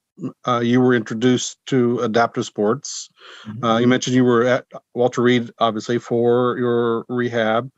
uh, 0.47 0.59
you 0.59 0.81
were 0.81 0.93
introduced 0.93 1.57
to 1.67 1.99
adaptive 1.99 2.45
sports. 2.45 3.09
Mm-hmm. 3.47 3.63
Uh, 3.63 3.77
you 3.79 3.87
mentioned 3.87 4.15
you 4.15 4.25
were 4.25 4.43
at 4.43 4.65
Walter 4.93 5.21
Reed, 5.21 5.51
obviously, 5.59 5.97
for 5.99 6.57
your 6.57 7.05
rehab. 7.09 7.71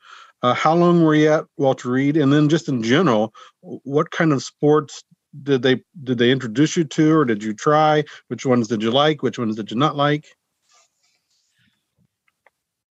Uh, 0.44 0.54
how 0.54 0.74
long 0.74 1.04
were 1.04 1.16
you 1.16 1.32
at 1.32 1.46
Walter 1.58 1.92
Reed? 1.92 2.18
And 2.18 2.34
then, 2.34 2.50
just 2.50 2.68
in 2.68 2.82
general, 2.82 3.34
what 3.62 4.12
kind 4.12 4.34
of 4.34 4.44
sports 4.44 5.04
did 5.44 5.62
they 5.62 5.82
did 6.04 6.18
they 6.18 6.32
introduce 6.32 6.76
you 6.76 6.84
to, 6.84 7.18
or 7.18 7.26
did 7.26 7.44
you 7.44 7.54
try? 7.54 8.04
Which 8.28 8.46
ones 8.46 8.68
did 8.68 8.82
you 8.82 8.92
like? 8.92 9.22
Which 9.24 9.40
ones 9.40 9.56
did 9.56 9.72
you 9.72 9.78
not 9.78 9.96
like? 9.96 10.26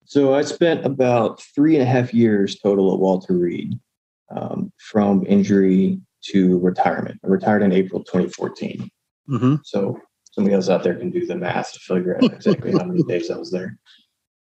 So 0.05 0.35
I 0.35 0.43
spent 0.43 0.85
about 0.85 1.41
three 1.41 1.75
and 1.77 1.83
a 1.83 1.87
half 1.87 2.13
years 2.13 2.59
total 2.59 2.93
at 2.93 2.99
Walter 2.99 3.35
Reed, 3.35 3.79
um, 4.35 4.73
from 4.79 5.25
injury 5.27 6.01
to 6.23 6.59
retirement. 6.59 7.21
I 7.25 7.29
retired 7.29 7.63
in 7.63 7.73
April 7.73 8.03
2014. 8.03 8.91
Mm-hmm. 9.31 9.57
So 9.65 10.01
somebody 10.33 10.55
else 10.55 10.69
out 10.69 10.83
there 10.83 10.95
can 10.95 11.11
do 11.11 11.27
the 11.27 11.37
math 11.37 11.73
to 11.73 11.81
figure 11.81 12.17
out 12.17 12.25
exactly 12.25 12.73
how 12.73 12.85
many 12.85 13.03
days 13.05 13.31
I 13.31 13.39
was 13.39 13.51
there. 13.51 13.79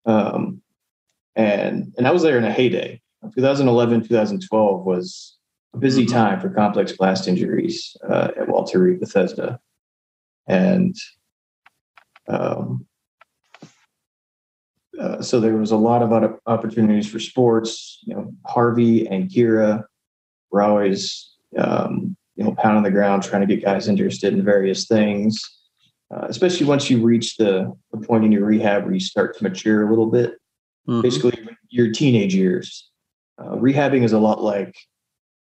Um, 0.06 0.62
and 1.36 1.92
and 1.96 2.06
I 2.06 2.10
was 2.10 2.22
there 2.22 2.38
in 2.38 2.44
a 2.44 2.52
heyday. 2.52 3.00
2011, 3.34 4.06
2012 4.06 4.84
was 4.84 5.36
a 5.74 5.78
busy 5.78 6.04
mm-hmm. 6.04 6.14
time 6.14 6.40
for 6.40 6.50
complex 6.50 6.92
blast 6.92 7.28
injuries 7.28 7.96
uh, 8.08 8.28
at 8.38 8.48
Walter 8.48 8.80
Reed 8.80 9.00
Bethesda, 9.00 9.60
and 10.46 10.96
um, 12.28 12.86
uh, 14.98 15.22
so 15.22 15.40
there 15.40 15.56
was 15.56 15.70
a 15.70 15.76
lot 15.76 16.02
of 16.02 16.38
opportunities 16.46 17.08
for 17.08 17.20
sports. 17.20 18.00
You 18.02 18.14
know, 18.14 18.32
Harvey 18.46 19.06
and 19.06 19.30
Kira 19.30 19.84
were 20.50 20.62
always 20.62 21.30
um, 21.56 22.16
you 22.38 22.44
know, 22.44 22.54
pound 22.54 22.76
on 22.76 22.84
the 22.84 22.90
ground, 22.90 23.24
trying 23.24 23.46
to 23.46 23.52
get 23.52 23.64
guys 23.64 23.88
interested 23.88 24.32
in 24.32 24.44
various 24.44 24.86
things. 24.86 25.42
Uh, 26.14 26.26
especially 26.28 26.64
once 26.64 26.88
you 26.88 27.02
reach 27.02 27.36
the, 27.36 27.70
the 27.92 27.98
point 28.06 28.24
in 28.24 28.32
your 28.32 28.46
rehab 28.46 28.84
where 28.84 28.94
you 28.94 29.00
start 29.00 29.36
to 29.36 29.42
mature 29.42 29.86
a 29.86 29.90
little 29.90 30.06
bit, 30.06 30.34
mm-hmm. 30.88 31.02
basically 31.02 31.36
your 31.68 31.90
teenage 31.90 32.34
years. 32.34 32.90
Uh, 33.38 33.56
rehabbing 33.56 34.04
is 34.04 34.12
a 34.12 34.18
lot 34.18 34.40
like 34.40 34.74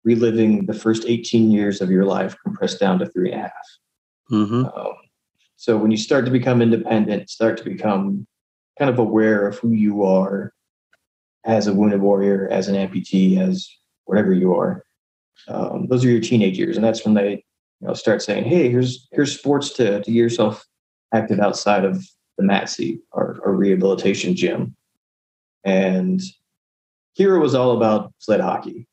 reliving 0.05 0.67
the 0.67 0.75
first 0.75 1.05
18 1.07 1.51
years 1.51 1.83
of 1.83 1.91
your 1.91 2.05
life 2.05 2.35
compressed 2.43 2.81
down 2.81 2.99
to 2.99 3.07
three 3.07 3.31
and 3.31 3.41
a 3.41 3.43
half. 3.45 3.53
Mm-hmm. 4.33 4.65
Um, 4.65 4.95
so 5.57 5.77
when 5.77 5.91
you 5.91 5.99
start 5.99 6.25
to 6.25 6.31
become 6.31 6.63
independent, 6.63 7.29
start 7.29 7.59
to 7.59 7.65
become 7.65 8.27
kind 8.79 8.91
of 8.91 8.99
aware 8.99 9.47
of 9.47 9.59
who 9.59 9.73
you 9.73 10.03
are 10.03 10.55
as 11.45 11.67
a 11.67 11.75
wounded 11.75 12.01
warrior, 12.01 12.49
as 12.51 12.69
an 12.69 12.75
amputee, 12.75 13.39
as 13.39 13.69
whatever 14.07 14.33
you 14.33 14.55
are, 14.55 14.83
um, 15.49 15.87
those 15.89 16.05
are 16.05 16.11
your 16.11 16.21
teenage 16.21 16.59
years, 16.59 16.77
and 16.77 16.85
that's 16.85 17.05
when 17.05 17.15
they 17.15 17.45
you 17.81 17.89
know 17.89 17.95
start 17.95 18.23
saying, 18.23 18.45
"Hey, 18.45 18.71
here's 18.71 19.09
here's 19.13 19.37
sports 19.37 19.71
to 19.75 20.03
to 20.03 20.11
get 20.11 20.15
yourself 20.15 20.67
active 21.13 21.41
outside 21.41 21.85
of 21.85 22.05
the 22.39 22.45
MATC 22.45 23.01
or, 23.13 23.41
or 23.45 23.55
rehabilitation 23.55 24.35
gym." 24.35 24.75
And 25.65 26.21
Kira 27.19 27.41
was 27.41 27.55
all 27.55 27.77
about 27.77 28.13
sled 28.19 28.41
hockey. 28.41 28.87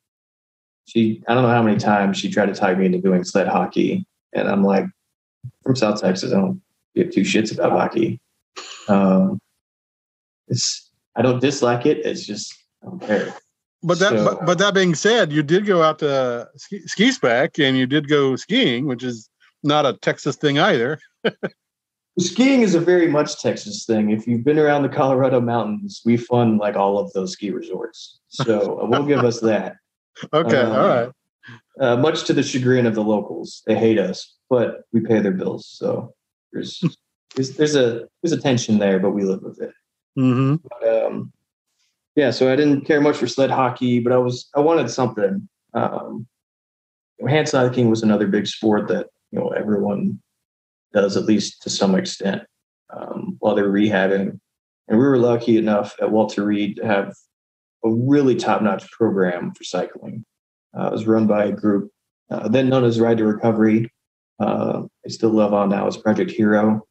She 0.85 1.23
I 1.27 1.33
don't 1.33 1.43
know 1.43 1.49
how 1.49 1.63
many 1.63 1.77
times 1.77 2.17
she 2.17 2.31
tried 2.31 2.47
to 2.47 2.55
talk 2.55 2.77
me 2.77 2.85
into 2.85 2.99
doing 2.99 3.23
sled 3.23 3.47
hockey, 3.47 4.05
and 4.33 4.47
I'm 4.47 4.63
like, 4.63 4.85
from 5.63 5.75
South 5.75 6.01
Texas, 6.01 6.31
I 6.31 6.37
don't 6.37 6.61
give 6.95 7.11
two 7.11 7.21
shits 7.21 7.53
about 7.53 7.71
hockey. 7.71 8.19
Um, 8.87 9.39
it's 10.47 10.89
I 11.15 11.21
don't 11.21 11.41
dislike 11.41 11.85
it. 11.85 12.05
It's 12.05 12.25
just 12.25 12.53
I 12.83 12.87
don't 12.87 13.01
care. 13.01 13.33
But 13.83 13.99
that, 13.99 14.09
so, 14.09 14.25
but, 14.25 14.45
but, 14.45 14.57
that 14.57 14.73
being 14.73 14.95
said, 14.95 15.31
you 15.31 15.43
did 15.43 15.65
go 15.65 15.83
out 15.83 15.99
to 15.99 16.49
ski, 16.55 16.81
ski 16.87 17.11
spec 17.11 17.59
and 17.59 17.77
you 17.77 17.85
did 17.85 18.09
go 18.09 18.35
skiing, 18.35 18.87
which 18.87 19.03
is 19.03 19.29
not 19.63 19.85
a 19.85 19.93
Texas 19.93 20.35
thing 20.35 20.57
either. 20.57 20.99
skiing 22.19 22.61
is 22.61 22.73
a 22.73 22.79
very 22.79 23.07
much 23.07 23.39
Texas 23.39 23.85
thing. 23.85 24.09
If 24.09 24.25
you've 24.25 24.43
been 24.43 24.57
around 24.57 24.83
the 24.83 24.89
Colorado 24.89 25.39
mountains, 25.39 26.01
we 26.03 26.17
fund 26.17 26.57
like 26.57 26.75
all 26.75 26.97
of 26.97 27.13
those 27.13 27.33
ski 27.33 27.51
resorts. 27.51 28.19
So 28.29 28.87
we'll 28.89 29.05
give 29.05 29.23
us 29.23 29.39
that. 29.41 29.75
Okay, 30.33 30.57
um, 30.57 30.71
all 30.71 30.87
right. 30.87 31.11
Uh, 31.79 31.95
much 31.95 32.23
to 32.23 32.33
the 32.33 32.41
chagrin 32.41 32.87
of 32.87 32.95
the 32.95 33.03
locals, 33.03 33.61
they 33.67 33.75
hate 33.75 33.99
us, 33.99 34.35
but 34.49 34.81
we 34.91 34.99
pay 34.99 35.19
their 35.19 35.31
bills. 35.31 35.67
So 35.69 36.15
there's 36.51 36.83
there's, 37.35 37.51
there's 37.51 37.75
a 37.75 38.07
there's 38.23 38.31
a 38.31 38.41
tension 38.41 38.79
there, 38.79 38.97
but 38.97 39.11
we 39.11 39.23
live 39.25 39.43
with 39.43 39.61
it. 39.61 39.71
Mm-hmm. 40.17 40.55
But, 40.67 41.03
um, 41.03 41.31
yeah, 42.17 42.31
so 42.31 42.51
I 42.51 42.55
didn't 42.55 42.85
care 42.85 42.99
much 42.99 43.17
for 43.17 43.27
sled 43.27 43.51
hockey, 43.51 43.99
but 43.99 44.11
I 44.11 44.17
was 44.17 44.49
I 44.55 44.59
wanted 44.59 44.89
something. 44.89 45.47
Um, 45.73 46.27
hand 47.27 47.47
cycling 47.47 47.89
was 47.89 48.01
another 48.01 48.27
big 48.27 48.47
sport 48.47 48.87
that 48.87 49.07
you 49.31 49.39
know 49.39 49.49
everyone 49.49 50.19
does 50.93 51.15
at 51.15 51.25
least 51.25 51.61
to 51.61 51.69
some 51.69 51.93
extent 51.93 52.41
um, 52.89 53.37
while 53.39 53.53
they're 53.55 53.71
rehabbing. 53.71 54.39
And 54.87 54.99
we 54.99 55.05
were 55.05 55.17
lucky 55.17 55.57
enough 55.57 55.95
at 56.01 56.11
Walter 56.11 56.43
Reed 56.43 56.77
to 56.77 56.85
have 56.85 57.13
a 57.85 57.89
really 57.89 58.35
top-notch 58.35 58.89
program 58.91 59.53
for 59.53 59.63
cycling. 59.63 60.25
Uh, 60.77 60.87
it 60.87 60.91
was 60.93 61.05
run 61.05 61.27
by 61.27 61.45
a 61.45 61.51
group 61.51 61.91
uh, 62.31 62.47
then 62.47 62.69
known 62.69 62.83
as 62.83 62.99
Ride 62.99 63.17
to 63.19 63.25
Recovery. 63.25 63.91
Uh, 64.39 64.83
they 65.03 65.09
still 65.09 65.29
love 65.29 65.53
on 65.53 65.69
now 65.69 65.87
as 65.87 65.97
Project 65.97 66.31
Hero, 66.31 66.81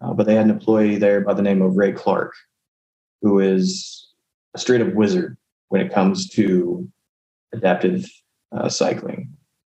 uh, 0.00 0.12
but 0.12 0.26
they 0.26 0.34
had 0.34 0.46
an 0.46 0.50
employee 0.50 0.96
there 0.96 1.20
by 1.20 1.34
the 1.34 1.42
name 1.42 1.62
of 1.62 1.76
Ray 1.76 1.92
Clark, 1.92 2.32
who 3.22 3.40
is 3.40 4.07
a 4.54 4.58
straight 4.58 4.80
up 4.80 4.94
wizard 4.94 5.36
when 5.68 5.80
it 5.80 5.92
comes 5.92 6.28
to 6.30 6.88
adaptive 7.52 8.06
uh, 8.52 8.68
cycling, 8.68 9.36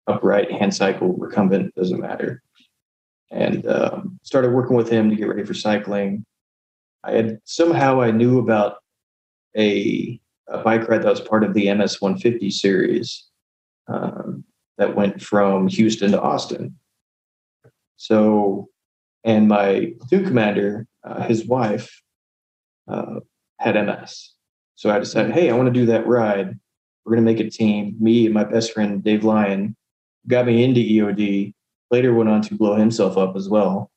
upright, 0.06 0.50
hand 0.50 0.74
cycle, 0.74 1.14
recumbent, 1.14 1.74
doesn't 1.74 2.00
matter. 2.00 2.42
And 3.30 3.66
um, 3.66 4.18
started 4.22 4.52
working 4.52 4.76
with 4.76 4.88
him 4.88 5.10
to 5.10 5.16
get 5.16 5.28
ready 5.28 5.44
for 5.44 5.54
cycling. 5.54 6.24
I 7.04 7.12
had 7.12 7.40
somehow 7.44 8.00
I 8.00 8.10
knew 8.10 8.38
about 8.38 8.76
a, 9.56 10.18
a 10.48 10.58
bike 10.58 10.88
ride 10.88 11.02
that 11.02 11.10
was 11.10 11.20
part 11.20 11.44
of 11.44 11.54
the 11.54 11.72
MS 11.72 12.00
150 12.00 12.50
series 12.50 13.26
um, 13.86 14.44
that 14.78 14.96
went 14.96 15.20
from 15.22 15.68
Houston 15.68 16.12
to 16.12 16.20
Austin. 16.20 16.76
So, 17.96 18.68
and 19.24 19.48
my 19.48 19.92
platoon 19.98 20.26
commander, 20.26 20.86
uh, 21.04 21.22
his 21.22 21.46
wife, 21.46 22.00
uh, 22.86 23.20
had 23.58 23.74
MS. 23.74 24.32
So 24.78 24.90
I 24.90 25.00
decided, 25.00 25.32
hey, 25.32 25.50
I 25.50 25.56
want 25.56 25.66
to 25.66 25.72
do 25.72 25.86
that 25.86 26.06
ride. 26.06 26.56
We're 27.04 27.16
going 27.16 27.26
to 27.26 27.32
make 27.32 27.44
a 27.44 27.50
team. 27.50 27.96
Me 27.98 28.26
and 28.26 28.34
my 28.34 28.44
best 28.44 28.72
friend, 28.72 29.02
Dave 29.02 29.24
Lyon, 29.24 29.74
got 30.28 30.46
me 30.46 30.62
into 30.62 30.78
EOD, 30.78 31.52
later 31.90 32.14
went 32.14 32.30
on 32.30 32.42
to 32.42 32.54
blow 32.54 32.76
himself 32.76 33.16
up 33.18 33.34
as 33.34 33.48
well. 33.48 33.90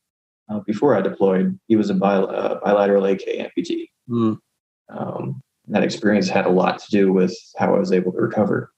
Uh, 0.50 0.62
before 0.62 0.96
I 0.96 1.02
deployed, 1.02 1.60
he 1.68 1.76
was 1.76 1.92
a 1.92 1.94
bil- 1.94 2.32
uh, 2.32 2.56
bilateral 2.64 3.06
AK 3.06 3.20
amputee. 3.20 3.90
Mm. 4.10 4.40
Um, 4.90 5.44
that 5.68 5.84
experience 5.84 6.28
had 6.28 6.48
a 6.48 6.50
lot 6.50 6.80
to 6.80 6.90
do 6.90 7.14
with 7.14 7.38
how 7.60 7.76
I 7.76 7.80
was 7.80 7.92
able 7.92 8.12
to 8.14 8.18
recover. 8.18 8.72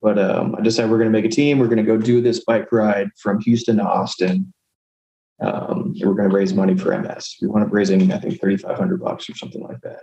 But 0.00 0.18
um, 0.18 0.54
I 0.58 0.62
decided 0.62 0.90
we're 0.90 0.96
going 0.96 1.12
to 1.12 1.20
make 1.20 1.30
a 1.30 1.34
team. 1.34 1.58
We're 1.58 1.66
going 1.66 1.76
to 1.76 1.82
go 1.82 1.98
do 1.98 2.22
this 2.22 2.42
bike 2.46 2.72
ride 2.72 3.10
from 3.20 3.42
Houston 3.42 3.76
to 3.76 3.82
Austin. 3.82 4.54
Um, 5.42 5.94
we're 6.00 6.14
going 6.14 6.30
to 6.30 6.34
raise 6.34 6.54
money 6.54 6.78
for 6.78 6.98
MS. 6.98 7.36
We 7.42 7.48
wound 7.48 7.66
up 7.66 7.74
raising, 7.74 8.10
I 8.10 8.20
think, 8.20 8.40
thirty 8.40 8.56
five 8.56 8.78
hundred 8.78 9.02
bucks 9.02 9.28
or 9.28 9.34
something 9.34 9.62
like 9.62 9.82
that. 9.82 10.00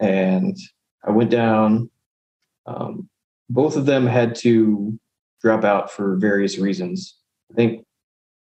And 0.00 0.56
I 1.04 1.10
went 1.10 1.30
down. 1.30 1.90
Um, 2.66 3.08
both 3.48 3.76
of 3.76 3.86
them 3.86 4.06
had 4.06 4.34
to 4.36 4.98
drop 5.42 5.64
out 5.64 5.90
for 5.90 6.16
various 6.16 6.58
reasons. 6.58 7.16
I 7.50 7.54
think 7.54 7.84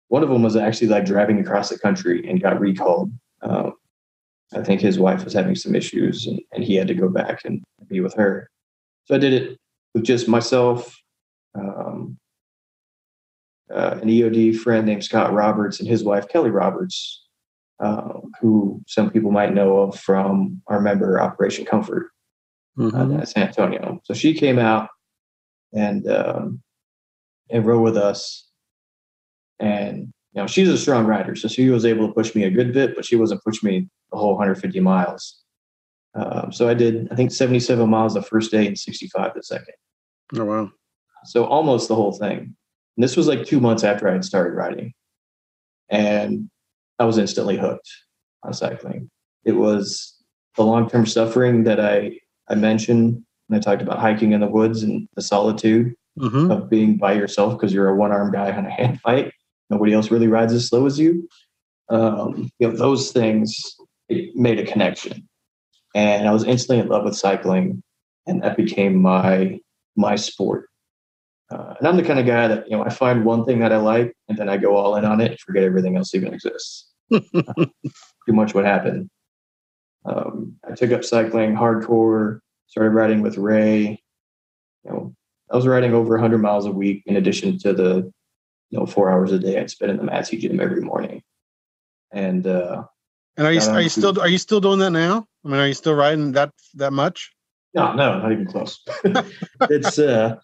one 0.08 0.24
of 0.24 0.30
them 0.30 0.44
was 0.44 0.56
actually 0.56 0.88
like 0.88 1.06
driving 1.06 1.40
across 1.40 1.70
the 1.70 1.80
country 1.80 2.28
and 2.30 2.42
got 2.42 2.60
recalled. 2.60 3.12
Um, 3.42 3.74
I 4.54 4.62
think 4.62 4.82
his 4.82 5.00
wife 5.00 5.24
was 5.24 5.34
having 5.34 5.56
some 5.56 5.76
issues 5.76 6.28
and, 6.28 6.40
and 6.52 6.64
he 6.64 6.76
had 6.76 6.88
to 6.90 6.94
go 6.94 7.08
back 7.08 7.46
and 7.46 7.64
be 7.88 8.02
with 8.02 8.14
her. 8.16 8.50
So 9.06 9.16
I 9.16 9.18
did 9.18 9.34
it 9.34 9.58
with 9.94 10.04
just 10.04 10.28
myself, 10.28 10.98
um, 11.56 12.18
uh, 13.74 14.00
an 14.02 14.10
EOD 14.10 14.58
friend 14.58 14.86
named 14.86 15.04
Scott 15.04 15.34
Roberts 15.34 15.80
and 15.80 15.88
his 15.88 16.04
wife, 16.04 16.28
Kelly 16.28 16.50
Roberts, 16.50 17.21
uh, 17.82 18.20
who 18.40 18.82
some 18.88 19.10
people 19.10 19.32
might 19.32 19.54
know 19.54 19.80
of 19.80 20.00
from 20.00 20.62
our 20.68 20.80
member 20.80 21.20
Operation 21.20 21.66
Comfort 21.66 22.12
mm-hmm. 22.78 23.18
uh, 23.18 23.22
at 23.22 23.30
San 23.30 23.48
Antonio. 23.48 24.00
So 24.04 24.14
she 24.14 24.34
came 24.36 24.60
out 24.60 24.90
and 25.74 26.08
um, 26.10 26.62
and 27.50 27.66
rode 27.66 27.82
with 27.82 27.98
us. 27.98 28.48
And 29.60 30.14
you 30.34 30.42
know, 30.42 30.48
she's 30.48 30.70
a 30.70 30.78
strong 30.78 31.06
rider, 31.06 31.36
so 31.36 31.48
she 31.48 31.70
was 31.70 31.86
able 31.86 32.08
to 32.08 32.14
push 32.14 32.36
me 32.36 32.44
a 32.44 32.52
good 32.52 32.74
bit, 32.74 32.96
but 32.96 33.04
she 33.04 33.16
wasn't 33.16 33.44
pushing 33.44 33.70
me 33.70 33.90
the 34.12 34.18
whole 34.18 34.32
150 34.32 34.80
miles. 34.80 35.44
Um, 36.14 36.52
so 36.52 36.70
I 36.70 36.74
did, 36.74 37.08
I 37.12 37.16
think, 37.16 37.32
77 37.32 37.90
miles 37.90 38.14
the 38.14 38.22
first 38.22 38.52
day 38.52 38.68
and 38.68 38.78
65 38.78 39.34
the 39.34 39.44
second. 39.44 39.74
Oh 40.38 40.46
wow! 40.46 40.72
So 41.26 41.46
almost 41.46 41.88
the 41.88 41.96
whole 41.96 42.12
thing. 42.12 42.38
And 42.38 43.04
this 43.04 43.18
was 43.18 43.28
like 43.28 43.46
two 43.46 43.60
months 43.60 43.84
after 43.84 44.08
I 44.08 44.14
had 44.14 44.26
started 44.26 44.54
riding, 44.54 44.94
and 45.90 46.51
I 47.02 47.06
was 47.06 47.18
instantly 47.18 47.58
hooked 47.58 47.90
on 48.44 48.54
cycling. 48.54 49.10
It 49.44 49.54
was 49.54 50.16
the 50.56 50.64
long-term 50.64 51.06
suffering 51.06 51.64
that 51.64 51.80
I 51.80 52.20
I 52.50 52.56
mentioned 52.56 53.24
when 53.48 53.60
I 53.60 53.62
talked 53.62 53.82
about 53.82 54.00
hiking 54.00 54.34
in 54.34 54.42
the 54.42 54.48
woods 54.48 54.84
and 54.84 55.08
the 55.16 55.22
solitude 55.22 55.96
mm-hmm. 56.20 56.52
of 56.52 56.70
being 56.70 56.98
by 56.98 57.14
yourself 57.14 57.54
because 57.54 57.74
you're 57.74 57.90
a 57.90 57.96
one-armed 57.96 58.34
guy 58.34 58.52
on 58.52 58.66
a 58.66 58.70
hand 58.80 59.02
fight. 59.02 59.34
Nobody 59.70 59.94
else 59.94 60.12
really 60.12 60.28
rides 60.28 60.54
as 60.54 60.68
slow 60.68 60.86
as 60.86 61.00
you. 61.00 61.28
Um, 61.90 62.50
you 62.60 62.68
know 62.68 62.76
those 62.76 63.12
things 63.12 63.76
made 64.36 64.60
a 64.60 64.66
connection 64.66 65.28
and 65.94 66.28
I 66.28 66.32
was 66.32 66.44
instantly 66.44 66.80
in 66.80 66.90
love 66.90 67.04
with 67.04 67.16
cycling, 67.16 67.84
and 68.28 68.44
that 68.44 68.58
became 68.58 69.02
my 69.02 69.60
my 69.96 70.16
sport. 70.16 70.68
Uh, 71.50 71.76
and 71.80 71.88
I'm 71.88 71.98
the 71.98 72.04
kind 72.04 72.20
of 72.20 72.26
guy 72.26 72.48
that 72.48 72.70
you 72.70 72.78
know 72.78 72.84
I 72.84 72.90
find 72.90 73.26
one 73.26 73.46
thing 73.46 73.60
that 73.60 73.74
I 73.74 73.78
like, 73.78 74.14
and 74.30 74.38
then 74.38 74.50
I 74.50 74.58
go 74.58 74.76
all 74.76 74.96
in 74.96 75.06
on 75.06 75.20
it, 75.20 75.32
and 75.32 75.40
forget 75.40 75.64
everything 75.64 75.98
else 75.98 76.14
even 76.16 76.34
exists. 76.34 76.91
pretty 77.34 77.72
much 78.28 78.54
what 78.54 78.66
happened. 78.66 79.10
Um, 80.06 80.56
I 80.68 80.74
took 80.74 80.92
up 80.92 81.04
cycling 81.04 81.56
hardcore, 81.56 82.40
started 82.68 82.92
riding 82.92 83.22
with 83.22 83.38
Ray. 83.38 84.02
You 84.84 84.92
know, 84.92 85.16
I 85.52 85.56
was 85.56 85.68
riding 85.68 85.94
over 85.94 86.16
100 86.16 86.40
miles 86.40 86.66
a 86.66 86.72
week 86.72 87.04
in 87.06 87.18
addition 87.18 87.60
to 87.60 87.74
the 87.74 88.12
you 88.70 88.80
know 88.80 88.86
four 88.86 89.12
hours 89.12 89.32
a 89.32 89.40
day 89.40 89.60
I'd 89.60 89.70
spend 89.70 89.92
in 89.92 89.98
the 89.98 90.12
MATC 90.12 90.40
gym 90.40 90.60
every 90.60 90.82
morning. 90.82 91.22
And 92.12 92.48
uh, 92.48 92.84
and 93.38 93.48
are 93.48 93.54
you 93.54 93.62
are 93.62 93.82
you 93.82 93.90
still 93.90 94.20
are 94.20 94.28
you 94.28 94.38
still 94.38 94.62
doing 94.62 94.80
that 94.80 94.92
now? 94.92 95.26
I 95.46 95.48
mean, 95.48 95.60
are 95.60 95.68
you 95.68 95.74
still 95.74 95.94
riding 95.94 96.32
that 96.34 96.52
that 96.76 96.92
much? 96.92 97.32
No, 97.74 97.94
no, 97.94 98.20
not 98.20 98.32
even 98.32 98.46
close. 98.46 98.84
it's 99.62 100.00
uh, 100.00 100.36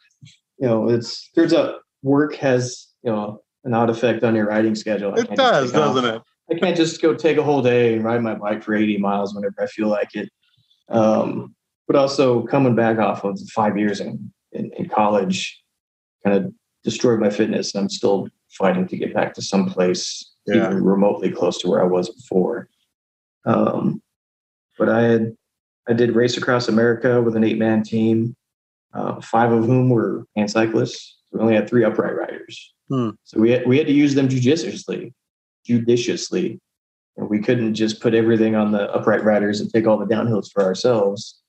you 0.59 0.67
know, 0.67 0.89
it's 0.89 1.29
turns 1.31 1.53
out 1.53 1.81
work 2.03 2.35
has 2.35 2.87
you 3.03 3.11
know 3.11 3.41
an 3.63 3.73
odd 3.73 3.89
effect 3.89 4.23
on 4.23 4.35
your 4.35 4.45
riding 4.45 4.75
schedule. 4.75 5.13
it 5.15 5.29
does, 5.35 5.71
doesn't 5.71 6.05
off. 6.05 6.15
it? 6.15 6.21
I 6.49 6.55
can't 6.55 6.77
just 6.77 7.01
go 7.01 7.13
take 7.13 7.37
a 7.37 7.43
whole 7.43 7.61
day 7.61 7.95
and 7.95 8.03
ride 8.03 8.21
my 8.21 8.35
bike 8.35 8.63
for 8.63 8.73
80 8.73 8.97
miles 8.97 9.35
whenever 9.35 9.55
I 9.59 9.67
feel 9.67 9.87
like 9.87 10.15
it. 10.15 10.29
Um, 10.89 11.55
but 11.87 11.95
also 11.95 12.43
coming 12.43 12.75
back 12.75 12.99
off 12.99 13.23
of 13.23 13.39
five 13.53 13.77
years 13.77 13.99
in, 13.99 14.31
in, 14.51 14.71
in 14.77 14.87
college 14.87 15.61
kind 16.23 16.37
of 16.37 16.53
destroyed 16.83 17.19
my 17.19 17.29
fitness. 17.29 17.73
And 17.73 17.83
I'm 17.83 17.89
still 17.89 18.29
fighting 18.49 18.87
to 18.87 18.97
get 18.97 19.13
back 19.13 19.33
to 19.33 19.41
some 19.41 19.69
place 19.69 20.33
yeah. 20.45 20.67
even 20.67 20.83
remotely 20.83 21.31
close 21.31 21.57
to 21.59 21.69
where 21.69 21.81
I 21.81 21.85
was 21.85 22.09
before. 22.09 22.69
Um, 23.45 24.01
but 24.77 24.89
I 24.89 25.01
had 25.01 25.37
I 25.89 25.93
did 25.93 26.15
race 26.15 26.37
across 26.37 26.67
America 26.67 27.21
with 27.21 27.35
an 27.35 27.43
eight 27.43 27.57
man 27.57 27.81
team, 27.83 28.35
uh, 28.93 29.21
five 29.21 29.51
of 29.51 29.65
whom 29.65 29.89
were 29.89 30.25
hand 30.35 30.51
cyclists. 30.51 31.17
We 31.31 31.39
only 31.39 31.55
had 31.55 31.69
three 31.69 31.83
upright 31.83 32.15
riders, 32.15 32.73
hmm. 32.89 33.11
so 33.23 33.39
we 33.39 33.51
had, 33.51 33.67
we 33.67 33.77
had 33.77 33.87
to 33.87 33.93
use 33.93 34.15
them 34.15 34.27
judiciously, 34.27 35.13
judiciously, 35.67 36.59
and 37.17 37.29
we 37.29 37.39
couldn't 37.39 37.75
just 37.75 38.01
put 38.01 38.13
everything 38.13 38.55
on 38.55 38.71
the 38.71 38.91
upright 38.93 39.23
riders 39.23 39.59
and 39.59 39.71
take 39.71 39.85
all 39.85 39.97
the 39.97 40.05
downhills 40.05 40.51
for 40.51 40.63
ourselves. 40.63 41.39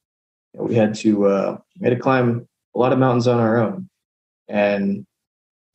You 0.53 0.61
know, 0.61 0.67
we 0.67 0.75
had 0.75 0.95
to 0.97 1.27
uh, 1.27 1.59
we 1.81 1.89
had 1.89 1.97
to 1.97 2.03
climb 2.03 2.49
a 2.75 2.79
lot 2.79 2.93
of 2.93 2.99
mountains 2.99 3.29
on 3.29 3.39
our 3.39 3.59
own, 3.59 3.89
and 4.49 5.07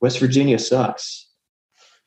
West 0.00 0.20
Virginia 0.20 0.58
sucks 0.58 1.28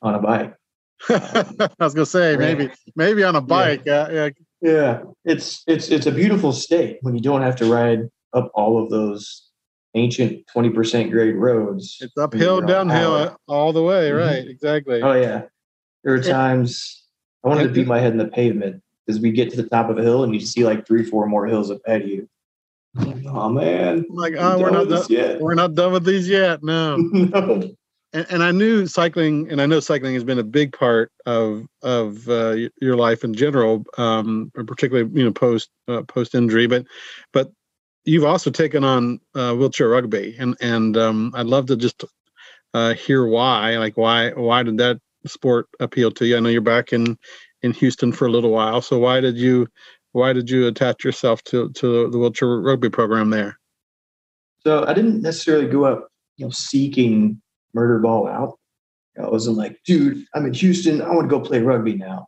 on 0.00 0.14
a 0.14 0.20
bike. 0.20 0.54
I 1.08 1.68
was 1.78 1.94
gonna 1.94 2.06
say 2.06 2.36
maybe 2.36 2.70
maybe 2.96 3.24
on 3.24 3.36
a 3.36 3.40
bike. 3.40 3.82
Yeah. 3.84 4.10
yeah. 4.10 4.28
yeah, 4.60 5.02
It's 5.24 5.62
it's 5.66 5.88
it's 5.88 6.06
a 6.06 6.12
beautiful 6.12 6.52
state 6.52 6.98
when 7.02 7.14
you 7.14 7.20
don't 7.20 7.42
have 7.42 7.56
to 7.56 7.66
ride 7.66 8.08
up 8.32 8.50
all 8.54 8.82
of 8.82 8.90
those 8.90 9.48
ancient 9.94 10.46
twenty 10.48 10.70
percent 10.70 11.10
grade 11.10 11.36
roads. 11.36 11.98
It's 12.00 12.16
uphill, 12.16 12.60
downhill, 12.60 13.36
all 13.46 13.72
the 13.72 13.82
way. 13.82 14.10
Mm-hmm. 14.10 14.18
Right, 14.18 14.48
exactly. 14.48 15.02
Oh 15.02 15.14
yeah. 15.14 15.42
There 16.04 16.14
are 16.14 16.22
times 16.22 17.04
I 17.44 17.48
wanted 17.48 17.64
to 17.64 17.68
beat 17.70 17.86
my 17.86 17.98
head 17.98 18.12
in 18.12 18.18
the 18.18 18.28
pavement 18.28 18.82
because 19.06 19.20
we 19.20 19.32
get 19.32 19.50
to 19.50 19.56
the 19.56 19.68
top 19.68 19.90
of 19.90 19.98
a 19.98 20.02
hill 20.02 20.24
and 20.24 20.34
you 20.34 20.40
see 20.40 20.64
like 20.64 20.86
three, 20.86 21.04
four 21.04 21.26
more 21.26 21.46
hills 21.46 21.70
ahead 21.70 22.02
of 22.02 22.08
you. 22.08 22.28
Oh 23.26 23.48
man! 23.48 24.06
Like, 24.08 24.34
oh, 24.36 24.58
we're 24.58 24.70
not 24.70 24.88
done. 24.88 25.04
Yet. 25.08 25.40
We're 25.40 25.54
not 25.54 25.74
done 25.74 25.92
with 25.92 26.04
these 26.04 26.28
yet. 26.28 26.62
No. 26.62 26.96
no 27.12 27.70
and, 28.12 28.26
and, 28.30 28.42
I 28.42 28.50
knew 28.50 28.86
cycling, 28.86 29.50
and 29.50 29.60
I 29.60 29.66
know 29.66 29.80
cycling 29.80 30.14
has 30.14 30.24
been 30.24 30.38
a 30.38 30.44
big 30.44 30.72
part 30.72 31.12
of 31.26 31.66
of 31.82 32.28
uh, 32.28 32.56
your 32.80 32.96
life 32.96 33.24
in 33.24 33.34
general, 33.34 33.84
um, 33.98 34.50
particularly 34.54 35.10
you 35.12 35.24
know 35.24 35.32
post 35.32 35.70
uh, 35.88 36.02
post 36.02 36.34
injury. 36.34 36.66
But 36.66 36.86
but 37.32 37.50
you've 38.04 38.24
also 38.24 38.50
taken 38.50 38.82
on 38.82 39.20
uh, 39.34 39.54
wheelchair 39.54 39.90
rugby, 39.90 40.36
and 40.38 40.56
and 40.60 40.96
um, 40.96 41.32
I'd 41.34 41.46
love 41.46 41.66
to 41.66 41.76
just 41.76 42.02
uh, 42.72 42.94
hear 42.94 43.26
why. 43.26 43.76
Like 43.76 43.96
why 43.96 44.30
why 44.30 44.62
did 44.62 44.78
that 44.78 44.98
sport 45.26 45.68
appeal 45.80 46.10
to 46.12 46.26
you? 46.26 46.36
I 46.36 46.40
know 46.40 46.48
you're 46.48 46.60
back 46.60 46.92
in 46.92 47.18
in 47.62 47.72
Houston 47.72 48.12
for 48.12 48.26
a 48.26 48.30
little 48.30 48.50
while, 48.50 48.80
so 48.80 48.98
why 48.98 49.20
did 49.20 49.36
you 49.36 49.66
why 50.12 50.32
did 50.32 50.50
you 50.50 50.66
attach 50.66 51.04
yourself 51.04 51.42
to 51.44 51.70
to 51.70 52.10
the 52.10 52.18
wheelchair 52.18 52.48
rugby 52.48 52.90
program 52.90 53.30
there? 53.30 53.58
So 54.60 54.84
I 54.86 54.92
didn't 54.92 55.22
necessarily 55.22 55.68
go 55.68 55.84
up, 55.84 56.08
you 56.36 56.46
know, 56.46 56.50
seeking 56.50 57.40
murder 57.74 57.98
ball 57.98 58.28
out. 58.28 58.58
I 59.20 59.28
wasn't 59.28 59.56
like, 59.56 59.80
dude, 59.84 60.24
I'm 60.34 60.46
in 60.46 60.54
Houston. 60.54 61.02
I 61.02 61.10
want 61.10 61.28
to 61.28 61.36
go 61.36 61.40
play 61.40 61.60
rugby 61.60 61.94
now. 61.94 62.26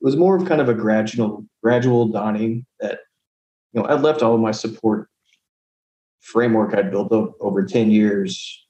It 0.00 0.04
was 0.04 0.16
more 0.16 0.36
of 0.36 0.46
kind 0.46 0.60
of 0.60 0.68
a 0.68 0.74
gradual, 0.74 1.46
gradual 1.62 2.08
dawning 2.08 2.66
that, 2.80 3.00
you 3.72 3.80
know, 3.80 3.86
I 3.86 3.94
left 3.94 4.22
all 4.22 4.34
of 4.34 4.40
my 4.40 4.50
support 4.50 5.08
framework 6.20 6.74
I'd 6.74 6.90
built 6.90 7.12
up 7.12 7.34
over 7.40 7.64
10 7.64 7.90
years 7.90 8.66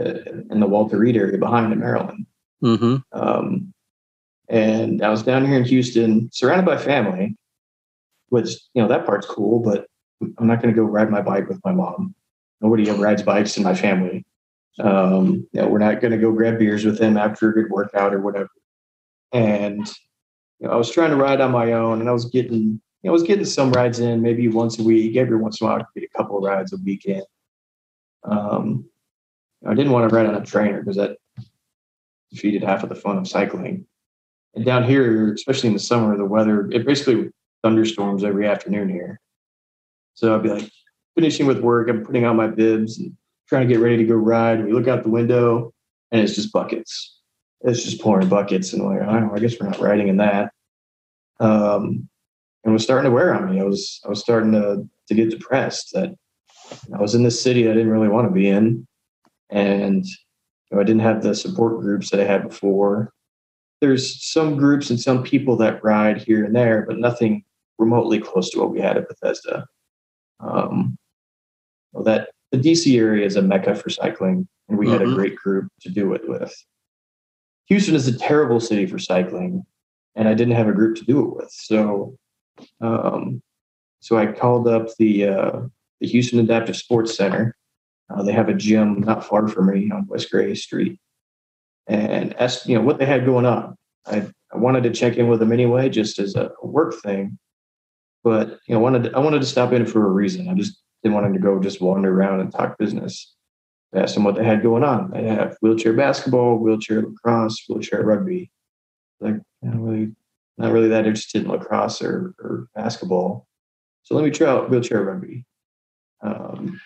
uh, 0.00 0.14
in 0.50 0.60
the 0.60 0.66
Walter 0.66 0.98
Reed 0.98 1.16
area 1.16 1.38
behind 1.38 1.72
in 1.72 1.80
Maryland. 1.80 2.26
Mm-hmm. 2.62 2.96
Um, 3.12 3.72
and 4.48 5.02
I 5.02 5.10
was 5.10 5.22
down 5.22 5.46
here 5.46 5.56
in 5.56 5.64
Houston, 5.64 6.30
surrounded 6.32 6.66
by 6.66 6.78
family, 6.78 7.36
which, 8.30 8.50
you 8.74 8.82
know, 8.82 8.88
that 8.88 9.06
part's 9.06 9.26
cool, 9.26 9.60
but 9.60 9.86
I'm 10.38 10.46
not 10.46 10.62
going 10.62 10.74
to 10.74 10.78
go 10.78 10.86
ride 10.86 11.10
my 11.10 11.20
bike 11.20 11.48
with 11.48 11.60
my 11.64 11.72
mom. 11.72 12.14
nobody 12.60 12.88
ever 12.88 13.02
rides 13.02 13.22
bikes 13.22 13.56
in 13.56 13.62
my 13.62 13.74
family. 13.74 14.24
Um, 14.80 15.46
you 15.52 15.60
know, 15.60 15.68
we're 15.68 15.78
not 15.78 16.00
going 16.00 16.12
to 16.12 16.18
go 16.18 16.32
grab 16.32 16.58
beers 16.58 16.84
with 16.84 16.98
them 16.98 17.16
after 17.16 17.50
a 17.50 17.54
good 17.54 17.70
workout 17.70 18.14
or 18.14 18.20
whatever. 18.20 18.50
And 19.32 19.86
you 20.58 20.66
know, 20.66 20.72
I 20.72 20.76
was 20.76 20.90
trying 20.90 21.10
to 21.10 21.16
ride 21.16 21.40
on 21.40 21.52
my 21.52 21.72
own, 21.72 22.00
and 22.00 22.08
I 22.08 22.12
was 22.12 22.24
getting, 22.26 22.80
you 23.02 23.04
know, 23.04 23.10
I 23.10 23.12
was 23.12 23.22
getting 23.22 23.44
some 23.44 23.72
rides 23.72 24.00
in, 24.00 24.22
maybe 24.22 24.48
once 24.48 24.78
a 24.78 24.82
week. 24.82 25.16
Every 25.16 25.36
once 25.36 25.60
in 25.60 25.66
a 25.66 25.70
while, 25.70 25.80
I 25.80 25.82
could 25.84 26.00
get 26.00 26.10
a 26.12 26.16
couple 26.16 26.38
of 26.38 26.44
rides 26.44 26.72
a 26.72 26.76
weekend. 26.84 27.24
Um, 28.24 28.88
I 29.66 29.74
didn't 29.74 29.92
want 29.92 30.08
to 30.08 30.14
ride 30.14 30.26
on 30.26 30.34
a 30.34 30.44
trainer 30.44 30.80
because 30.80 30.96
that 30.96 31.18
defeated 32.30 32.62
half 32.62 32.82
of 32.82 32.88
the 32.88 32.94
fun 32.94 33.18
of 33.18 33.28
cycling. 33.28 33.86
And 34.54 34.64
down 34.64 34.84
here, 34.84 35.32
especially 35.32 35.68
in 35.68 35.74
the 35.74 35.80
summer, 35.80 36.16
the 36.16 36.24
weather 36.24 36.70
it 36.70 36.86
basically 36.86 37.30
thunderstorms 37.62 38.24
every 38.24 38.46
afternoon 38.46 38.88
here. 38.88 39.20
So 40.14 40.34
I'd 40.34 40.42
be 40.42 40.50
like 40.50 40.70
finishing 41.14 41.46
with 41.46 41.60
work, 41.60 41.88
I'm 41.88 42.04
putting 42.04 42.24
on 42.24 42.36
my 42.36 42.46
bibs 42.46 42.98
and 42.98 43.16
trying 43.48 43.66
to 43.66 43.72
get 43.72 43.82
ready 43.82 43.96
to 43.96 44.04
go 44.04 44.14
ride. 44.14 44.64
We 44.64 44.72
look 44.72 44.88
out 44.88 45.02
the 45.02 45.10
window 45.10 45.72
and 46.10 46.20
it's 46.22 46.34
just 46.34 46.52
buckets. 46.52 47.16
It's 47.62 47.82
just 47.82 48.00
pouring 48.00 48.28
buckets, 48.28 48.72
and 48.72 48.82
I'm 48.82 48.88
like, 48.88 49.02
oh, 49.02 49.34
I 49.34 49.38
guess 49.40 49.58
we're 49.58 49.68
not 49.68 49.80
riding 49.80 50.06
in 50.06 50.18
that. 50.18 50.52
Um, 51.40 52.08
and 52.62 52.70
it 52.70 52.72
was 52.72 52.84
starting 52.84 53.10
to 53.10 53.14
wear 53.14 53.34
on 53.34 53.50
me. 53.50 53.60
I 53.60 53.64
was 53.64 54.00
I 54.04 54.08
was 54.08 54.20
starting 54.20 54.52
to 54.52 54.88
to 55.08 55.14
get 55.14 55.30
depressed 55.30 55.90
that 55.94 56.14
I 56.94 57.00
was 57.00 57.14
in 57.14 57.24
this 57.24 57.42
city 57.42 57.68
I 57.68 57.72
didn't 57.72 57.90
really 57.90 58.08
want 58.08 58.28
to 58.28 58.32
be 58.32 58.48
in, 58.48 58.86
and 59.50 60.04
you 60.70 60.76
know, 60.76 60.80
I 60.80 60.84
didn't 60.84 61.02
have 61.02 61.22
the 61.22 61.34
support 61.34 61.80
groups 61.80 62.10
that 62.10 62.20
I 62.20 62.24
had 62.24 62.48
before. 62.48 63.12
There's 63.80 64.22
some 64.24 64.56
groups 64.56 64.90
and 64.90 65.00
some 65.00 65.22
people 65.22 65.56
that 65.58 65.82
ride 65.84 66.18
here 66.18 66.44
and 66.44 66.54
there, 66.54 66.84
but 66.86 66.98
nothing 66.98 67.44
remotely 67.78 68.18
close 68.18 68.50
to 68.50 68.58
what 68.58 68.70
we 68.70 68.80
had 68.80 68.96
at 68.96 69.08
Bethesda. 69.08 69.66
Um, 70.40 70.98
well, 71.92 72.04
that 72.04 72.30
the 72.50 72.58
DC 72.58 72.98
area 72.98 73.24
is 73.24 73.36
a 73.36 73.42
mecca 73.42 73.74
for 73.74 73.90
cycling, 73.90 74.48
and 74.68 74.78
we 74.78 74.86
mm-hmm. 74.86 74.92
had 74.92 75.02
a 75.02 75.04
mm-hmm. 75.06 75.14
great 75.14 75.36
group 75.36 75.68
to 75.82 75.90
do 75.90 76.12
it 76.14 76.28
with. 76.28 76.54
Houston 77.66 77.94
is 77.94 78.08
a 78.08 78.18
terrible 78.18 78.60
city 78.60 78.86
for 78.86 78.98
cycling, 78.98 79.64
and 80.16 80.28
I 80.28 80.34
didn't 80.34 80.56
have 80.56 80.68
a 80.68 80.72
group 80.72 80.96
to 80.96 81.04
do 81.04 81.20
it 81.20 81.36
with. 81.36 81.50
So, 81.50 82.16
um, 82.80 83.42
so 84.00 84.16
I 84.16 84.26
called 84.26 84.66
up 84.66 84.88
the 84.98 85.28
uh, 85.28 85.60
the 86.00 86.08
Houston 86.08 86.38
Adaptive 86.38 86.76
Sports 86.76 87.16
Center. 87.16 87.56
Uh, 88.10 88.22
they 88.22 88.32
have 88.32 88.48
a 88.48 88.54
gym 88.54 89.00
not 89.00 89.24
far 89.24 89.48
from 89.48 89.66
me 89.66 89.90
on 89.90 90.06
West 90.06 90.30
Gray 90.30 90.54
Street, 90.54 90.98
and 91.86 92.34
asked 92.40 92.66
you 92.66 92.76
know 92.76 92.84
what 92.84 92.98
they 92.98 93.06
had 93.06 93.24
going 93.24 93.46
on. 93.46 93.76
I, 94.06 94.26
I 94.52 94.56
wanted 94.56 94.82
to 94.84 94.90
check 94.90 95.16
in 95.16 95.28
with 95.28 95.40
them 95.40 95.52
anyway, 95.52 95.88
just 95.88 96.18
as 96.18 96.34
a 96.34 96.50
work 96.62 96.94
thing. 97.02 97.38
But 98.24 98.58
you 98.66 98.74
know, 98.74 98.80
wanted 98.80 99.04
to, 99.04 99.16
I 99.16 99.20
wanted 99.20 99.40
to 99.40 99.46
stop 99.46 99.72
in 99.72 99.86
for 99.86 100.06
a 100.06 100.10
reason. 100.10 100.48
I 100.48 100.54
just 100.54 100.78
didn't 101.02 101.14
want 101.14 101.32
to 101.32 101.40
go 101.40 101.60
just 101.60 101.80
wander 101.80 102.12
around 102.12 102.40
and 102.40 102.52
talk 102.52 102.78
business. 102.78 103.34
I 103.94 104.00
asked 104.00 104.14
them 104.14 104.24
what 104.24 104.34
they 104.34 104.44
had 104.44 104.62
going 104.62 104.84
on. 104.84 105.10
They 105.10 105.24
have 105.24 105.56
wheelchair 105.60 105.92
basketball, 105.92 106.58
wheelchair 106.58 107.02
lacrosse, 107.02 107.64
wheelchair 107.68 108.02
rugby. 108.02 108.50
Like, 109.20 109.36
i'm 109.62 109.70
not 109.70 109.80
really, 109.80 110.14
not 110.58 110.72
really 110.72 110.88
that 110.88 111.06
interested 111.06 111.44
in 111.44 111.48
lacrosse 111.48 112.02
or, 112.02 112.34
or 112.38 112.68
basketball. 112.74 113.46
So 114.02 114.14
let 114.14 114.24
me 114.24 114.30
try 114.30 114.48
out 114.48 114.70
wheelchair 114.70 115.02
rugby. 115.02 115.44
Um, 116.22 116.80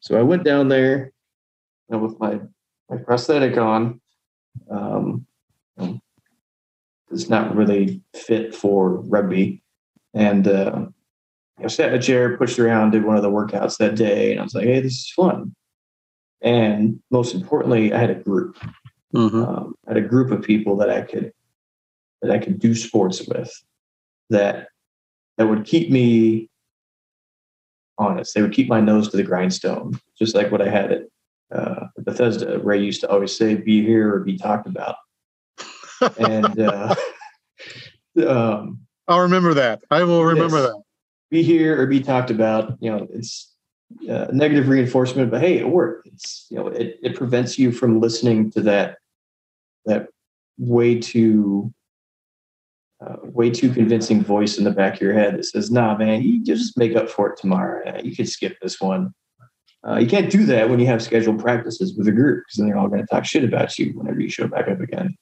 so 0.00 0.18
I 0.18 0.22
went 0.22 0.44
down 0.44 0.68
there 0.68 1.12
with 1.88 2.18
my 2.18 2.40
my 2.88 2.96
prosthetic 2.96 3.56
on. 3.56 4.00
Um, 4.70 5.26
it's 7.10 7.28
not 7.28 7.54
really 7.54 8.02
fit 8.14 8.54
for 8.54 9.00
rugby, 9.02 9.62
and 10.14 10.46
uh, 10.46 10.86
I 11.62 11.66
sat 11.66 11.90
in 11.90 11.98
a 11.98 12.02
chair, 12.02 12.36
pushed 12.36 12.58
around, 12.58 12.92
did 12.92 13.04
one 13.04 13.16
of 13.16 13.22
the 13.22 13.30
workouts 13.30 13.78
that 13.78 13.96
day, 13.96 14.30
and 14.30 14.40
I 14.40 14.42
was 14.44 14.54
like, 14.54 14.64
"Hey, 14.64 14.80
this 14.80 14.92
is 14.92 15.12
fun." 15.14 15.54
And 16.40 17.00
most 17.10 17.34
importantly, 17.34 17.92
I 17.92 17.98
had 17.98 18.10
a 18.10 18.14
group. 18.14 18.56
Mm-hmm. 19.14 19.42
Um, 19.42 19.74
I 19.86 19.90
had 19.94 20.04
a 20.04 20.08
group 20.08 20.30
of 20.30 20.42
people 20.42 20.76
that 20.76 20.90
I 20.90 21.02
could 21.02 21.32
that 22.22 22.30
I 22.30 22.38
could 22.38 22.58
do 22.58 22.74
sports 22.74 23.26
with 23.26 23.52
that 24.30 24.68
that 25.36 25.48
would 25.48 25.64
keep 25.64 25.90
me 25.90 26.48
honest. 28.00 28.34
They 28.34 28.42
would 28.42 28.52
keep 28.52 28.68
my 28.68 28.80
nose 28.80 29.08
to 29.10 29.16
the 29.16 29.22
grindstone, 29.22 30.00
just 30.18 30.34
like 30.34 30.50
what 30.50 30.62
I 30.62 30.68
had 30.68 30.92
at, 30.92 31.02
uh, 31.52 31.86
Bethesda. 31.98 32.58
Ray 32.58 32.82
used 32.82 33.02
to 33.02 33.10
always 33.10 33.36
say, 33.36 33.54
"Be 33.54 33.84
here 33.84 34.14
or 34.14 34.20
be 34.20 34.36
talked 34.36 34.66
about." 34.66 34.96
and 36.18 36.58
uh, 36.58 36.94
um, 38.26 38.80
I'll 39.06 39.20
remember 39.20 39.54
that. 39.54 39.82
I 39.90 40.04
will 40.04 40.24
remember 40.24 40.62
that. 40.62 40.82
Be 41.30 41.42
here 41.42 41.80
or 41.80 41.86
be 41.86 42.00
talked 42.00 42.30
about. 42.30 42.76
You 42.80 42.90
know, 42.90 43.08
it's 43.12 43.54
uh, 44.08 44.28
negative 44.32 44.68
reinforcement, 44.68 45.30
but 45.30 45.40
hey, 45.40 45.58
it 45.58 45.68
worked. 45.68 46.08
It's 46.08 46.46
you 46.50 46.56
know, 46.56 46.68
it 46.68 46.98
it 47.02 47.16
prevents 47.16 47.58
you 47.58 47.70
from 47.70 48.00
listening 48.00 48.50
to 48.52 48.62
that 48.62 48.98
that 49.84 50.08
way 50.58 50.98
too 50.98 51.72
uh, 53.04 53.16
way 53.22 53.50
too 53.50 53.72
convincing 53.72 54.22
voice 54.22 54.58
in 54.58 54.64
the 54.64 54.70
back 54.70 54.94
of 54.94 55.00
your 55.00 55.14
head 55.14 55.36
that 55.36 55.44
says, 55.44 55.70
"Nah, 55.70 55.96
man, 55.96 56.22
you 56.22 56.44
just 56.44 56.76
make 56.76 56.96
up 56.96 57.08
for 57.08 57.30
it 57.30 57.38
tomorrow. 57.38 58.00
You 58.02 58.14
can 58.14 58.26
skip 58.26 58.58
this 58.60 58.80
one." 58.80 59.14
Uh, 59.86 59.96
you 59.96 60.06
can't 60.06 60.30
do 60.30 60.44
that 60.44 60.68
when 60.68 60.78
you 60.78 60.86
have 60.86 61.02
scheduled 61.02 61.40
practices 61.40 61.94
with 61.96 62.06
a 62.06 62.12
group 62.12 62.44
because 62.44 62.58
then 62.58 62.66
they're 62.66 62.76
all 62.76 62.88
going 62.88 63.00
to 63.00 63.06
talk 63.06 63.24
shit 63.24 63.44
about 63.44 63.78
you 63.78 63.92
whenever 63.94 64.20
you 64.20 64.28
show 64.28 64.46
back 64.46 64.68
up 64.68 64.80
again. 64.80 65.16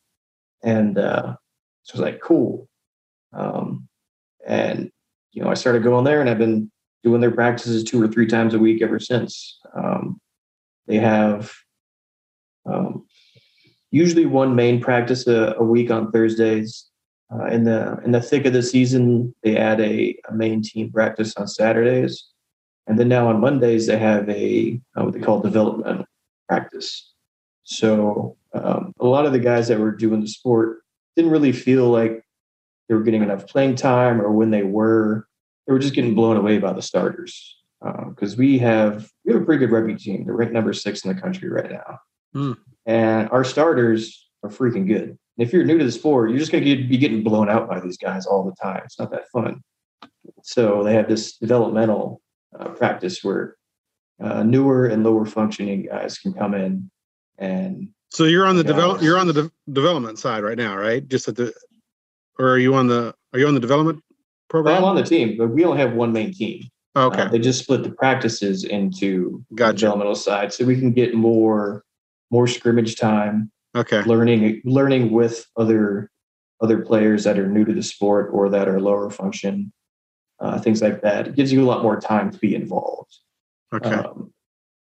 And 0.64 0.98
uh, 0.98 1.36
so 1.84 1.94
I 1.94 1.96
was 1.96 2.00
like, 2.00 2.20
cool. 2.20 2.68
Um, 3.32 3.88
and 4.44 4.90
you 5.32 5.42
know, 5.42 5.50
I 5.50 5.54
started 5.54 5.84
going 5.84 6.04
there, 6.04 6.20
and 6.20 6.28
I've 6.28 6.38
been 6.38 6.70
doing 7.04 7.20
their 7.20 7.30
practices 7.30 7.84
two 7.84 8.02
or 8.02 8.08
three 8.08 8.26
times 8.26 8.54
a 8.54 8.58
week 8.58 8.82
ever 8.82 8.98
since. 8.98 9.60
Um, 9.76 10.20
they 10.86 10.96
have 10.96 11.52
um, 12.66 13.06
usually 13.90 14.26
one 14.26 14.56
main 14.56 14.80
practice 14.80 15.26
a, 15.26 15.54
a 15.58 15.62
week 15.62 15.90
on 15.90 16.10
Thursdays. 16.10 16.87
Uh, 17.32 17.44
in 17.46 17.64
the 17.64 17.98
in 18.04 18.12
the 18.12 18.22
thick 18.22 18.46
of 18.46 18.54
the 18.54 18.62
season, 18.62 19.34
they 19.42 19.56
add 19.56 19.80
a, 19.80 20.16
a, 20.30 20.32
main 20.32 20.62
team 20.62 20.90
practice 20.90 21.36
on 21.36 21.46
Saturdays, 21.46 22.24
and 22.86 22.98
then 22.98 23.08
now 23.08 23.28
on 23.28 23.38
Mondays 23.38 23.86
they 23.86 23.98
have 23.98 24.26
a 24.30 24.80
uh, 24.96 25.04
what 25.04 25.12
they 25.12 25.20
call 25.20 25.40
development 25.40 26.06
practice. 26.48 27.12
So 27.64 28.38
um, 28.54 28.94
a 28.98 29.06
lot 29.06 29.26
of 29.26 29.32
the 29.32 29.38
guys 29.38 29.68
that 29.68 29.78
were 29.78 29.92
doing 29.92 30.22
the 30.22 30.28
sport 30.28 30.78
didn't 31.16 31.30
really 31.30 31.52
feel 31.52 31.90
like 31.90 32.24
they 32.88 32.94
were 32.94 33.02
getting 33.02 33.22
enough 33.22 33.46
playing 33.46 33.74
time, 33.74 34.22
or 34.22 34.32
when 34.32 34.50
they 34.50 34.62
were, 34.62 35.26
they 35.66 35.74
were 35.74 35.78
just 35.78 35.94
getting 35.94 36.14
blown 36.14 36.38
away 36.38 36.56
by 36.58 36.72
the 36.72 36.80
starters. 36.80 37.56
Because 37.80 38.34
uh, 38.34 38.36
we 38.38 38.58
have 38.58 39.10
we 39.26 39.34
have 39.34 39.42
a 39.42 39.44
pretty 39.44 39.66
good 39.66 39.70
rugby 39.70 39.96
team. 39.96 40.24
They're 40.24 40.34
ranked 40.34 40.54
number 40.54 40.72
six 40.72 41.04
in 41.04 41.14
the 41.14 41.20
country 41.20 41.50
right 41.50 41.70
now, 41.70 41.98
mm. 42.34 42.56
and 42.86 43.28
our 43.30 43.44
starters 43.44 44.30
are 44.42 44.48
freaking 44.48 44.86
good. 44.86 45.18
And 45.38 45.46
if 45.46 45.52
you're 45.52 45.64
new 45.64 45.78
to 45.78 45.84
the 45.84 45.92
sport, 45.92 46.30
you're 46.30 46.38
just 46.38 46.50
going 46.50 46.64
to 46.64 46.84
be 46.84 46.98
getting 46.98 47.22
blown 47.22 47.48
out 47.48 47.68
by 47.68 47.78
these 47.80 47.96
guys 47.96 48.26
all 48.26 48.44
the 48.44 48.54
time. 48.60 48.82
It's 48.84 48.98
not 48.98 49.10
that 49.12 49.28
fun. 49.30 49.62
So 50.42 50.82
they 50.82 50.94
have 50.94 51.08
this 51.08 51.36
developmental 51.36 52.20
uh, 52.58 52.70
practice 52.70 53.22
where 53.22 53.56
uh, 54.20 54.42
newer 54.42 54.86
and 54.86 55.04
lower 55.04 55.24
functioning 55.24 55.86
guys 55.86 56.18
can 56.18 56.32
come 56.32 56.54
in 56.54 56.90
and. 57.38 57.88
So 58.10 58.24
you're 58.24 58.46
on 58.46 58.56
the 58.56 58.64
develop. 58.64 59.02
You're 59.02 59.18
on 59.18 59.26
the 59.26 59.32
de- 59.32 59.50
development 59.70 60.18
side 60.18 60.42
right 60.42 60.56
now, 60.56 60.76
right? 60.76 61.06
Just 61.06 61.28
at 61.28 61.36
the, 61.36 61.52
or 62.38 62.48
are 62.48 62.58
you 62.58 62.74
on 62.74 62.86
the? 62.86 63.14
Are 63.32 63.38
you 63.38 63.46
on 63.46 63.54
the 63.54 63.60
development 63.60 64.02
program? 64.48 64.78
I'm 64.78 64.84
on 64.84 64.96
the 64.96 65.02
team, 65.02 65.36
but 65.36 65.48
we 65.48 65.64
only 65.64 65.78
have 65.78 65.92
one 65.92 66.12
main 66.12 66.32
team. 66.32 66.62
Okay. 66.96 67.20
Uh, 67.20 67.28
they 67.28 67.38
just 67.38 67.62
split 67.62 67.82
the 67.82 67.90
practices 67.90 68.64
into 68.64 69.44
gotcha. 69.54 69.72
the 69.72 69.78
developmental 69.80 70.14
side, 70.14 70.52
so 70.54 70.64
we 70.64 70.78
can 70.78 70.92
get 70.92 71.14
more 71.14 71.84
more 72.30 72.46
scrimmage 72.46 72.96
time. 72.96 73.50
Okay. 73.76 74.02
Learning 74.02 74.60
learning 74.64 75.10
with 75.10 75.46
other 75.56 76.10
other 76.60 76.80
players 76.80 77.24
that 77.24 77.38
are 77.38 77.46
new 77.46 77.64
to 77.64 77.72
the 77.72 77.82
sport 77.82 78.30
or 78.32 78.48
that 78.48 78.68
are 78.68 78.80
lower 78.80 79.10
function, 79.10 79.72
uh, 80.40 80.58
things 80.58 80.82
like 80.82 81.02
that. 81.02 81.28
It 81.28 81.36
gives 81.36 81.52
you 81.52 81.62
a 81.62 81.66
lot 81.66 81.82
more 81.82 82.00
time 82.00 82.30
to 82.30 82.38
be 82.38 82.54
involved. 82.54 83.16
Okay. 83.72 83.90
Um, 83.90 84.32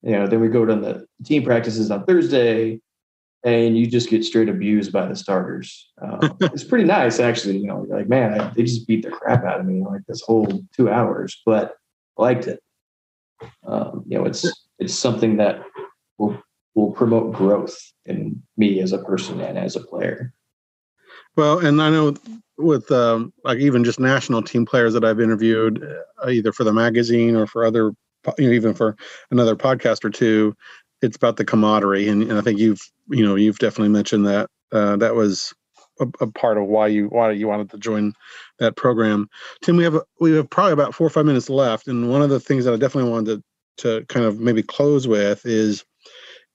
you 0.02 0.12
know, 0.12 0.26
then 0.26 0.40
we 0.40 0.48
go 0.48 0.64
to 0.64 0.74
the 0.74 1.06
team 1.24 1.44
practices 1.44 1.90
on 1.90 2.04
Thursday, 2.04 2.80
and 3.44 3.78
you 3.78 3.86
just 3.86 4.10
get 4.10 4.24
straight 4.24 4.48
abused 4.48 4.92
by 4.92 5.06
the 5.06 5.14
starters. 5.14 5.90
Um, 6.00 6.36
it's 6.40 6.64
pretty 6.64 6.84
nice, 6.84 7.20
actually. 7.20 7.58
You 7.58 7.68
know, 7.68 7.86
like 7.88 8.08
man, 8.08 8.40
I, 8.40 8.48
they 8.48 8.64
just 8.64 8.86
beat 8.86 9.02
the 9.02 9.10
crap 9.10 9.44
out 9.44 9.60
of 9.60 9.66
me 9.66 9.84
like 9.84 10.02
this 10.08 10.22
whole 10.22 10.62
two 10.76 10.90
hours, 10.90 11.40
but 11.46 11.76
I 12.18 12.22
liked 12.22 12.48
it. 12.48 12.60
Um, 13.66 14.04
you 14.06 14.18
know, 14.18 14.24
it's 14.24 14.44
it's 14.78 14.94
something 14.94 15.36
that 15.36 15.62
will 16.74 16.92
promote 16.92 17.34
growth 17.34 17.76
in 18.06 18.42
me 18.56 18.80
as 18.80 18.92
a 18.92 18.98
person 18.98 19.40
and 19.40 19.58
as 19.58 19.76
a 19.76 19.80
player. 19.80 20.32
Well, 21.36 21.58
and 21.58 21.80
I 21.80 21.90
know 21.90 22.14
with 22.58 22.90
um, 22.90 23.32
like 23.44 23.58
even 23.58 23.84
just 23.84 24.00
national 24.00 24.42
team 24.42 24.66
players 24.66 24.92
that 24.94 25.04
I've 25.04 25.20
interviewed, 25.20 25.82
uh, 25.82 26.28
either 26.30 26.52
for 26.52 26.64
the 26.64 26.72
magazine 26.72 27.36
or 27.36 27.46
for 27.46 27.64
other, 27.64 27.92
you 28.38 28.46
know, 28.46 28.52
even 28.52 28.74
for 28.74 28.96
another 29.30 29.56
podcast 29.56 30.04
or 30.04 30.10
two, 30.10 30.54
it's 31.00 31.16
about 31.16 31.36
the 31.36 31.44
camaraderie, 31.44 32.08
and, 32.08 32.22
and 32.22 32.38
I 32.38 32.40
think 32.40 32.58
you've 32.58 32.80
you 33.08 33.24
know 33.24 33.34
you've 33.34 33.58
definitely 33.58 33.88
mentioned 33.88 34.26
that 34.26 34.48
uh, 34.70 34.96
that 34.96 35.14
was 35.14 35.52
a, 36.00 36.06
a, 36.20 36.26
part 36.30 36.58
of 36.58 36.66
why 36.66 36.86
you 36.86 37.08
why 37.08 37.32
you 37.32 37.48
wanted 37.48 37.70
to 37.70 37.78
join 37.78 38.14
that 38.58 38.76
program. 38.76 39.28
Tim, 39.62 39.76
we 39.76 39.84
have 39.84 40.00
we 40.20 40.32
have 40.32 40.48
probably 40.48 40.72
about 40.72 40.94
four 40.94 41.06
or 41.06 41.10
five 41.10 41.26
minutes 41.26 41.50
left, 41.50 41.88
and 41.88 42.10
one 42.10 42.22
of 42.22 42.30
the 42.30 42.40
things 42.40 42.64
that 42.64 42.74
I 42.74 42.76
definitely 42.76 43.10
wanted 43.10 43.36
to 43.36 43.42
to 43.78 44.06
kind 44.06 44.24
of 44.24 44.38
maybe 44.38 44.62
close 44.62 45.08
with 45.08 45.44
is 45.44 45.84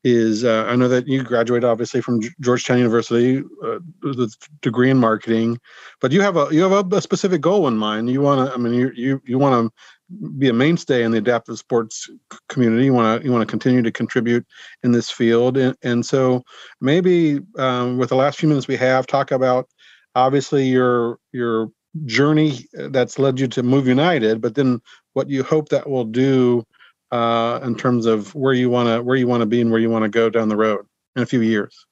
is 0.03 0.43
uh, 0.43 0.65
I 0.67 0.75
know 0.75 0.87
that 0.87 1.07
you 1.07 1.23
graduated 1.23 1.65
obviously 1.65 2.01
from 2.01 2.21
Georgetown 2.39 2.77
University 2.77 3.39
uh, 3.63 3.79
with 4.03 4.19
a 4.19 4.33
degree 4.61 4.89
in 4.89 4.97
marketing, 4.97 5.59
but 6.01 6.11
you 6.11 6.21
have 6.21 6.37
a 6.37 6.47
you 6.51 6.61
have 6.61 6.71
a, 6.71 6.95
a 6.95 7.01
specific 7.01 7.41
goal 7.41 7.67
in 7.67 7.77
mind. 7.77 8.09
You 8.09 8.21
want 8.21 8.47
to 8.47 8.53
I 8.53 8.57
mean 8.57 8.73
you 8.73 8.91
you 8.95 9.21
you 9.25 9.37
want 9.37 9.67
to 9.67 10.29
be 10.37 10.47
a 10.47 10.53
mainstay 10.53 11.03
in 11.03 11.11
the 11.11 11.17
adaptive 11.17 11.57
sports 11.57 12.09
community. 12.47 12.85
You 12.85 12.93
want 12.93 13.21
to 13.21 13.25
you 13.25 13.31
want 13.31 13.41
to 13.41 13.51
continue 13.51 13.81
to 13.81 13.91
contribute 13.91 14.45
in 14.83 14.91
this 14.91 15.09
field, 15.09 15.57
and, 15.57 15.75
and 15.83 16.05
so 16.05 16.43
maybe 16.79 17.39
um, 17.57 17.97
with 17.97 18.09
the 18.09 18.15
last 18.15 18.39
few 18.39 18.47
minutes 18.47 18.67
we 18.67 18.77
have, 18.77 19.07
talk 19.07 19.31
about 19.31 19.67
obviously 20.15 20.67
your 20.67 21.19
your 21.33 21.69
journey 22.05 22.59
that's 22.73 23.17
led 23.17 23.39
you 23.39 23.47
to 23.47 23.63
Move 23.63 23.87
United, 23.87 24.41
but 24.41 24.55
then 24.55 24.79
what 25.13 25.29
you 25.29 25.43
hope 25.43 25.69
that 25.69 25.89
will 25.89 26.05
do 26.05 26.63
uh, 27.11 27.59
in 27.63 27.75
terms 27.75 28.05
of 28.05 28.33
where 28.35 28.53
you 28.53 28.69
want 28.69 28.89
to 28.89 29.01
where 29.03 29.15
you 29.15 29.27
want 29.27 29.41
to 29.41 29.45
be 29.45 29.61
and 29.61 29.71
where 29.71 29.79
you 29.79 29.89
want 29.89 30.03
to 30.03 30.09
go 30.09 30.29
down 30.29 30.49
the 30.49 30.55
road 30.55 30.85
in 31.15 31.21
a 31.21 31.25
few 31.25 31.41
years. 31.41 31.85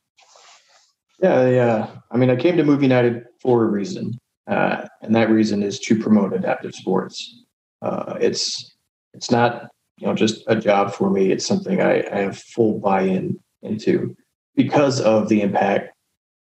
Yeah, 1.22 1.50
yeah. 1.50 1.90
I 2.12 2.18
mean, 2.18 2.30
I 2.30 2.36
came 2.36 2.58
to 2.58 2.64
Move 2.64 2.84
United 2.84 3.24
for 3.42 3.64
a 3.64 3.68
reason, 3.68 4.14
uh, 4.48 4.86
and 5.02 5.16
that 5.16 5.30
reason 5.30 5.64
is 5.64 5.80
to 5.82 5.98
promote 5.98 6.34
adaptive 6.34 6.76
sports. 6.76 7.44
Uh, 7.82 8.18
it's 8.20 8.76
it's 9.14 9.32
not 9.32 9.70
you 9.98 10.08
know 10.08 10.14
just 10.14 10.44
a 10.48 10.56
job 10.56 10.94
for 10.94 11.10
me. 11.10 11.32
It's 11.32 11.46
something 11.46 11.82
I, 11.82 12.04
I 12.12 12.18
have 12.20 12.38
full 12.38 12.80
buy-in 12.80 13.40
into 13.62 14.16
because 14.56 15.02
of 15.02 15.30
the 15.30 15.42
impact 15.42 15.92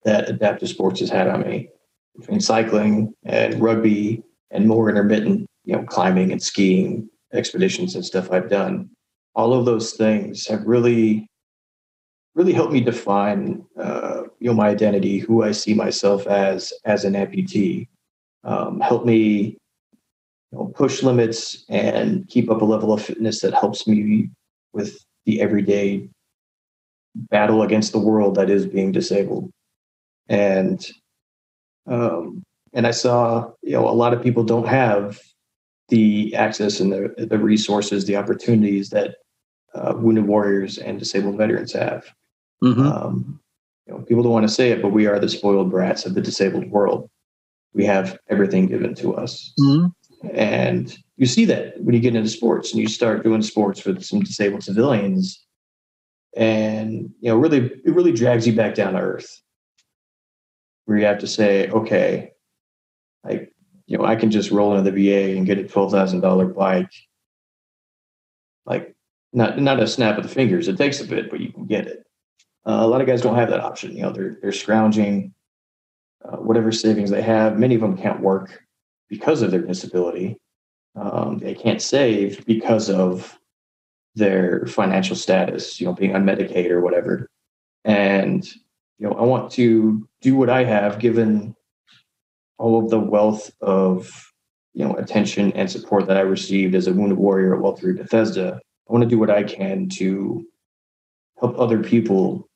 that 0.05 0.29
adaptive 0.29 0.69
sports 0.69 1.01
has 1.01 1.11
had 1.11 1.29
on 1.29 1.43
me 1.43 1.69
between 2.17 2.41
cycling 2.41 3.13
and 3.25 3.61
rugby 3.61 4.23
and 4.51 4.67
more 4.67 4.89
intermittent, 4.89 5.47
you 5.65 5.77
know, 5.77 5.83
climbing 5.85 6.33
and 6.33 6.43
skiing 6.43 7.09
expeditions 7.33 7.95
and 7.95 8.05
stuff 8.05 8.31
I've 8.31 8.51
done. 8.51 8.91
All 9.35 9.53
of 9.53 9.65
those 9.65 9.93
things 9.93 10.47
have 10.47 10.65
really, 10.65 11.29
really 12.35 12.53
helped 12.53 12.73
me 12.73 12.81
define, 12.81 13.65
uh, 13.79 14.23
you 14.39 14.51
know, 14.51 14.55
my 14.55 14.69
identity, 14.69 15.19
who 15.19 15.43
I 15.43 15.53
see 15.53 15.75
myself 15.75 16.27
as 16.27 16.73
as 16.85 17.05
an 17.05 17.15
amputee. 17.15 17.89
Um, 18.43 18.83
me, 19.05 19.57
you 20.51 20.59
know, 20.59 20.73
push 20.75 21.03
limits 21.03 21.65
and 21.69 22.27
keep 22.29 22.51
up 22.51 22.63
a 22.63 22.65
level 22.65 22.93
of 22.93 23.03
fitness 23.03 23.41
that 23.41 23.55
helps 23.55 23.87
me 23.87 24.31
with 24.73 25.05
the 25.27 25.41
everyday 25.41 26.09
battle 27.15 27.63
against 27.63 27.93
the 27.93 27.99
world 27.99 28.35
that 28.37 28.51
is 28.51 28.67
being 28.67 28.93
disabled. 28.93 29.51
And 30.29 30.85
um, 31.87 32.43
and 32.73 32.87
I 32.87 32.93
saw, 32.93 33.51
you 33.63 33.73
know, 33.73 33.89
a 33.89 33.91
lot 33.91 34.13
of 34.13 34.23
people 34.23 34.45
don't 34.45 34.69
have 34.69 35.21
the 35.91 36.35
access 36.35 36.81
and 36.81 36.93
the, 36.93 37.27
the 37.27 37.39
resources, 37.39 38.07
the 38.07 38.17
opportunities 38.17 38.91
that 38.91 39.17
uh, 39.75 39.95
wounded 39.97 40.27
warriors 40.27 40.79
and 40.79 40.99
disabled 40.99 41.37
veterans 41.37 41.73
have. 41.73 42.05
Mm-hmm. 42.63 42.87
Um, 42.87 43.41
you 43.87 43.95
know, 43.95 44.01
people 44.03 44.23
don't 44.23 44.33
want 44.33 44.49
to 44.49 44.55
say 44.55 44.71
it, 44.71 44.83
but 44.83 44.91
we 44.93 45.07
are 45.07 45.19
the 45.19 45.29
spoiled 45.29 45.71
brats 45.71 46.07
of 46.07 46.15
the 46.15 46.21
disabled 46.21 46.71
world. 46.71 47.11
We 47.73 47.85
have 47.85 48.19
everything 48.29 48.67
given 48.67 48.95
to 48.97 49.15
us. 49.15 49.53
Mm-hmm. 49.61 50.29
And 50.35 50.97
you 51.17 51.27
see 51.27 51.45
that 51.47 51.81
when 51.83 51.95
you 51.95 52.01
get 52.01 52.15
into 52.15 52.29
sports 52.29 52.73
and 52.73 52.81
you 52.81 52.89
start 52.89 53.25
doing 53.25 53.43
sports 53.43 53.85
with 53.85 54.03
some 54.03 54.21
disabled 54.21 54.63
civilians. 54.63 55.45
And, 56.37 57.11
you 57.21 57.31
know, 57.31 57.37
really, 57.37 57.67
it 57.85 57.95
really 57.95 58.13
drags 58.13 58.47
you 58.47 58.53
back 58.53 58.75
down 58.75 58.95
to 58.95 59.01
earth 59.01 59.41
where 60.85 60.99
you 60.99 61.05
have 61.05 61.19
to 61.19 61.27
say, 61.27 61.69
okay, 61.71 62.33
like 63.25 63.53
you 63.91 63.99
know, 63.99 64.05
I 64.05 64.15
can 64.15 64.31
just 64.31 64.53
roll 64.53 64.77
into 64.77 64.89
the 64.89 65.11
VA 65.11 65.37
and 65.37 65.45
get 65.45 65.59
a 65.59 65.65
twelve 65.65 65.91
thousand 65.91 66.21
dollar 66.21 66.47
bike. 66.47 66.93
Like 68.65 68.95
not 69.33 69.59
not 69.59 69.81
a 69.81 69.87
snap 69.89 70.17
of 70.17 70.23
the 70.23 70.29
fingers. 70.29 70.69
It 70.69 70.79
takes 70.79 71.01
a 71.01 71.05
bit, 71.05 71.29
but 71.29 71.41
you 71.41 71.53
can 71.53 71.67
get 71.67 71.89
it. 71.89 72.07
Uh, 72.65 72.79
a 72.83 72.87
lot 72.87 73.01
of 73.01 73.09
guys 73.09 73.21
don't 73.21 73.35
have 73.35 73.51
that 73.51 73.59
option. 73.59 73.97
You 73.97 74.03
know, 74.03 74.13
they're 74.13 74.39
they're 74.41 74.53
scrounging 74.53 75.35
uh, 76.25 76.37
whatever 76.37 76.71
savings 76.71 77.11
they 77.11 77.21
have. 77.21 77.59
Many 77.59 77.75
of 77.75 77.81
them 77.81 77.97
can't 77.97 78.21
work 78.21 78.63
because 79.09 79.43
of 79.43 79.51
their 79.51 79.63
disability. 79.63 80.39
Um, 80.95 81.39
they 81.39 81.57
can't 81.57 81.83
save 81.83 82.47
because 82.47 82.91
of 82.91 83.37
their 84.15 84.67
financial 84.67 85.17
status. 85.17 85.81
You 85.81 85.89
know, 85.89 85.95
being 85.95 86.15
on 86.15 86.25
Medicaid 86.25 86.71
or 86.71 86.81
whatever. 86.81 87.29
And 87.85 88.47
you 89.01 89.09
know, 89.09 89.15
I 89.15 89.23
want 89.23 89.51
to 89.53 90.09
do 90.21 90.37
what 90.37 90.49
I 90.49 90.63
have 90.63 91.01
given 91.01 91.57
all 92.61 92.79
of 92.79 92.91
the 92.91 93.01
wealth 93.01 93.51
of 93.63 94.31
you 94.75 94.85
know 94.85 94.95
attention 94.95 95.53
and 95.55 95.71
support 95.71 96.07
that 96.07 96.17
I 96.17 96.21
received 96.21 96.75
as 96.75 96.87
a 96.87 96.93
wounded 96.93 97.19
warrior 97.19 97.55
at 97.55 97.61
Walter 97.61 97.89
Reed 97.89 97.97
Bethesda, 97.97 98.61
I 98.89 98.93
want 98.93 99.03
to 99.03 99.09
do 99.09 99.19
what 99.19 99.31
I 99.31 99.43
can 99.43 99.89
to 99.97 100.45
help 101.41 101.59
other 101.59 101.83
people, 101.83 102.49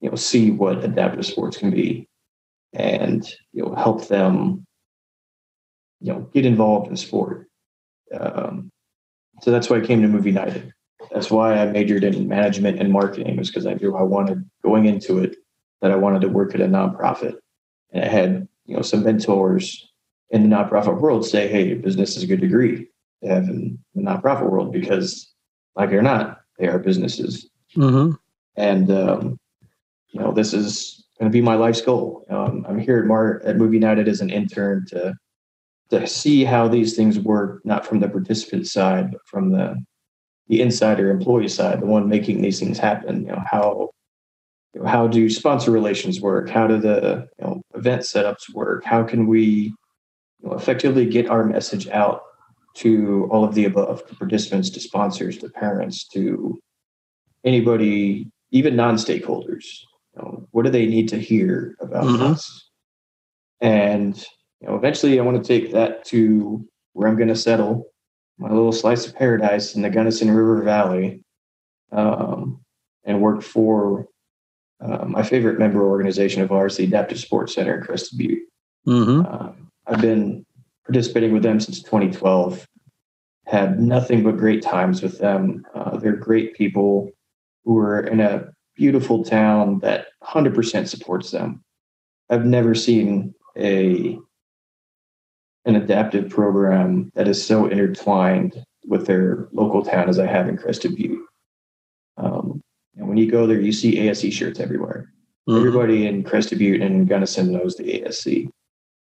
you 0.00 0.08
know, 0.08 0.16
see 0.16 0.50
what 0.50 0.82
adaptive 0.82 1.26
sports 1.26 1.58
can 1.58 1.70
be, 1.70 2.08
and 2.72 3.22
you 3.52 3.62
know, 3.62 3.74
help 3.74 4.08
them, 4.08 4.66
you 6.00 6.12
know, 6.12 6.20
get 6.32 6.46
involved 6.46 6.88
in 6.88 6.96
sport. 6.96 7.46
Um, 8.18 8.70
so 9.42 9.50
that's 9.50 9.68
why 9.68 9.76
I 9.76 9.86
came 9.86 10.00
to 10.00 10.08
Move 10.08 10.26
United. 10.26 10.72
That's 11.12 11.30
why 11.30 11.58
I 11.58 11.66
majored 11.66 12.02
in 12.02 12.28
management 12.28 12.80
and 12.80 12.90
marketing, 12.90 13.36
was 13.36 13.50
because 13.50 13.66
I 13.66 13.74
knew 13.74 13.94
I 13.94 14.02
wanted 14.02 14.48
going 14.64 14.86
into 14.86 15.18
it 15.18 15.36
that 15.82 15.90
I 15.90 15.96
wanted 15.96 16.22
to 16.22 16.28
work 16.28 16.54
at 16.54 16.62
a 16.62 16.66
nonprofit, 16.66 17.36
and 17.92 18.02
I 18.04 18.08
had 18.08 18.48
you 18.66 18.76
know 18.76 18.82
some 18.82 19.04
mentors 19.04 19.90
in 20.30 20.48
the 20.48 20.54
nonprofit 20.54 21.00
world 21.00 21.26
say, 21.26 21.48
"Hey, 21.48 21.74
business 21.74 22.16
is 22.16 22.22
a 22.22 22.26
good 22.26 22.40
degree 22.40 22.88
to 23.22 23.28
have 23.28 23.44
in 23.44 23.78
the 23.94 24.02
nonprofit 24.02 24.50
world 24.50 24.72
because, 24.72 25.32
like 25.76 25.90
it 25.90 25.96
or 25.96 26.02
not, 26.02 26.40
they 26.58 26.68
are 26.68 26.78
businesses." 26.78 27.48
Mm-hmm. 27.76 28.12
And 28.56 28.90
um, 28.90 29.38
you 30.10 30.20
know, 30.20 30.32
this 30.32 30.54
is 30.54 31.04
going 31.18 31.30
to 31.30 31.32
be 31.32 31.42
my 31.42 31.54
life's 31.54 31.80
goal. 31.82 32.24
Um, 32.30 32.64
I'm 32.68 32.78
here 32.78 32.98
at 32.98 33.06
Mar 33.06 33.42
at 33.44 33.56
Move 33.56 33.74
United 33.74 34.08
as 34.08 34.20
an 34.20 34.30
intern 34.30 34.86
to 34.88 35.14
to 35.90 36.06
see 36.06 36.44
how 36.44 36.66
these 36.66 36.96
things 36.96 37.18
work, 37.18 37.64
not 37.64 37.86
from 37.86 38.00
the 38.00 38.08
participant 38.08 38.66
side, 38.66 39.12
but 39.12 39.20
from 39.26 39.50
the 39.50 39.76
the 40.48 40.60
insider 40.60 41.10
employee 41.10 41.48
side, 41.48 41.80
the 41.80 41.86
one 41.86 42.08
making 42.08 42.42
these 42.42 42.60
things 42.60 42.78
happen. 42.78 43.22
You 43.22 43.32
know 43.32 43.42
how 43.50 43.90
how 44.86 45.06
do 45.06 45.28
sponsor 45.30 45.70
relations 45.70 46.20
work? 46.20 46.48
How 46.48 46.66
do 46.66 46.78
the 46.78 47.28
you 47.38 47.44
know, 47.44 47.62
event 47.74 48.02
setups 48.02 48.52
work? 48.52 48.84
How 48.84 49.04
can 49.04 49.26
we 49.26 49.72
you 50.40 50.48
know, 50.48 50.54
effectively 50.54 51.06
get 51.06 51.28
our 51.28 51.44
message 51.44 51.88
out 51.88 52.22
to 52.76 53.28
all 53.30 53.44
of 53.44 53.54
the 53.54 53.64
above, 53.66 54.06
to 54.08 54.14
participants, 54.16 54.70
to 54.70 54.80
sponsors, 54.80 55.38
to 55.38 55.48
parents, 55.48 56.08
to 56.08 56.58
anybody, 57.44 58.26
even 58.50 58.74
non-stakeholders? 58.74 59.64
You 60.16 60.22
know, 60.22 60.48
what 60.50 60.64
do 60.64 60.70
they 60.70 60.86
need 60.86 61.08
to 61.10 61.18
hear 61.18 61.76
about 61.80 62.04
mm-hmm. 62.04 62.22
us? 62.22 62.70
And 63.60 64.16
you 64.60 64.68
know, 64.68 64.76
eventually, 64.76 65.18
I 65.18 65.22
want 65.22 65.42
to 65.42 65.46
take 65.46 65.72
that 65.72 66.04
to 66.06 66.66
where 66.94 67.08
I'm 67.08 67.16
going 67.16 67.28
to 67.28 67.36
settle 67.36 67.86
my 68.38 68.48
little 68.48 68.72
slice 68.72 69.06
of 69.06 69.14
paradise 69.14 69.76
in 69.76 69.82
the 69.82 69.90
Gunnison 69.90 70.30
River 70.30 70.62
Valley, 70.62 71.22
um, 71.92 72.60
and 73.04 73.20
work 73.20 73.42
for 73.42 74.08
uh, 74.80 75.04
my 75.04 75.22
favorite 75.22 75.58
member 75.58 75.82
organization 75.82 76.42
of 76.42 76.52
ours, 76.52 76.76
the 76.76 76.84
Adaptive 76.84 77.18
Sports 77.18 77.54
Center 77.54 77.76
in 77.78 77.84
Crested 77.84 78.18
Butte. 78.18 78.42
Mm-hmm. 78.86 79.26
Uh, 79.26 79.52
I've 79.86 80.00
been 80.00 80.44
participating 80.84 81.32
with 81.32 81.42
them 81.42 81.60
since 81.60 81.82
2012. 81.82 82.66
Had 83.46 83.80
nothing 83.80 84.22
but 84.22 84.36
great 84.36 84.62
times 84.62 85.02
with 85.02 85.18
them. 85.18 85.64
Uh, 85.74 85.96
they're 85.98 86.16
great 86.16 86.54
people 86.54 87.10
who 87.64 87.78
are 87.78 88.00
in 88.00 88.20
a 88.20 88.48
beautiful 88.74 89.24
town 89.24 89.78
that 89.80 90.06
100% 90.22 90.88
supports 90.88 91.30
them. 91.30 91.62
I've 92.30 92.46
never 92.46 92.74
seen 92.74 93.34
a 93.56 94.18
an 95.66 95.76
adaptive 95.76 96.28
program 96.28 97.10
that 97.14 97.26
is 97.26 97.44
so 97.44 97.66
intertwined 97.66 98.62
with 98.86 99.06
their 99.06 99.48
local 99.52 99.82
town 99.82 100.10
as 100.10 100.18
I 100.18 100.26
have 100.26 100.46
in 100.46 100.58
Crested 100.58 100.94
Butte. 100.94 101.22
And 102.96 103.08
when 103.08 103.16
you 103.16 103.30
go 103.30 103.46
there, 103.46 103.60
you 103.60 103.72
see 103.72 103.96
ASC 103.96 104.32
shirts 104.32 104.60
everywhere. 104.60 105.12
Mm-hmm. 105.48 105.58
Everybody 105.58 106.06
in 106.06 106.22
Crested 106.22 106.58
Butte 106.58 106.80
and 106.80 107.08
Gunnison 107.08 107.52
knows 107.52 107.76
the 107.76 107.84
ASC. 107.84 108.26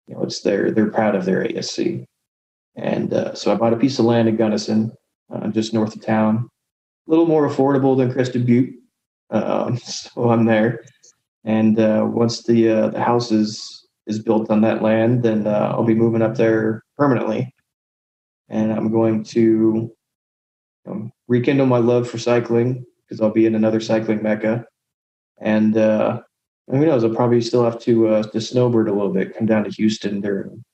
You 0.07 0.14
know, 0.14 0.22
it's 0.22 0.41
their 0.41 0.70
they're 0.70 0.91
proud 0.91 1.14
of 1.14 1.24
their 1.24 1.45
ASC. 1.45 2.05
And 2.76 3.12
uh, 3.12 3.34
so 3.34 3.53
I 3.53 3.57
bought 3.57 3.72
a 3.72 3.76
piece 3.78 3.99
of 3.99 4.05
land 4.05 4.28
in 4.28 4.36
Gunnison, 4.36 4.93
uh, 5.32 5.49
just 5.49 5.74
north 5.74 5.97
of 5.97 6.03
town, 6.03 6.49
a 7.07 7.11
little 7.11 7.26
more 7.26 7.49
affordable 7.49 7.97
than 7.97 8.12
Crested 8.12 8.47
Butte. 8.47 8.74
Um, 9.30 9.76
so 9.84 10.30
I'm 10.30 10.45
there. 10.45 10.84
And 11.45 11.78
uh, 11.78 12.07
once 12.07 12.45
the 12.45 12.68
uh, 12.68 12.89
the 12.89 13.03
house 13.03 13.32
is 13.32 13.86
is 14.07 14.18
built 14.18 14.51
on 14.51 14.61
that 14.62 14.82
land, 14.82 15.22
then 15.22 15.47
uh, 15.47 15.72
I'll 15.72 15.84
be 15.84 15.95
moving 15.95 16.22
up 16.22 16.36
there 16.36 16.82
permanently. 16.97 17.55
And 18.49 18.72
I'm 18.72 18.91
going 18.91 19.24
to 19.24 19.93
um, 20.86 21.12
rekindle 21.26 21.66
my 21.66 21.78
love 21.78 22.09
for 22.09 22.16
cycling 22.16 22.86
because 23.09 23.21
I'll 23.21 23.31
be 23.31 23.47
in 23.47 23.55
another 23.55 23.81
cycling 23.81 24.23
mecca. 24.23 24.65
And 25.41 25.77
uh, 25.77 26.21
who 26.69 26.85
knows? 26.85 27.05
I'll 27.05 27.15
probably 27.15 27.41
still 27.41 27.65
have 27.65 27.81
to 27.81 28.09
uh, 28.09 28.23
to 28.25 28.41
snowbird 28.41 28.89
a 28.89 28.93
little 28.93 29.13
bit, 29.13 29.37
come 29.37 29.47
down 29.47 29.65
to 29.65 29.71
Houston 29.71 30.21
during 30.21 30.65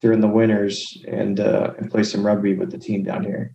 during 0.00 0.20
the 0.20 0.28
winters, 0.28 1.02
and 1.08 1.40
uh, 1.40 1.72
and 1.78 1.90
play 1.90 2.02
some 2.02 2.24
rugby 2.24 2.54
with 2.54 2.70
the 2.70 2.78
team 2.78 3.02
down 3.02 3.24
here. 3.24 3.54